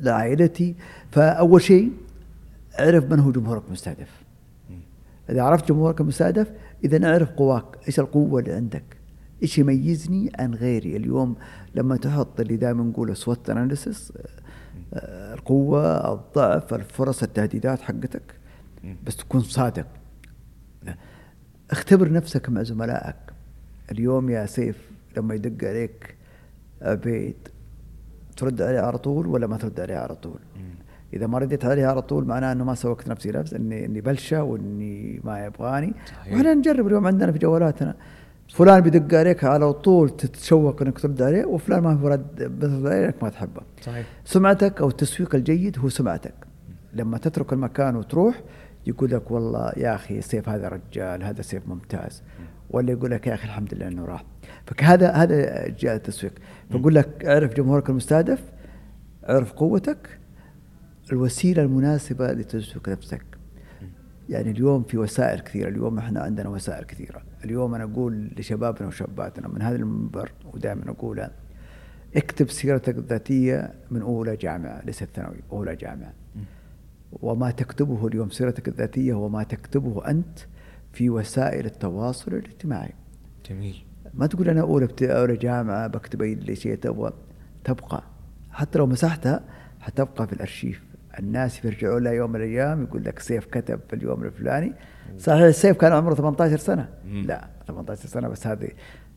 لعائلتي؟ 0.00 0.74
فأول 1.10 1.62
شيء 1.62 1.92
اعرف 2.80 3.04
من 3.04 3.20
هو 3.20 3.32
جمهورك 3.32 3.62
المستهدف. 3.66 4.24
إذا 5.30 5.42
عرفت 5.42 5.68
جمهورك 5.68 6.00
المستهدف 6.00 6.52
إذا 6.84 7.06
أعرف 7.10 7.30
قواك، 7.30 7.64
إيش 7.86 8.00
القوة 8.00 8.40
اللي 8.40 8.52
عندك؟ 8.52 8.84
إيش 9.42 9.58
يميزني 9.58 10.32
عن 10.38 10.54
غيري؟ 10.54 10.96
اليوم 10.96 11.36
لما 11.74 11.96
تحط 11.96 12.40
اللي 12.40 12.56
دائما 12.56 12.84
نقوله 12.84 13.14
سوت 13.14 13.50
اناليسيس 13.50 14.12
القوة، 15.34 16.12
الضعف، 16.14 16.74
الفرص، 16.74 17.22
التهديدات 17.22 17.80
حقتك 17.80 18.34
بس 19.06 19.16
تكون 19.16 19.40
صادق 19.40 19.86
اختبر 21.70 22.12
نفسك 22.12 22.48
مع 22.48 22.62
زملائك 22.62 23.16
اليوم 23.92 24.30
يا 24.30 24.46
سيف 24.46 24.90
لما 25.16 25.34
يدق 25.34 25.68
عليك 25.68 26.16
عبيد 26.82 27.36
ترد 28.36 28.62
عليه 28.62 28.80
على 28.80 28.98
طول 28.98 29.26
ولا 29.26 29.46
ما 29.46 29.56
ترد 29.56 29.80
عليه 29.80 29.96
على 29.96 30.14
طول؟ 30.14 30.38
إذا 31.14 31.26
ما 31.26 31.38
رديت 31.38 31.64
عليه 31.64 31.86
على 31.86 32.02
طول 32.02 32.24
معناه 32.24 32.52
إنه 32.52 32.64
ما 32.64 32.74
سوقت 32.74 33.08
نفسي 33.08 33.30
نفس 33.30 33.54
اني 33.54 33.86
إني 33.86 34.00
بلشة 34.00 34.42
وإني 34.42 35.20
ما 35.24 35.44
يبغاني. 35.46 35.94
وإحنا 36.32 36.54
نجرب 36.54 36.86
اليوم 36.86 37.06
عندنا 37.06 37.32
في 37.32 37.38
جوالاتنا 37.38 37.94
فلان 38.48 38.80
بيدق 38.80 39.18
عليك 39.18 39.44
على 39.44 39.72
طول 39.72 40.10
تتشوق 40.10 40.82
إنك 40.82 40.98
ترد 40.98 41.22
عليه 41.22 41.44
وفلان 41.44 41.82
ما 41.82 41.92
هو 41.92 42.08
رد 42.08 42.42
بيرد 42.42 42.86
عليك 42.86 43.22
ما 43.22 43.28
تحبه. 43.28 43.62
صحيح. 43.82 44.06
سمعتك 44.24 44.80
أو 44.80 44.88
التسويق 44.88 45.34
الجيد 45.34 45.78
هو 45.78 45.88
سمعتك. 45.88 46.34
لما 46.92 47.18
تترك 47.18 47.52
المكان 47.52 47.96
وتروح 47.96 48.42
يقول 48.86 49.10
لك 49.10 49.30
والله 49.30 49.72
يا 49.76 49.94
أخي 49.94 50.20
سيف 50.20 50.48
هذا 50.48 50.68
رجال 50.68 51.22
هذا 51.22 51.42
سيف 51.42 51.68
ممتاز. 51.68 52.22
ولا 52.70 52.92
يقول 52.92 53.10
لك 53.10 53.26
يا 53.26 53.34
أخي 53.34 53.44
الحمد 53.44 53.74
لله 53.74 53.88
إنه 53.88 54.04
راح. 54.04 54.24
فهذا 54.66 55.10
هذا 55.10 55.68
جاء 55.68 55.96
التسويق. 55.96 56.32
فاقول 56.70 56.94
لك 56.94 57.24
اعرف 57.24 57.54
جمهورك 57.54 57.90
المستهدف 57.90 58.52
اعرف 59.28 59.52
قوتك 59.52 60.18
الوسيلة 61.12 61.62
المناسبة 61.62 62.32
لتسويق 62.32 62.88
نفسك. 62.88 63.24
يعني 64.28 64.50
اليوم 64.50 64.82
في 64.82 64.98
وسائل 64.98 65.40
كثيرة 65.40 65.68
اليوم 65.68 65.98
إحنا 65.98 66.20
عندنا 66.20 66.48
وسائل 66.48 66.84
كثيرة. 66.84 67.22
اليوم 67.44 67.74
أنا 67.74 67.84
أقول 67.84 68.30
لشبابنا 68.38 68.88
وشاباتنا 68.88 69.48
من 69.48 69.62
هذا 69.62 69.76
المنبر 69.76 70.32
ودائما 70.54 70.90
اقولها 70.90 71.30
اكتب 72.16 72.50
سيرتك 72.50 72.98
الذاتية 72.98 73.72
من 73.90 74.02
أولى 74.02 74.36
جامعة 74.36 74.82
ليست 74.84 75.08
ثانوي 75.14 75.36
أولى 75.52 75.76
جامعة. 75.76 76.12
وما 77.22 77.50
تكتبه 77.50 78.06
اليوم 78.06 78.30
سيرتك 78.30 78.68
الذاتية 78.68 79.12
هو 79.12 79.28
ما 79.28 79.42
تكتبه 79.42 80.10
أنت 80.10 80.38
في 80.94 81.10
وسائل 81.10 81.66
التواصل 81.66 82.32
الاجتماعي. 82.32 82.92
جميل. 83.50 83.84
ما 84.14 84.26
تقول 84.26 84.48
أنا 84.48 84.60
اولى 84.60 84.86
بت... 84.86 85.02
اولى 85.02 85.36
جامعة 85.36 85.86
بكتب 85.86 86.22
اي 86.22 86.32
اللي 86.32 86.56
شيء 86.56 86.74
تبغى 86.74 87.12
تبقى. 87.64 88.02
حتى 88.50 88.78
لو 88.78 88.86
مسحتها 88.86 89.44
حتبقى 89.80 90.26
في 90.26 90.32
الأرشيف. 90.32 90.82
الناس 91.18 91.64
يرجعوا 91.64 92.00
لها 92.00 92.12
يوم 92.12 92.30
من 92.30 92.36
الأيام 92.36 92.82
يقول 92.82 93.04
لك 93.04 93.18
سيف 93.18 93.44
كتب 93.44 93.80
في 93.88 93.96
اليوم 93.96 94.24
الفلاني. 94.24 94.72
صحيح 95.18 95.40
السيف 95.40 95.76
كان 95.76 95.92
عمره 95.92 96.14
18 96.14 96.56
سنة. 96.56 96.88
لا 97.04 97.48
18 97.68 98.08
سنة 98.08 98.28
بس 98.28 98.46
هذه 98.46 98.68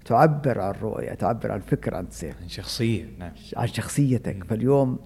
تعبر 0.06 0.60
عن 0.60 0.70
الرؤيه 0.72 1.14
تعبر 1.14 1.52
عن 1.52 1.58
الفكر 1.58 1.96
عن 1.96 2.06
السيف 2.06 2.42
عن 2.42 2.50
شخصية 2.50 3.06
نعم. 3.20 3.32
عن 3.56 3.68
شخصيتك. 3.68 4.44
فاليوم 4.44 5.00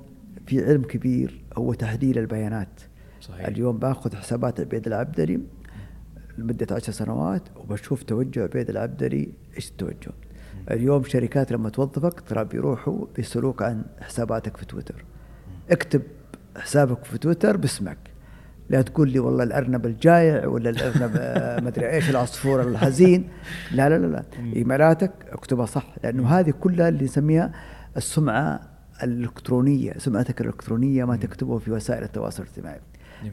في 0.47 0.65
علم 0.65 0.84
كبير 0.84 1.43
هو 1.57 1.74
تحليل 1.74 2.17
البيانات. 2.17 2.82
صحيح. 3.22 3.47
اليوم 3.47 3.78
باخذ 3.78 4.15
حسابات 4.15 4.59
عبيد 4.59 4.88
العبدري 4.88 5.39
لمدة 6.38 6.76
عشر 6.76 6.92
سنوات 6.92 7.44
وبشوف 7.56 8.04
توجه 8.04 8.44
عبيد 8.44 8.70
العبدري 8.70 9.34
إيش 9.56 9.70
التوجه؟ 9.70 10.12
اليوم 10.72 11.04
شركات 11.04 11.52
لما 11.52 11.70
توظفك 11.70 12.20
ترى 12.20 12.44
بيروحوا 12.44 13.06
بيسألوك 13.16 13.62
عن 13.62 13.84
حساباتك 14.02 14.58
في 14.58 14.66
تويتر. 14.66 15.06
اكتب 15.72 16.02
حسابك 16.58 17.04
في 17.04 17.18
تويتر 17.18 17.58
باسمك. 17.58 17.98
لا 18.70 18.82
تقول 18.82 19.10
لي 19.12 19.20
والله 19.20 19.44
الأرنب 19.44 19.86
الجايع 19.86 20.48
ولا 20.48 20.70
الأرنب 20.70 21.12
آه، 21.16 21.60
ما 21.60 21.68
أدري 21.70 21.90
إيش 21.90 22.10
العصفور 22.10 22.62
الحزين. 22.62 23.30
لا 23.72 23.90
لا 23.90 23.98
لا 23.98 24.08
لا. 24.08 24.24
إيميلاتك 24.56 25.12
اكتبها 25.30 25.66
صح 25.66 25.96
لأنه 26.04 26.28
هذه 26.28 26.52
كلها 26.52 26.90
اللي 26.90 27.04
نسميها 27.04 27.52
السمعة 27.98 28.62
الإلكترونية 29.04 29.94
سمعتك 29.98 30.42
الإلكترونية 30.42 31.06
ما 31.06 31.16
تكتبه 31.16 31.58
في 31.58 31.72
وسائل 31.72 32.04
التواصل 32.04 32.44
الاجتماعي. 32.44 32.80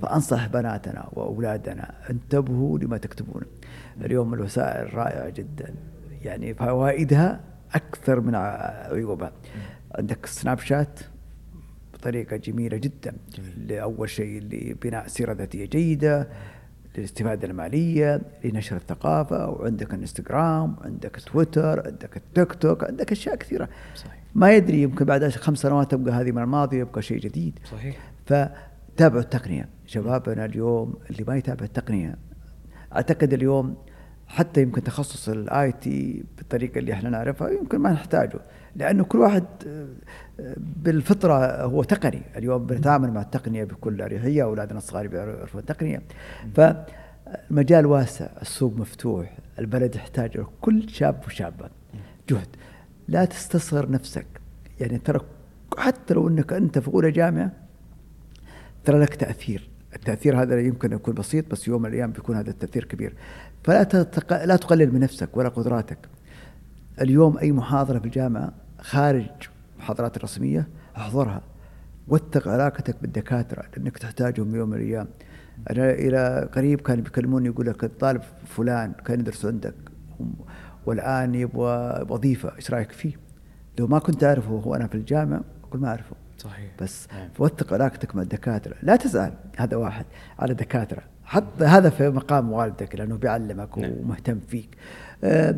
فأنصح 0.02 0.46
بناتنا 0.46 1.08
وأولادنا 1.12 1.94
انتبهوا 2.10 2.78
لما 2.78 2.98
تكتبون. 2.98 3.42
اليوم 4.00 4.34
الوسائل 4.34 4.94
رائعة 4.94 5.28
جدا. 5.28 5.74
يعني 6.22 6.54
فوائدها 6.54 7.40
أكثر 7.74 8.20
من 8.20 8.34
عيوبها. 8.34 9.32
عندك 9.94 10.26
سناب 10.26 10.58
شات 10.58 11.00
بطريقة 11.94 12.36
جميلة 12.36 12.76
جدا. 12.76 13.16
لأول 13.56 14.10
شيء 14.10 14.42
لبناء 14.42 15.06
سيرة 15.06 15.32
ذاتية 15.32 15.66
جيدة 15.66 16.28
للاستفادة 16.96 17.48
المالية 17.48 18.20
لنشر 18.44 18.76
الثقافة 18.76 19.48
وعندك 19.50 19.94
الانستغرام 19.94 20.76
عندك 20.84 21.20
تويتر 21.26 21.86
عندك 21.86 22.16
التيك 22.16 22.52
توك 22.52 22.84
عندك 22.84 23.12
أشياء 23.12 23.36
كثيرة. 23.36 23.68
صحيح. 23.94 24.22
ما 24.34 24.52
يدري 24.52 24.82
يمكن 24.82 25.04
بعد 25.04 25.28
خمس 25.28 25.58
سنوات 25.58 25.90
تبقى 25.90 26.14
هذه 26.14 26.32
من 26.32 26.42
الماضي 26.42 26.78
يبقى 26.78 27.02
شيء 27.02 27.18
جديد. 27.18 27.58
صحيح. 27.64 27.96
فتابعوا 28.26 29.22
التقنية. 29.22 29.68
شبابنا 29.88 30.44
اليوم 30.44 30.94
اللي 31.10 31.24
ما 31.28 31.36
يتابع 31.36 31.64
التقنية. 31.64 32.16
أعتقد 32.96 33.32
اليوم 33.32 33.76
حتى 34.26 34.62
يمكن 34.62 34.82
تخصص 34.82 35.28
ال 35.28 35.72
IT 35.72 36.24
بالطريقة 36.36 36.78
اللي 36.78 36.92
إحنا 36.92 37.10
نعرفها 37.10 37.50
يمكن 37.50 37.78
ما 37.78 37.92
نحتاجه 37.92 38.40
لأنه 38.76 39.04
كل 39.04 39.18
واحد 39.18 39.44
آه، 39.66 39.86
بالفطرة 40.56 41.62
هو 41.62 41.82
تقني. 41.82 42.22
اليوم 42.36 42.66
بنتعامل 42.66 43.12
مع 43.12 43.22
التقنية 43.22 43.64
بكل 43.64 44.02
أريحية 44.02 44.42
أولادنا 44.42 44.78
الصغار 44.78 45.06
بيعرفوا 45.06 45.60
التقنية. 45.60 46.02
فالمجال 46.54 47.86
واسع 47.86 48.28
السوق 48.42 48.76
مفتوح 48.76 49.38
البلد 49.58 49.94
يحتاج 49.94 50.40
كل 50.60 50.88
شاب 50.88 51.20
وشابة. 51.26 51.70
جهد. 52.28 52.48
لا 53.08 53.24
تستصغر 53.24 53.90
نفسك. 53.90 54.26
يعني 54.80 54.98
ترى 54.98 55.20
حتى 55.78 56.14
لو 56.14 56.28
إنك 56.28 56.52
أنت 56.52 56.78
في 56.78 56.88
أولى 56.88 57.10
جامعة 57.10 57.52
ترى 58.84 59.00
لك 59.00 59.14
تأثير. 59.14 59.70
التأثير 59.94 60.42
هذا 60.42 60.60
يمكن 60.60 60.92
يكون 60.92 61.14
بسيط 61.14 61.50
بس 61.50 61.68
يوم 61.68 61.82
من 61.82 61.88
الأيام 61.88 62.12
بيكون 62.12 62.36
هذا 62.36 62.50
التأثير 62.50 62.84
كبير. 62.84 63.14
فلا 63.64 63.82
تتق... 63.82 64.44
لا 64.44 64.56
تقلل 64.56 64.94
من 64.94 65.00
نفسك 65.00 65.36
ولا 65.36 65.48
قدراتك. 65.48 65.98
اليوم 67.00 67.38
أي 67.38 67.52
محاضرة 67.52 67.98
في 67.98 68.04
الجامعة 68.04 68.52
خارج 68.80 69.26
المحاضرات 69.76 70.16
الرسمية 70.16 70.68
احضرها 70.96 71.42
وثق 72.08 72.48
علاقتك 72.48 72.96
بالدكاترة 73.02 73.64
لأنك 73.76 73.98
تحتاجهم 73.98 74.54
يوم 74.54 74.68
من 74.68 74.76
الأيام. 74.76 75.08
أنا 75.70 75.90
إلى 75.90 76.48
قريب 76.52 76.80
كانوا 76.80 77.04
بيكلموني 77.04 77.46
يقول 77.46 77.66
لك 77.66 77.84
الطالب 77.84 78.22
فلان 78.46 78.92
كان 78.92 79.20
يدرس 79.20 79.46
عندك 79.46 79.74
والآن 80.86 81.34
يبغى 81.34 82.06
وظيفة 82.08 82.56
إيش 82.56 82.70
رأيك 82.70 82.92
فيه؟ 82.92 83.12
لو 83.78 83.86
ما 83.86 83.98
كنت 83.98 84.24
أعرفه 84.24 84.50
هو 84.50 84.74
أنا 84.74 84.86
في 84.86 84.94
الجامعة 84.94 85.40
أقول 85.64 85.80
ما 85.80 85.88
أعرفه. 85.88 86.16
صحيح. 86.38 86.70
بس 86.80 87.08
نعم. 87.12 87.28
فوثق 87.34 87.72
علاقتك 87.72 88.16
مع 88.16 88.22
الدكاترة. 88.22 88.74
لا 88.82 88.96
تزعل 88.96 89.32
هذا 89.56 89.76
واحد. 89.76 90.04
على 90.38 90.54
دكاترة. 90.54 91.02
حط 91.24 91.62
هذا 91.62 91.90
في 91.90 92.10
مقام 92.10 92.52
والدك 92.52 92.96
لأنه 92.96 93.16
بيعلمك 93.16 93.78
نعم. 93.78 93.92
ومهتم 93.92 94.40
فيك. 94.48 94.68
آه 95.24 95.54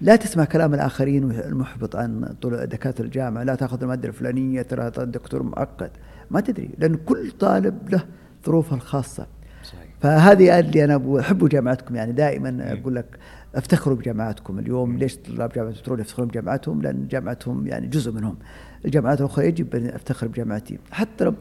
لا 0.00 0.16
تسمع 0.16 0.44
كلام 0.44 0.74
الآخرين 0.74 1.30
المحبط 1.30 1.96
عن 1.96 2.34
طول 2.42 2.66
دكاتره 2.66 3.04
الجامعة. 3.04 3.42
لا 3.42 3.54
تأخذ 3.54 3.82
المادة 3.82 4.08
الفلانية 4.08 4.62
ترى 4.62 4.92
الدكتور 4.98 5.42
معقد 5.42 5.90
ما 6.30 6.40
تدري 6.40 6.70
لأن 6.78 6.94
كل 6.94 7.30
طالب 7.30 7.88
له 7.88 8.04
ظروفه 8.46 8.76
الخاصة. 8.76 9.26
صحيح. 9.62 9.88
فهذه 10.00 10.58
اللي 10.58 10.84
أنا 10.84 11.20
أحب 11.20 11.48
جامعتكم. 11.48 11.96
يعني 11.96 12.12
دائما 12.12 12.72
أقول 12.72 12.94
لك 12.94 13.18
افتخروا 13.54 13.96
بجامعاتكم 13.96 14.58
اليوم. 14.58 14.98
ليش 14.98 15.16
طلاب 15.16 15.52
جامعة 15.52 15.70
البترول 15.70 16.00
يفتخرون 16.00 16.28
بجامعتهم؟ 16.28 16.82
لأن 16.82 17.08
جامعتهم 17.08 17.66
يعني 17.66 17.86
جزء 17.86 18.12
منهم. 18.12 18.36
الجامعات 18.84 19.20
الاخرى 19.20 19.46
يجب 19.46 19.74
ان 19.74 19.86
أفتخر 19.86 20.26
بجامعتي. 20.28 20.78
حتى 20.90 21.24
لو 21.24 21.34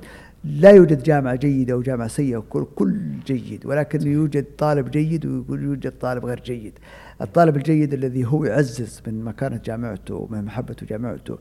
لا 0.44 0.70
يوجد 0.70 1.04
جامعة 1.04 1.36
جيدة 1.36 1.74
أو 1.74 1.82
جامعة 1.82 2.08
سيئة 2.08 2.38
كل, 2.50 2.66
كل 2.76 3.00
جيد 3.26 3.66
ولكن 3.66 4.08
يوجد 4.08 4.46
طالب 4.58 4.92
جيد 4.92 5.26
ويوجد 5.26 5.92
طالب 5.92 6.26
غير 6.26 6.40
جيد. 6.40 6.74
الطالب 7.22 7.58
الجيد 7.58 7.94
الذي 7.94 8.26
هو 8.26 8.46
يعزز 8.46 9.02
من 9.08 9.24
مكانة 9.24 9.62
جامعته 9.66 10.28
من 10.32 10.46
محبة 10.46 10.76
جامعته 10.90 11.38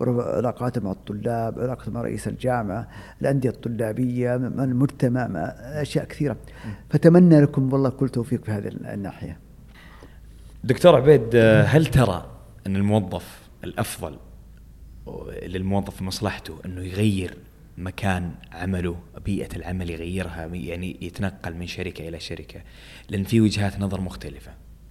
علاقاته 0.00 0.80
مع 0.80 0.90
الطلاب 0.90 1.58
علاقته 1.60 1.92
مع 1.92 2.02
رئيس 2.02 2.28
الجامعة 2.28 2.88
الأندية 3.20 3.50
الطلابية 3.50 4.36
مع 4.36 4.64
المجتمع 4.64 5.26
مع 5.26 5.40
أشياء 5.60 6.04
كثيرة. 6.04 6.36
فأتمنى 6.90 7.40
لكم 7.40 7.72
والله 7.72 7.90
كل 7.90 8.08
توفيق 8.08 8.44
في 8.44 8.50
هذه 8.50 8.68
الناحية. 8.68 9.38
دكتور 10.64 10.96
عبيد 10.96 11.36
هل 11.66 11.86
ترى 11.86 12.26
أن 12.66 12.76
الموظف 12.76 13.48
الأفضل 13.64 14.16
للموظف 15.42 16.02
مصلحته 16.02 16.58
أنه 16.66 16.80
يغير 16.80 17.36
مكان 17.78 18.30
عمله 18.52 18.96
بيئة 19.24 19.56
العمل 19.56 19.90
يغيرها 19.90 20.46
يعني 20.46 20.96
يتنقل 21.00 21.54
من 21.54 21.66
شركة 21.66 22.08
إلى 22.08 22.20
شركة 22.20 22.60
لأن 23.08 23.24
في 23.24 23.40
وجهات 23.40 23.80
نظر 23.80 24.00
مختلفة. 24.00 24.50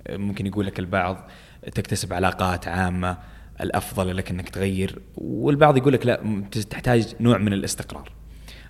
ممكن 0.10 0.48
يقول 0.48 0.66
لك 0.66 0.80
البعض 0.80 1.30
تكتسب 1.76 2.14
علاقات 2.14 2.68
عامة 2.68 3.18
الأفضل 3.62 4.18
لك 4.18 4.32
أنك 4.32 4.50
تغير 4.50 5.02
والبعض 5.18 5.78
يقول 5.78 5.94
لك 5.94 6.06
لا 6.06 6.44
تحتاج 6.70 7.16
نوع 7.20 7.38
من 7.38 7.54
الاستقرار. 7.54 8.12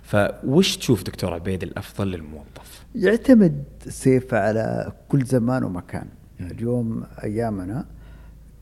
فوش 0.02 0.76
تشوف 0.76 1.02
دكتور 1.02 1.34
عبيد 1.34 1.62
الأفضل 1.62 2.10
للموظف؟ 2.10 2.84
يعتمد 2.94 3.64
سيف 3.88 4.34
على 4.34 4.92
كل 5.08 5.24
زمان 5.24 5.64
ومكان. 5.64 6.08
اليوم 6.40 7.04
أيامنا 7.24 7.86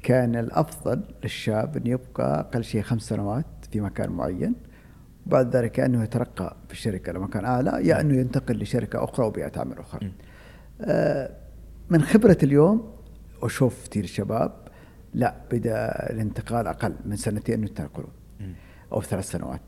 كان 0.09 0.37
الأفضل 0.37 1.01
للشاب 1.23 1.77
أن 1.77 1.87
يبقى 1.87 2.41
أقل 2.41 2.65
شيء 2.65 2.83
خمس 2.83 3.03
سنوات 3.03 3.47
في 3.73 3.81
مكان 3.81 4.11
معين 4.11 4.55
بعد 5.27 5.57
ذلك 5.57 5.81
انه 5.81 6.03
يترقى 6.03 6.57
في 6.67 6.73
الشركة 6.73 7.13
لمكان 7.13 7.45
أعلى 7.45 7.89
يا 7.89 8.01
أنه 8.01 8.15
ينتقل 8.15 8.63
لشركة 8.63 9.05
أخرى 9.05 9.27
وبيئه 9.27 9.61
عمل 9.61 9.79
أخرى. 9.79 10.13
آه 10.81 11.31
من 11.91 12.03
خبرة 12.03 12.39
اليوم 12.43 12.93
وأشوف 13.43 13.89
كثير 13.89 14.05
الشباب 14.05 14.53
لا 15.15 15.35
بدأ 15.53 16.11
الانتقال 16.11 16.67
أقل 16.67 16.95
من 17.05 17.17
سنتين 17.17 17.63
ينتقلون 17.63 18.11
أو 18.93 19.03
ثلاث 19.03 19.31
سنوات. 19.31 19.63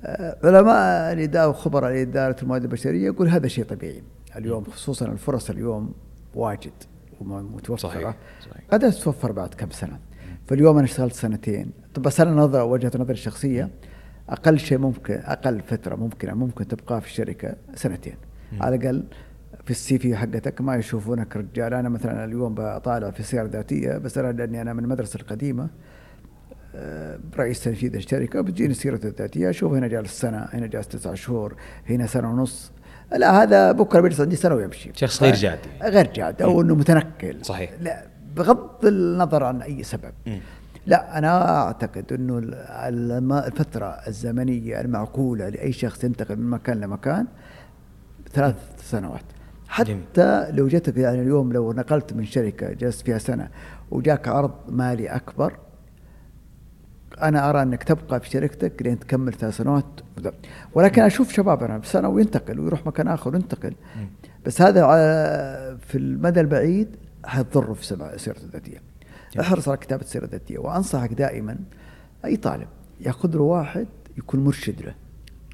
آه 0.00 0.36
علماء 0.44 1.12
الإدارة 1.12 1.48
وخبراء 1.48 2.02
اداره 2.02 2.36
الموارد 2.42 2.62
البشرية 2.62 3.06
يقول 3.06 3.28
هذا 3.28 3.48
شيء 3.48 3.64
طبيعي. 3.64 4.02
اليوم 4.36 4.64
خصوصا 4.64 5.06
الفرص 5.06 5.50
اليوم 5.50 5.94
واجد. 6.34 6.72
ومتوفرة 7.20 7.88
صحيح. 7.88 8.14
صحيح. 8.40 8.64
قد 8.70 8.90
تتوفر 8.90 9.32
بعد 9.32 9.54
كم 9.54 9.70
سنة. 9.70 9.98
فاليوم 10.46 10.76
أنا 10.76 10.84
اشتغلت 10.84 11.12
سنتين 11.12 11.70
طب 11.94 12.02
بس 12.02 12.20
أنا 12.20 12.30
نظرة 12.30 12.64
وجهة 12.64 12.92
نظري 12.98 13.12
الشخصية 13.12 13.70
أقل 14.28 14.58
شيء 14.58 14.78
ممكن 14.78 15.14
أقل 15.14 15.60
فترة 15.60 15.94
ممكنة 15.96 16.34
ممكن 16.34 16.68
تبقى 16.68 17.00
في 17.00 17.06
الشركة 17.06 17.56
سنتين 17.74 18.14
مم. 18.52 18.62
على 18.62 18.76
الأقل 18.76 19.04
في 19.64 19.70
السي 19.70 19.98
في 19.98 20.16
حقتك 20.16 20.60
ما 20.60 20.76
يشوفونك 20.76 21.36
رجال 21.36 21.74
أنا 21.74 21.88
مثلا 21.88 22.24
اليوم 22.24 22.54
بطالع 22.54 23.10
في 23.10 23.22
سيره 23.22 23.44
ذاتيه 23.46 23.98
بس 23.98 24.18
أنا 24.18 24.32
لاني 24.32 24.62
أنا 24.62 24.72
من 24.72 24.84
المدرسة 24.84 25.20
القديمة 25.20 25.68
آه، 26.74 27.18
رئيس 27.36 27.64
تنفيذ 27.64 27.94
الشركة 27.94 28.40
بتجيني 28.40 28.70
السيره 28.70 28.94
الذاتية 29.04 29.50
أشوف 29.50 29.72
هنا 29.72 29.86
جالس 29.86 30.20
سنة 30.20 30.38
هنا 30.52 30.66
جالس 30.66 30.88
تسعة 30.88 31.14
شهور 31.14 31.56
هنا 31.90 32.06
سنة 32.06 32.30
ونص 32.30 32.72
لا 33.12 33.42
هذا 33.42 33.72
بكرة 33.72 34.00
بيجلس 34.00 34.20
عندي 34.20 34.36
سنة 34.36 34.54
ويمشي 34.54 34.90
شخص 34.94 35.22
غير 35.22 35.34
جادي. 35.34 35.68
غير 35.82 36.12
جاد 36.12 36.42
أو 36.42 36.62
إنه 36.62 36.74
متنكل 36.74 37.44
صحيح. 37.44 37.70
لا 37.80 38.06
بغض 38.36 38.86
النظر 38.86 39.44
عن 39.44 39.62
أي 39.62 39.82
سبب 39.82 40.12
لا 40.86 41.18
أنا 41.18 41.62
أعتقد 41.62 42.12
إنه 42.12 42.38
الفترة 43.46 43.86
الزمنية 43.86 44.80
المعقولة 44.80 45.48
لأي 45.48 45.72
شخص 45.72 46.04
ينتقل 46.04 46.36
من 46.36 46.50
مكان 46.50 46.80
لمكان 46.80 47.26
ثلاث 48.32 48.54
سنوات 48.90 49.20
جميل. 49.78 50.02
حتى 50.10 50.50
لو 50.50 50.68
جتك 50.68 50.96
يعني 50.96 51.22
اليوم 51.22 51.52
لو 51.52 51.72
نقلت 51.72 52.12
من 52.12 52.24
شركة 52.24 52.72
جلست 52.72 53.06
فيها 53.06 53.18
سنة 53.18 53.48
وجاك 53.90 54.28
عرض 54.28 54.52
مالي 54.68 55.08
أكبر 55.08 55.52
أنا 57.22 57.50
أرى 57.50 57.62
أنك 57.62 57.82
تبقى 57.82 58.20
في 58.20 58.30
شركتك 58.30 58.82
لين 58.82 58.98
تكمل 58.98 59.32
ثلاث 59.32 59.56
سنوات. 59.56 59.84
ولكن 60.74 61.02
أشوف 61.02 61.32
شبابنا 61.32 61.78
بسنه 61.78 62.08
وينتقل 62.08 62.60
ويروح 62.60 62.86
مكان 62.86 63.08
آخر 63.08 63.30
وينتقل. 63.32 63.74
بس 64.46 64.62
هذا 64.62 64.80
على- 64.82 65.86
في 65.86 65.98
المدى 65.98 66.40
البعيد 66.40 66.88
حتضره 67.24 67.72
في 67.72 67.86
سيرته 68.16 68.44
الذاتية. 68.44 68.78
أحرص 69.40 69.68
على 69.68 69.76
كتابة 69.76 70.02
السيرة 70.02 70.24
الذاتية 70.24 70.58
وأنصحك 70.58 71.12
دائما 71.12 71.56
أي 72.24 72.36
طالب 72.36 72.68
ياخذ 73.00 73.34
له 73.36 73.42
واحد 73.42 73.86
يكون 74.18 74.44
مرشد 74.44 74.82
له. 74.82 74.94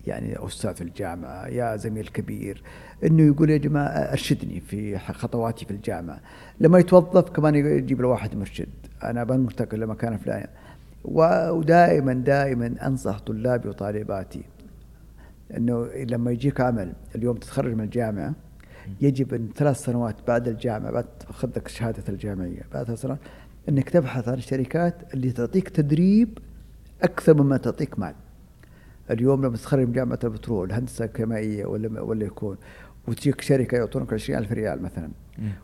يعني 0.07 0.47
أستاذ 0.47 0.75
في 0.75 0.81
الجامعة 0.85 1.47
يا 1.47 1.77
زميل 1.77 2.09
كبير 2.09 2.62
إنه 3.05 3.23
يقول 3.23 3.51
يا 3.51 3.57
جماعة 3.57 3.89
أرشدني 3.89 4.61
في 4.61 4.99
خطواتي 4.99 5.65
في 5.65 5.71
الجامعة. 5.71 6.21
لما 6.61 6.79
يتوظف 6.79 7.31
كمان 7.31 7.55
يجيب 7.55 8.01
له 8.01 8.09
واحد 8.09 8.37
مرشد. 8.37 8.69
أنا 9.05 9.25
بنتقل 9.25 9.81
لمكان 9.81 10.17
فلاني 10.17 10.45
و- 10.45 10.64
ودائما 11.05 12.12
دائما 12.12 12.74
أنصح 12.86 13.18
طلابي 13.18 13.68
وطالباتي 13.68 14.42
إنه 15.57 15.86
لما 15.86 16.30
يجيك 16.30 16.61
عمل 16.61 16.92
اليوم 17.14 17.36
تتخرج 17.36 17.74
من 17.74 17.84
الجامعة 17.84 18.34
يجب 19.00 19.34
إن 19.34 19.48
ثلاث 19.57 19.84
سنوات 19.84 20.16
بعد 20.28 20.48
الجامعة 20.48 20.90
بعد 20.90 21.05
تاخذ 21.20 21.48
لك 21.57 21.68
شهادة 21.68 22.02
الجامعية 22.09 22.62
بعد 22.74 22.86
ثلاث 22.86 23.00
سنوات 23.00 23.18
إنك 23.68 23.90
تبحث 23.90 24.28
عن 24.28 24.34
الشركات 24.34 25.14
اللي 25.14 25.32
تعطيك 25.32 25.68
تدريب 25.68 26.38
أكثر 27.02 27.34
مما 27.42 27.57
تعطيك 27.57 27.98
مال. 27.98 28.14
اليوم 29.11 29.44
لما 29.44 29.57
تتخرج 29.57 29.86
من 29.86 29.92
جامعة 29.92 30.18
البترول 30.24 30.72
هندسة 30.72 31.07
كيميائية 31.07 31.66
ولا 31.66 32.00
ولا 32.00 32.24
يكون 32.24 32.57
وتجيك 33.09 33.40
شركة 33.40 33.76
يعطونك 33.76 34.12
20000 34.12 34.52
ريال 34.52 34.82
مثلا. 34.82 35.11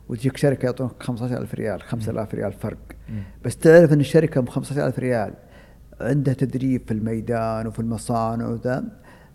وتجيك 0.09 0.37
شركة 0.37 0.67
يعطونك 0.67 1.03
15000 1.03 1.55
ريال 1.55 1.83
5000 1.83 2.35
ريال 2.35 2.53
فرق. 2.53 2.79
بس 3.45 3.57
تعرف 3.57 3.93
إن 3.93 4.01
الشركة 4.01 4.41
ب 4.41 4.49
15000 4.49 4.99
ريال 4.99 5.35
عندها 6.01 6.35
تدريب 6.35 6.83
في 6.87 6.95
الميدان 6.95 7.67
وفي 7.67 7.79
المصانع 7.79 8.49
وذا 8.49 8.85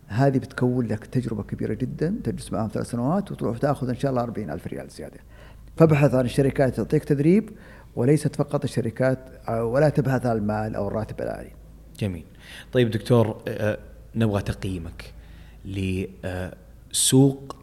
هذه 0.07 0.37
بتكون 0.37 0.87
لك 0.87 1.05
تجربة 1.05 1.43
كبيرة 1.43 1.73
جدا 1.73 2.15
تجلس 2.23 2.53
معهم 2.53 2.69
ثلاث 2.73 2.89
سنوات 2.89 3.31
وتروح 3.31 3.57
تأخذ 3.57 3.89
إن 3.89 3.95
شاء 3.95 4.11
الله 4.11 4.23
40000 4.23 4.67
ريال 4.67 4.89
زيادة. 4.89 5.19
فابحث 5.77 6.13
عن 6.13 6.25
الشركات 6.25 6.75
تعطيك 6.75 7.03
تدريب 7.03 7.49
وليست 7.95 8.35
فقط 8.35 8.63
الشركات 8.63 9.19
ولا 9.49 9.89
تبحث 9.89 10.25
عن 10.25 10.37
المال 10.37 10.75
أو 10.75 10.87
الراتب 10.87 11.21
العالي 11.21 11.51
جميل. 11.99 12.25
طيب 12.73 12.91
دكتور 12.91 13.41
آه، 13.47 13.77
نبغى 14.15 14.41
تقييمك 14.41 15.13
لسوق 15.65 17.55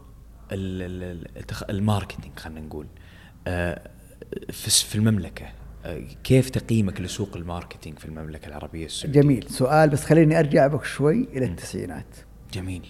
ال 1.69 1.76
marketing 1.76 2.39
خلينا 2.39 2.61
نقول. 2.61 2.87
آه، 3.47 3.89
في 4.49 4.95
المملكة. 4.95 5.45
آه، 5.85 6.01
كيف 6.23 6.49
تقييمك 6.49 7.01
لسوق 7.01 7.37
ال 7.37 7.43
marketing 7.43 7.99
في 7.99 8.05
المملكة 8.05 8.47
العربية 8.47 8.85
السعودية؟ 8.85 9.21
جميل. 9.21 9.45
سؤال 9.49 9.89
بس 9.89 10.03
خليني 10.05 10.39
أرجع 10.39 10.67
بك 10.67 10.83
شوي 10.83 11.27
إلى 11.33 11.45
التسعينات. 11.45 12.15
جميل. 12.53 12.85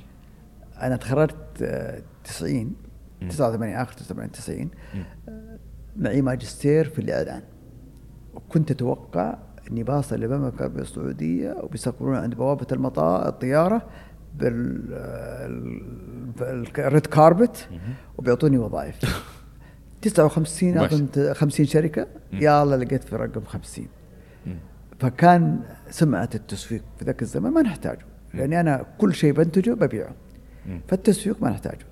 أنا 0.81 0.95
تخرجت 0.95 1.61
آه، 1.61 2.01
90 2.23 2.75
89 3.29 3.73
آخر 3.73 3.93
89 3.93 4.31
90 4.31 4.69
آه، 5.29 5.59
معي 5.97 6.21
ماجستير 6.21 6.89
في 6.89 6.99
الإعلان. 6.99 7.43
وكنت 8.33 8.71
أتوقع 8.71 9.37
إني 9.71 9.83
باصل 9.83 10.15
للمملكه 10.15 10.55
العربيه 10.55 10.81
السعودية 10.81 11.51
وبيستقبلون 11.63 12.15
عند 12.15 12.35
بوابة 12.35 12.67
المطار 12.71 13.27
الطيارة 13.27 13.87
بالريد 16.35 17.05
كاربت 17.07 17.69
وبيعطوني 18.17 18.57
وظائف. 18.57 19.23
59 20.01 20.77
أظن 20.77 21.33
50 21.33 21.65
شركة. 21.65 22.07
يا 22.33 22.63
الله 22.63 22.75
لقيت 22.75 23.03
في 23.03 23.15
رقم 23.15 23.43
50 23.43 23.87
فكان 24.99 25.59
سمعة 25.89 26.29
التسويق 26.35 26.83
في 26.99 27.05
ذاك 27.05 27.21
الزمن 27.21 27.49
ما 27.49 27.61
نحتاجه. 27.61 28.05
لأني 28.33 28.59
أنا 28.59 28.85
كل 28.97 29.13
شيء 29.13 29.33
بنتجه 29.33 29.73
ببيعه. 29.73 30.15
فالتسويق 30.87 31.43
ما 31.43 31.49
نحتاجه. 31.49 31.85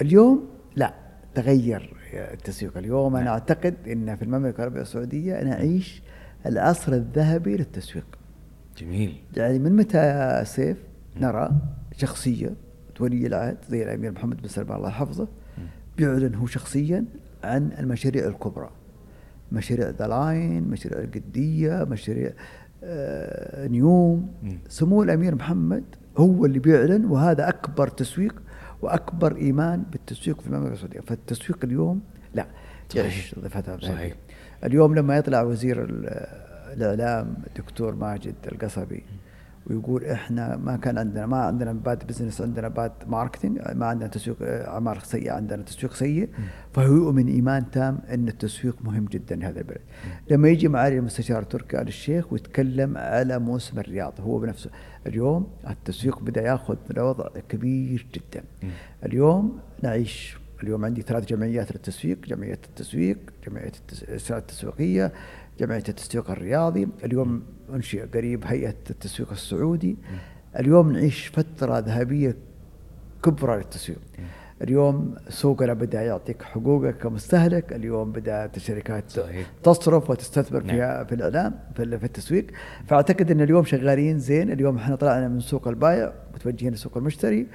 اليوم 0.00 0.48
لا 0.76 0.94
تغير 1.34 1.96
التسويق. 2.14 2.78
اليوم 2.78 3.16
أنا 3.16 3.30
أعتقد 3.30 3.74
أن 3.88 4.16
في 4.16 4.22
المملكة 4.22 4.56
العربية 4.56 4.80
السعودية 4.80 5.42
نعيش 5.44 6.02
العصر 6.46 6.92
الذهبي 6.92 7.56
للتسويق. 7.56 8.06
جميل. 8.78 9.22
يعني 9.36 9.58
من 9.58 9.76
متى 9.76 10.42
سيف؟ 10.44 10.76
نرى 11.20 11.50
شخصية 11.96 12.54
ولي 13.00 13.26
العهد 13.26 13.56
زي 13.70 13.82
الأمير 13.82 14.12
محمد 14.12 14.42
بن 14.42 14.48
سلمان 14.48 14.76
الله 14.76 14.88
يحفظه 14.88 15.28
بيعلن 15.96 16.34
هو 16.34 16.46
شخصيا 16.46 17.04
عن 17.44 17.70
المشاريع 17.78 18.26
الكبرى. 18.26 18.70
مشاريع 19.52 19.88
The 19.90 20.06
Line 20.06 20.62
مشاريع 20.62 20.98
القدية 20.98 21.84
مشاريع 21.84 22.30
آه 22.84 23.66
نيوم. 23.68 24.30
سمو 24.68 25.02
الأمير 25.02 25.34
محمد 25.34 25.84
هو 26.18 26.46
اللي 26.46 26.58
بيعلن 26.58 27.04
وهذا 27.04 27.48
أكبر 27.48 27.88
تسويق 27.88 28.42
وأكبر 28.82 29.36
إيمان 29.36 29.82
بالتسويق 29.92 30.40
في 30.40 30.46
المملكة 30.46 30.72
السعودية. 30.72 31.00
فالتسويق 31.00 31.58
اليوم 31.64 32.00
لا. 32.34 32.46
يعيش 32.94 33.34
فترة 33.34 33.76
صحيح. 33.76 34.14
اليوم 34.64 34.94
لما 34.94 35.16
يطلع 35.16 35.42
وزير 35.42 35.84
ال- 35.84 36.26
الإعلام 36.72 37.34
الدكتور 37.46 37.94
ماجد 37.94 38.34
القصبي 38.52 39.04
ويقول 39.66 40.04
إحنا 40.04 40.56
ما 40.56 40.76
كان 40.76 40.98
عندنا 40.98 41.26
ما 41.26 41.36
عندنا 41.36 41.72
bad 41.72 42.06
business 42.06 42.40
عندنا 42.40 42.68
bad 42.68 42.92
marketing 43.06 43.60
ما 43.74 43.86
عندنا 43.86 44.08
تسويق 44.08 44.36
آه، 44.42 44.68
أعمال 44.68 45.02
سيئة 45.02 45.32
عندنا 45.32 45.62
تسويق 45.62 45.94
سيء. 45.94 46.28
فهو 46.74 46.94
يؤمن 46.94 47.28
إيمان 47.28 47.70
تام 47.70 47.98
إن 48.10 48.28
التسويق 48.28 48.76
مهم 48.84 49.04
جدا 49.04 49.36
لهذا 49.36 49.58
البلد. 49.60 49.80
لما 50.30 50.48
يجي 50.48 50.68
معالي 50.68 50.98
المستشار 50.98 51.42
تركي 51.42 51.80
آل 51.80 51.88
الشيخ 51.88 52.32
ويتكلم 52.32 52.96
على 52.98 53.38
موسم 53.38 53.78
الرياض 53.78 54.20
هو 54.20 54.38
بنفسه. 54.38 54.70
اليوم 55.06 55.46
التسويق 55.70 56.20
بدأ 56.22 56.42
يأخذ 56.42 56.76
وضع 56.98 57.28
كبير 57.48 58.06
جدا. 58.14 58.44
اليوم 59.04 59.58
نعيش 59.82 60.36
اليوم 60.62 60.84
عندي 60.84 61.02
ثلاث 61.02 61.24
جمعيات 61.24 61.72
للتسويق 61.72 62.18
جمعية 62.26 62.58
التسويق 62.68 63.18
جمعية 63.46 63.68
التس- 63.72 64.02
الإرشاد 64.02 64.42
جمعية 65.62 65.84
التسويق 65.88 66.30
الرياضي. 66.30 66.88
اليوم 67.04 67.42
أنشئ 67.74 68.06
قريب 68.06 68.44
هيئة 68.44 68.74
التسويق 68.90 69.30
السعودي. 69.30 69.96
اليوم 70.58 70.92
نعيش 70.92 71.26
فترة 71.26 71.78
ذهبية 71.78 72.36
كبرى 73.22 73.56
للتسويق. 73.56 73.98
اليوم 74.62 75.14
سوقنا 75.28 75.72
بدا 75.72 76.02
يعطيك 76.02 76.42
حقوقك 76.42 76.96
كمستهلك. 76.96 77.72
اليوم 77.72 78.12
بدات 78.12 78.56
الشركات 78.56 79.10
صحيح. 79.10 79.46
تصرف 79.62 80.10
وتستثمر 80.10 80.62
نعم. 80.62 80.76
فيها 80.76 81.04
في 81.04 81.14
الإعلام 81.14 81.54
في 81.76 81.98
في 81.98 82.04
التسويق. 82.04 82.46
فأعتقد 82.86 83.30
أن 83.30 83.40
اليوم 83.40 83.64
شغالين 83.64 84.18
زين. 84.18 84.52
اليوم 84.52 84.76
إحنا 84.76 84.96
طلعنا 84.96 85.28
من 85.28 85.40
سوق 85.40 85.68
البائع 85.68 86.12
متوجهين 86.34 86.72
لسوق 86.72 86.96
المشتري. 86.96 87.46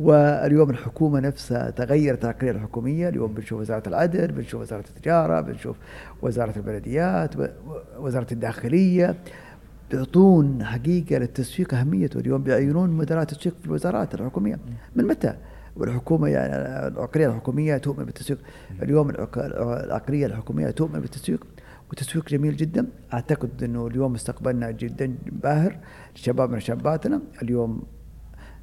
واليوم 0.00 0.70
الحكومة 0.70 1.20
نفسها 1.20 1.70
تغيرت 1.70 2.24
العقليه 2.24 2.50
الحكومية. 2.50 3.08
اليوم 3.08 3.34
بنشوف 3.34 3.60
وزارة 3.60 3.88
العدل 3.88 4.32
بنشوف 4.32 4.60
وزارة 4.60 4.84
التجارة 4.96 5.40
بنشوف 5.40 5.76
وزارة 6.22 6.52
البلديات 6.56 7.34
وزارة 7.98 8.26
الداخلية 8.32 9.14
بيعطون 9.90 10.64
حقيقة 10.64 11.18
للتسويق 11.18 11.74
اهميته 11.74 12.20
اليوم 12.20 12.42
بيعينون 12.42 12.90
مدراء 12.90 13.24
تسويق 13.24 13.54
في 13.60 13.66
الوزارات 13.66 14.14
الحكومية. 14.14 14.58
من 14.96 15.04
متى؟ 15.04 15.34
والحكومة 15.76 16.28
يعني 16.28 16.54
العقلية 16.88 17.26
الحكومية 17.26 17.76
تؤمن 17.76 18.04
بالتسويق. 18.04 18.38
اليوم 18.82 19.10
العق- 19.10 19.38
العقلية 19.84 20.26
الحكومية 20.26 20.70
تؤمن 20.70 21.00
بالتسويق 21.00 21.46
وتسويق 21.90 22.28
جميل 22.28 22.56
جدا. 22.56 22.86
أعتقد 23.14 23.62
إنه 23.62 23.86
اليوم 23.86 24.12
مستقبلنا 24.12 24.70
جدا 24.70 25.14
باهر. 25.32 25.76
شبابنا 26.14 26.58
شاباتنا 26.58 27.20
اليوم 27.42 27.82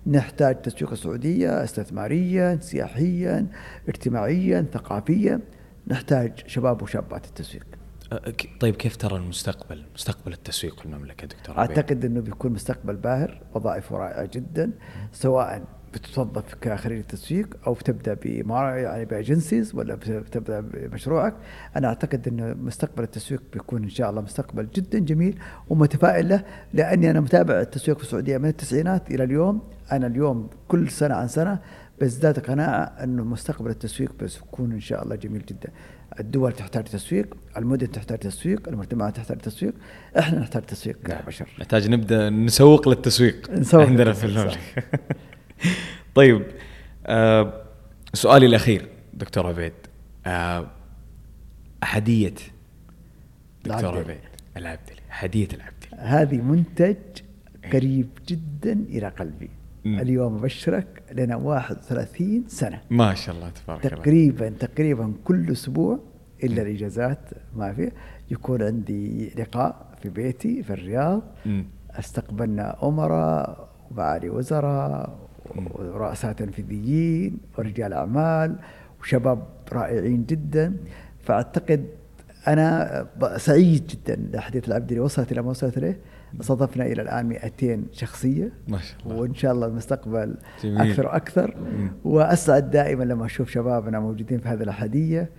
نحتاج 0.07 0.61
تسويق 0.61 0.91
السعوديه 0.91 1.63
استثماريا 1.63 2.57
سياحيا 2.61 3.47
اجتماعيا 3.89 4.65
ثقافيا. 4.73 5.39
نحتاج 5.87 6.43
شباب 6.47 6.81
وشابات 6.81 7.25
التسويق. 7.25 7.65
ك- 8.11 8.49
طيب 8.59 8.75
كيف 8.75 8.95
ترى 8.95 9.15
المستقبل 9.17 9.83
مستقبل 9.95 10.33
التسويق 10.33 10.79
في 10.79 10.85
المملكه 10.85 11.27
دكتور 11.27 11.59
عبيد؟ 11.59 11.77
أعتقد 11.77 12.05
إنه 12.05 12.21
بيكون 12.21 12.51
مستقبل 12.51 12.95
باهر 12.95 13.41
وظائف 13.55 13.93
رائعة 13.93 14.29
جدا 14.33 14.71
سواء 15.13 15.63
بتتوظف 15.97 16.55
كخريج 16.61 17.03
تسويق 17.03 17.47
أو 17.67 17.73
بتبدأ 17.73 18.17
يعني 18.25 19.05
باجنسيز 19.05 19.75
ولا 19.75 19.95
بتبدأ 19.95 20.59
بمشروعك. 20.59 21.33
أنا 21.75 21.87
أعتقد 21.87 22.27
ان 22.27 22.57
مستقبل 22.63 23.03
التسويق 23.03 23.41
بيكون 23.53 23.83
إن 23.83 23.89
شاء 23.89 24.09
الله 24.09 24.21
مستقبل 24.21 24.67
جدا 24.75 24.99
جميل 24.99 25.39
ومتفائل 25.69 26.29
له 26.29 26.43
لأني 26.73 27.11
أنا 27.11 27.19
متابع 27.19 27.59
التسويق 27.61 27.97
في 27.97 28.03
السعودية 28.03 28.37
من 28.37 28.49
التسعينات 28.49 29.11
إلى 29.11 29.23
اليوم. 29.23 29.61
أنا 29.91 30.07
اليوم 30.07 30.49
كل 30.67 30.89
سنة 30.89 31.15
عن 31.15 31.27
سنة 31.27 31.59
بزداد 32.01 32.39
قناعة 32.39 32.83
إنه 33.03 33.23
مستقبل 33.23 33.69
التسويق 33.69 34.11
بيكون 34.19 34.71
إن 34.71 34.79
شاء 34.79 35.03
الله 35.03 35.15
جميل 35.15 35.45
جدا. 35.45 35.69
الدول 36.19 36.51
تحتاج 36.51 36.83
تسويق 36.83 37.37
المدن 37.57 37.91
تحتاج 37.91 38.17
تسويق 38.17 38.67
المجتمعات 38.69 39.15
تحتاج 39.15 39.37
تسويق. 39.37 39.73
إحنا 40.19 40.39
نحتاج 40.39 40.61
تسويق 40.61 40.97
كبشر 41.03 41.47
نحتاج 41.59 41.89
نبدأ 41.89 42.29
نسوق 42.29 42.89
للتسويق 42.89 43.51
نسوق 43.51 43.81
عندنا 43.81 44.13
في 44.13 44.25
المملكة. 44.25 44.57
طيب 46.15 46.43
آه 47.05 47.61
سؤالي 48.13 48.45
الأخير 48.45 48.87
دكتور 49.13 49.47
عبيد. 49.47 49.73
آه 50.25 50.67
احديه 51.83 52.33
دكتور 53.65 53.93
العبدلي. 53.93 53.99
عبيد 53.99 54.19
العبدلي 54.57 54.99
احديه 55.11 55.47
العبدلي 55.53 55.97
هذه 55.97 56.41
منتج 56.41 56.95
قريب 57.73 58.09
جدا 58.27 58.71
إلى 58.89 59.07
قلبي. 59.07 59.49
مم. 59.85 59.99
اليوم 59.99 60.37
أبشرك 60.37 61.03
لنا 61.11 61.35
31 61.35 62.43
سنة. 62.47 62.81
ما 62.89 63.13
شاء 63.13 63.35
الله 63.35 63.49
تبارك 63.49 63.85
الله. 63.85 63.97
تقريبا 63.97 64.49
تقريبا 64.49 65.13
كل 65.23 65.51
أسبوع 65.51 65.99
إلا 66.43 66.61
الإجازات 66.61 67.19
ما 67.55 67.73
في 67.73 67.91
يكون 68.31 68.63
عندي 68.63 69.29
لقاء 69.29 69.95
في 70.01 70.09
بيتي 70.09 70.63
في 70.63 70.73
الرياض. 70.73 71.21
مم. 71.45 71.65
أستقبلنا 71.91 72.87
أمراء 72.87 73.69
ومعالي 73.91 74.29
وزراء 74.29 75.26
ورؤساء 75.55 76.31
تنفيذيين 76.33 77.37
ورجال 77.57 77.93
أعمال 77.93 78.55
وشباب 79.01 79.43
رائعين 79.73 80.25
جدا. 80.25 80.73
فأعتقد 81.23 81.85
أنا 82.47 83.01
ب- 83.21 83.37
سعيد 83.37 83.87
جدا 83.87 84.29
لحديث 84.37 84.67
العبد 84.67 84.89
اللي 84.91 84.99
وصلت 85.03 85.31
إلى 85.31 85.41
ما 85.41 85.49
وصلت 85.49 85.77
إليه. 85.77 85.99
صادفنا 86.41 86.85
إلى 86.85 87.01
الآن 87.01 87.25
200 87.25 87.85
شخصية. 87.91 88.51
ما 88.67 88.77
شاء 88.77 88.97
الله. 89.05 89.15
وإن 89.15 89.33
شاء 89.35 89.51
الله 89.51 89.67
المستقبل 89.67 90.35
جميل. 90.63 90.81
أكثر 90.81 91.05
وأكثر. 91.05 91.55
وأسعد 92.03 92.71
دائما 92.71 93.03
لما 93.03 93.25
أشوف 93.25 93.49
شبابنا 93.49 93.99
موجودين 93.99 94.39
في 94.39 94.47
هذه 94.49 94.63
الأحادية. 94.63 95.29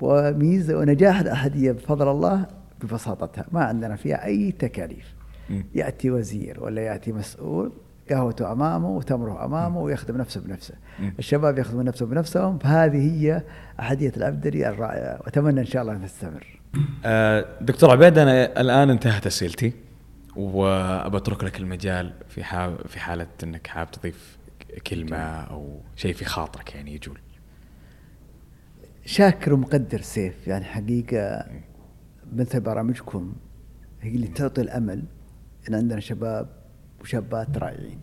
وميزة 0.00 0.78
ونجاح 0.78 1.20
الأحادية 1.20 1.72
بفضل 1.72 2.08
الله 2.10 2.46
ببساطتها 2.82 3.44
ما 3.52 3.64
عندنا 3.64 3.96
فيها 3.96 4.24
أي 4.24 4.52
تكاليف. 4.52 5.14
مم. 5.50 5.64
يأتي 5.74 6.10
وزير 6.10 6.64
ولا 6.64 6.82
يأتي 6.82 7.12
مسؤول 7.12 7.72
قهوته 8.10 8.52
أمامه 8.52 8.88
وتمره 8.88 9.44
أمامه 9.44 9.80
ويخدم 9.80 10.16
نفسه 10.16 10.40
بنفسه. 10.40 10.74
الشباب 11.18 11.58
يخدمون 11.58 11.84
نفسهم 11.84 12.08
بنفسهم 12.08 12.58
فهذه 12.58 13.12
هي 13.12 13.42
أحادية 13.80 14.12
العبدري 14.16 14.68
الرائعة. 14.68 15.20
واتمنى 15.24 15.60
إن 15.60 15.66
شاء 15.66 15.82
الله 15.82 15.92
أن 15.92 16.04
تستمر. 16.04 16.60
آه، 17.04 17.46
دكتور 17.60 17.90
عبيد 17.90 18.18
أنا 18.18 18.60
الآن 18.60 18.90
انتهت 18.90 19.26
أسئلتي 19.26 19.72
وابترك 20.36 21.44
لك 21.44 21.60
المجال 21.60 22.12
في 22.28 22.44
حال 22.44 22.78
في 22.88 23.00
حالة 23.00 23.26
إنك 23.44 23.66
حاب 23.66 23.90
تضيف 23.90 24.38
كلمة 24.86 25.16
أو 25.16 25.80
شيء 25.96 26.14
في 26.14 26.24
خاطرك 26.24 26.74
يعني 26.74 26.94
يجول. 26.94 27.18
شاكر 29.04 29.52
ومقدر 29.54 30.00
سيف 30.00 30.48
يعني 30.48 30.64
حقيقة 30.64 31.46
مثل 32.32 32.60
برامجكم 32.60 33.32
هي 34.00 34.14
اللي 34.14 34.26
تعطي 34.26 34.60
الأمل 34.60 35.02
إن 35.68 35.74
عندنا 35.74 36.00
شباب 36.00 36.48
وشابات 37.00 37.58
رائعين 37.58 37.98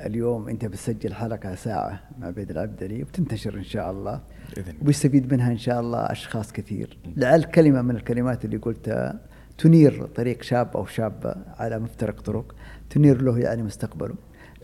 اليوم 0.00 0.48
أنت 0.48 0.64
بتسجل 0.64 1.14
حلقة 1.14 1.54
ساعة 1.54 2.00
مع 2.18 2.26
عبيد 2.26 2.50
العبدلي 2.50 3.02
وبتنتشر 3.02 3.54
إن 3.58 3.64
شاء 3.64 3.90
الله. 3.90 4.20
الله. 4.58 4.74
وبيستفيد 4.82 5.32
منها 5.34 5.52
إن 5.52 5.58
شاء 5.58 5.80
الله 5.80 5.98
أشخاص 5.98 6.52
كثير. 6.52 6.98
لعل 7.16 7.44
كلمة 7.44 7.82
من 7.82 7.96
الكلمات 7.96 8.44
اللي 8.44 8.56
قلتها 8.56 9.20
تنير 9.58 10.06
طريق 10.06 10.42
شاب 10.42 10.76
أو 10.76 10.86
شابة 10.86 11.34
على 11.58 11.78
مفترق 11.78 12.20
طرق. 12.20 12.54
تنير 12.90 13.22
له 13.22 13.38
يعني 13.38 13.62
مستقبله. 13.62 14.14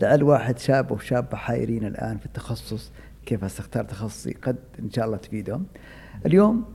لعل 0.01 0.23
واحد 0.23 0.59
شاب 0.59 0.89
أو 0.89 0.97
شابة 0.97 1.37
حائرين 1.37 1.85
الآن 1.85 2.17
في 2.17 2.25
التخصص 2.25 2.91
كيف 3.25 3.43
استختار 3.43 3.83
تخصصي؟ 3.83 4.33
قد 4.33 4.55
إن 4.79 4.91
شاء 4.91 5.05
الله 5.05 5.17
تفيدهم. 5.17 5.65
اليوم 6.25 6.65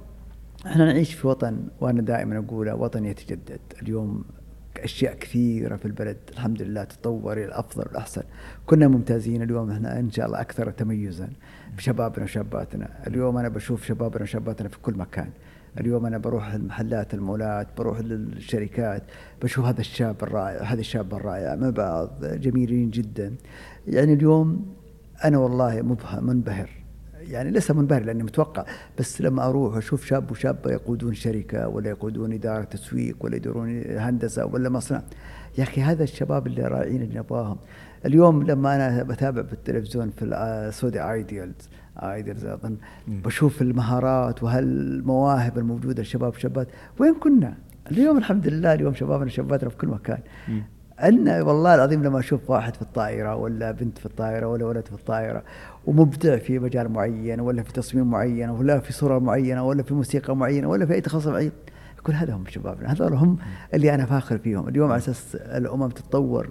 إحنا 0.67 0.85
نعيش 0.85 1.15
في 1.15 1.27
وطن 1.27 1.69
وأنا 1.81 2.03
دائما 2.03 2.39
أقوله 2.39 2.75
وطن 2.75 3.05
يتجدد. 3.05 3.61
اليوم 3.83 4.25
أشياء 4.79 5.15
كثيرة 5.15 5.77
في 5.77 5.85
البلد. 5.85 6.17
الحمد 6.33 6.63
لله 6.63 6.85
تطور 6.85 7.33
إلى 7.33 7.45
الأفضل 7.45 7.83
والأحسن. 7.87 8.23
كنا 8.67 8.89
ممتازين 8.89 9.43
اليوم 9.43 9.71
إحنا 9.71 9.99
إن 10.01 10.11
شاء 10.11 10.27
الله 10.27 10.41
أكثر 10.41 10.71
تميزا 10.71 11.29
بشبابنا 11.77 12.25
وشاباتنا. 12.25 12.89
اليوم 13.07 13.37
أنا 13.39 13.49
بشوف 13.49 13.85
شبابنا 13.85 14.23
وشاباتنا 14.23 14.69
في 14.69 14.79
كل 14.79 14.95
مكان. 14.95 15.31
اليوم 15.81 16.07
أنا 16.07 16.19
بروح 16.19 16.53
المحلات 16.55 17.15
المولات 17.15 17.67
بروح 17.79 18.01
للشركات 18.01 19.03
بشوف 19.43 19.65
هذا 19.65 19.81
الشاب 19.81 20.17
الرائع 20.23 20.63
هذه 20.63 20.81
الشابة 20.81 21.17
الرائعة 21.17 21.55
مع 21.57 21.71
بعض 21.71 22.25
جميلين 22.25 22.91
جدا. 22.91 23.35
يعني 23.87 24.13
اليوم 24.13 24.75
أنا 25.25 25.39
والله 25.39 25.83
مبه- 25.83 26.21
منبهر. 26.21 26.71
يعني 27.31 27.51
لسه 27.51 27.75
منبهر 27.75 28.03
لأني 28.03 28.23
متوقع. 28.23 28.65
بس 28.99 29.21
لما 29.21 29.49
أروح 29.49 29.75
واشوف 29.75 30.05
شاب 30.07 30.31
وشابه 30.31 30.71
يقودون 30.71 31.15
شركة 31.15 31.69
ولا 31.69 31.91
يقودون 31.91 32.33
إدارة 32.33 32.65
تسويق 32.65 33.17
ولا 33.21 33.37
يديرون 33.37 33.83
هندسة 33.87 34.47
ولا 34.47 34.69
مصنع. 34.69 35.03
يا 35.59 35.63
أخي 35.63 35.83
هذا 35.83 36.03
الشباب 36.03 36.47
اللي 36.47 36.63
رايعين 36.63 37.03
اللي 37.03 37.19
نبغاهم. 37.19 37.59
اليوم 38.07 38.43
لما 38.43 38.77
أنا 38.77 39.03
بتابع 39.03 39.43
بالتلفزيون 39.43 40.11
في 40.11 40.25
السعودي 40.25 41.03
Idols 41.03 41.69
Idols 41.97 42.45
أظن 42.45 42.77
بشوف 43.09 43.63
المهارات 43.63 44.43
وهالمواهب 44.43 45.59
الموجودة 45.59 46.03
للشباب 46.03 46.33
والشابات 46.33 46.69
وين 46.99 47.15
كنا؟ 47.15 47.55
اليوم 47.91 48.19
الحمد 48.19 48.49
لله 48.49 48.75
اليوم 48.75 48.95
شبابنا 48.95 49.25
وشاباتنا 49.25 49.71
في 49.71 49.77
كل 49.77 49.89
مكان. 49.89 50.19
أن 51.03 51.29
والله 51.29 51.75
العظيم 51.75 52.05
لما 52.05 52.19
أشوف 52.19 52.51
واحد 52.51 52.77
في 52.77 52.83
الطائرة 52.83 53.35
ولا 53.37 53.71
بنت 53.71 53.99
في 53.99 54.07
الطائرة 54.07 54.47
ولا 54.47 54.65
ولد 54.65 54.87
في 54.87 54.93
الطائرة 54.93 55.43
ومبدع 55.87 56.37
في 56.37 56.59
مجال 56.59 56.93
معين 56.93 57.41
ولا 57.41 57.63
في 57.63 57.73
تصميم 57.73 58.11
معين 58.11 58.51
ولا 58.51 58.81
في 58.81 58.93
صورة 58.93 59.19
معينة 59.19 59.65
ولا 59.67 59.83
في 59.83 59.95
موسيقى 59.95 60.37
معينة 60.37 60.69
ولا 60.69 60.87
في 60.87 60.95
أي 60.95 61.01
تخصص 61.01 61.27
معين 61.27 61.53
يقول 61.99 62.15
هذا 62.15 62.35
هم 62.35 62.47
شبابنا 62.47 62.93
هذول 62.93 63.13
هم 63.13 63.39
اللي 63.75 63.95
أنا 63.95 64.07
فاخر 64.07 64.39
فيهم. 64.39 64.69
اليوم 64.69 64.91
على 64.91 64.99
أساس 64.99 65.37
الأمم 65.37 65.89
تتطور 65.89 66.51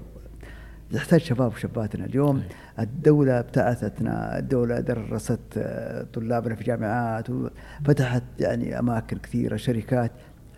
يحتاج 0.91 1.19
شباب 1.19 1.51
وشاباتنا. 1.51 2.05
اليوم 2.05 2.43
الدولة 2.79 3.39
ابتعثتنا 3.39 4.39
الدولة 4.39 4.79
درست 4.79 5.39
آه، 5.57 6.05
طلابنا 6.13 6.55
في 6.55 6.63
جامعات 6.63 7.27
وفتحت 7.29 8.23
يعني 8.39 8.79
أماكن 8.79 9.17
كثيرة 9.17 9.55
شركات 9.55 10.11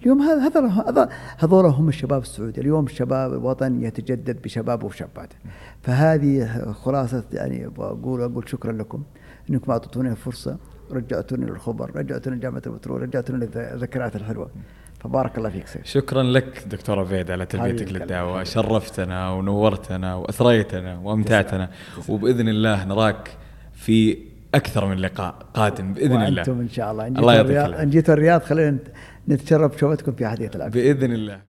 اليوم 0.05 0.21
هذا 0.21 0.47
هذول 0.47 1.09
هذول- 1.37 1.65
هم 1.65 1.89
الشباب 1.89 2.21
السعودي. 2.21 2.61
اليوم 2.61 2.85
الشباب 2.85 3.33
الوطن 3.33 3.83
يتجدد 3.83 4.41
بشبابه 4.41 4.85
وشاباته 4.85 5.35
فهذه 5.81 6.61
خلاصة 6.71 7.23
يعني 7.33 7.67
بقول 7.67 8.21
أقول 8.21 8.49
شكرا 8.49 8.71
لكم. 8.71 9.03
أنكم 9.49 9.71
أعطيتوني 9.71 10.09
الفرصة 10.09 10.57
رجعتوني 10.91 11.45
للخبر 11.45 11.95
رجعتوني 11.95 12.35
لجامعة 12.35 12.61
البترول 12.67 13.01
رجعتوني 13.01 13.39
للذكريات 13.45 14.15
الحلوة. 14.15 14.49
فبارك 14.99 15.37
الله 15.37 15.49
فيك 15.49 15.67
سيف 15.67 15.85
شكرا 15.85 16.23
لك 16.23 16.63
دكتور 16.67 16.99
عبيد 16.99 17.31
على 17.31 17.45
تلبيتك 17.45 17.91
للدعوة. 17.91 18.43
شرفتنا 18.43 19.29
ونورتنا 19.31 20.15
واثريتنا 20.15 20.97
وأمتعتنا. 20.97 21.69
وبإذن 22.09 22.49
الله 22.49 22.85
نراك 22.85 23.37
في 23.73 24.17
أكثر 24.55 24.85
من 24.85 24.97
لقاء 24.97 25.35
قادم 25.53 25.93
بإذن 25.93 26.21
الله. 26.21 26.41
وأنتم 26.41 26.59
إن 26.59 26.69
شاء 26.69 26.91
الله. 26.91 27.07
الله 27.07 27.83
جيتوا 27.83 28.13
الرياض 28.13 28.13
الرياض 28.13 28.41
خلينا 28.41 28.77
نتشرف 29.29 29.75
بشوفتكم 29.75 30.11
في 30.11 30.25
أحدية 30.25 30.51
العبد 30.55 30.73
بإذن 30.73 31.13
الله. 31.13 31.54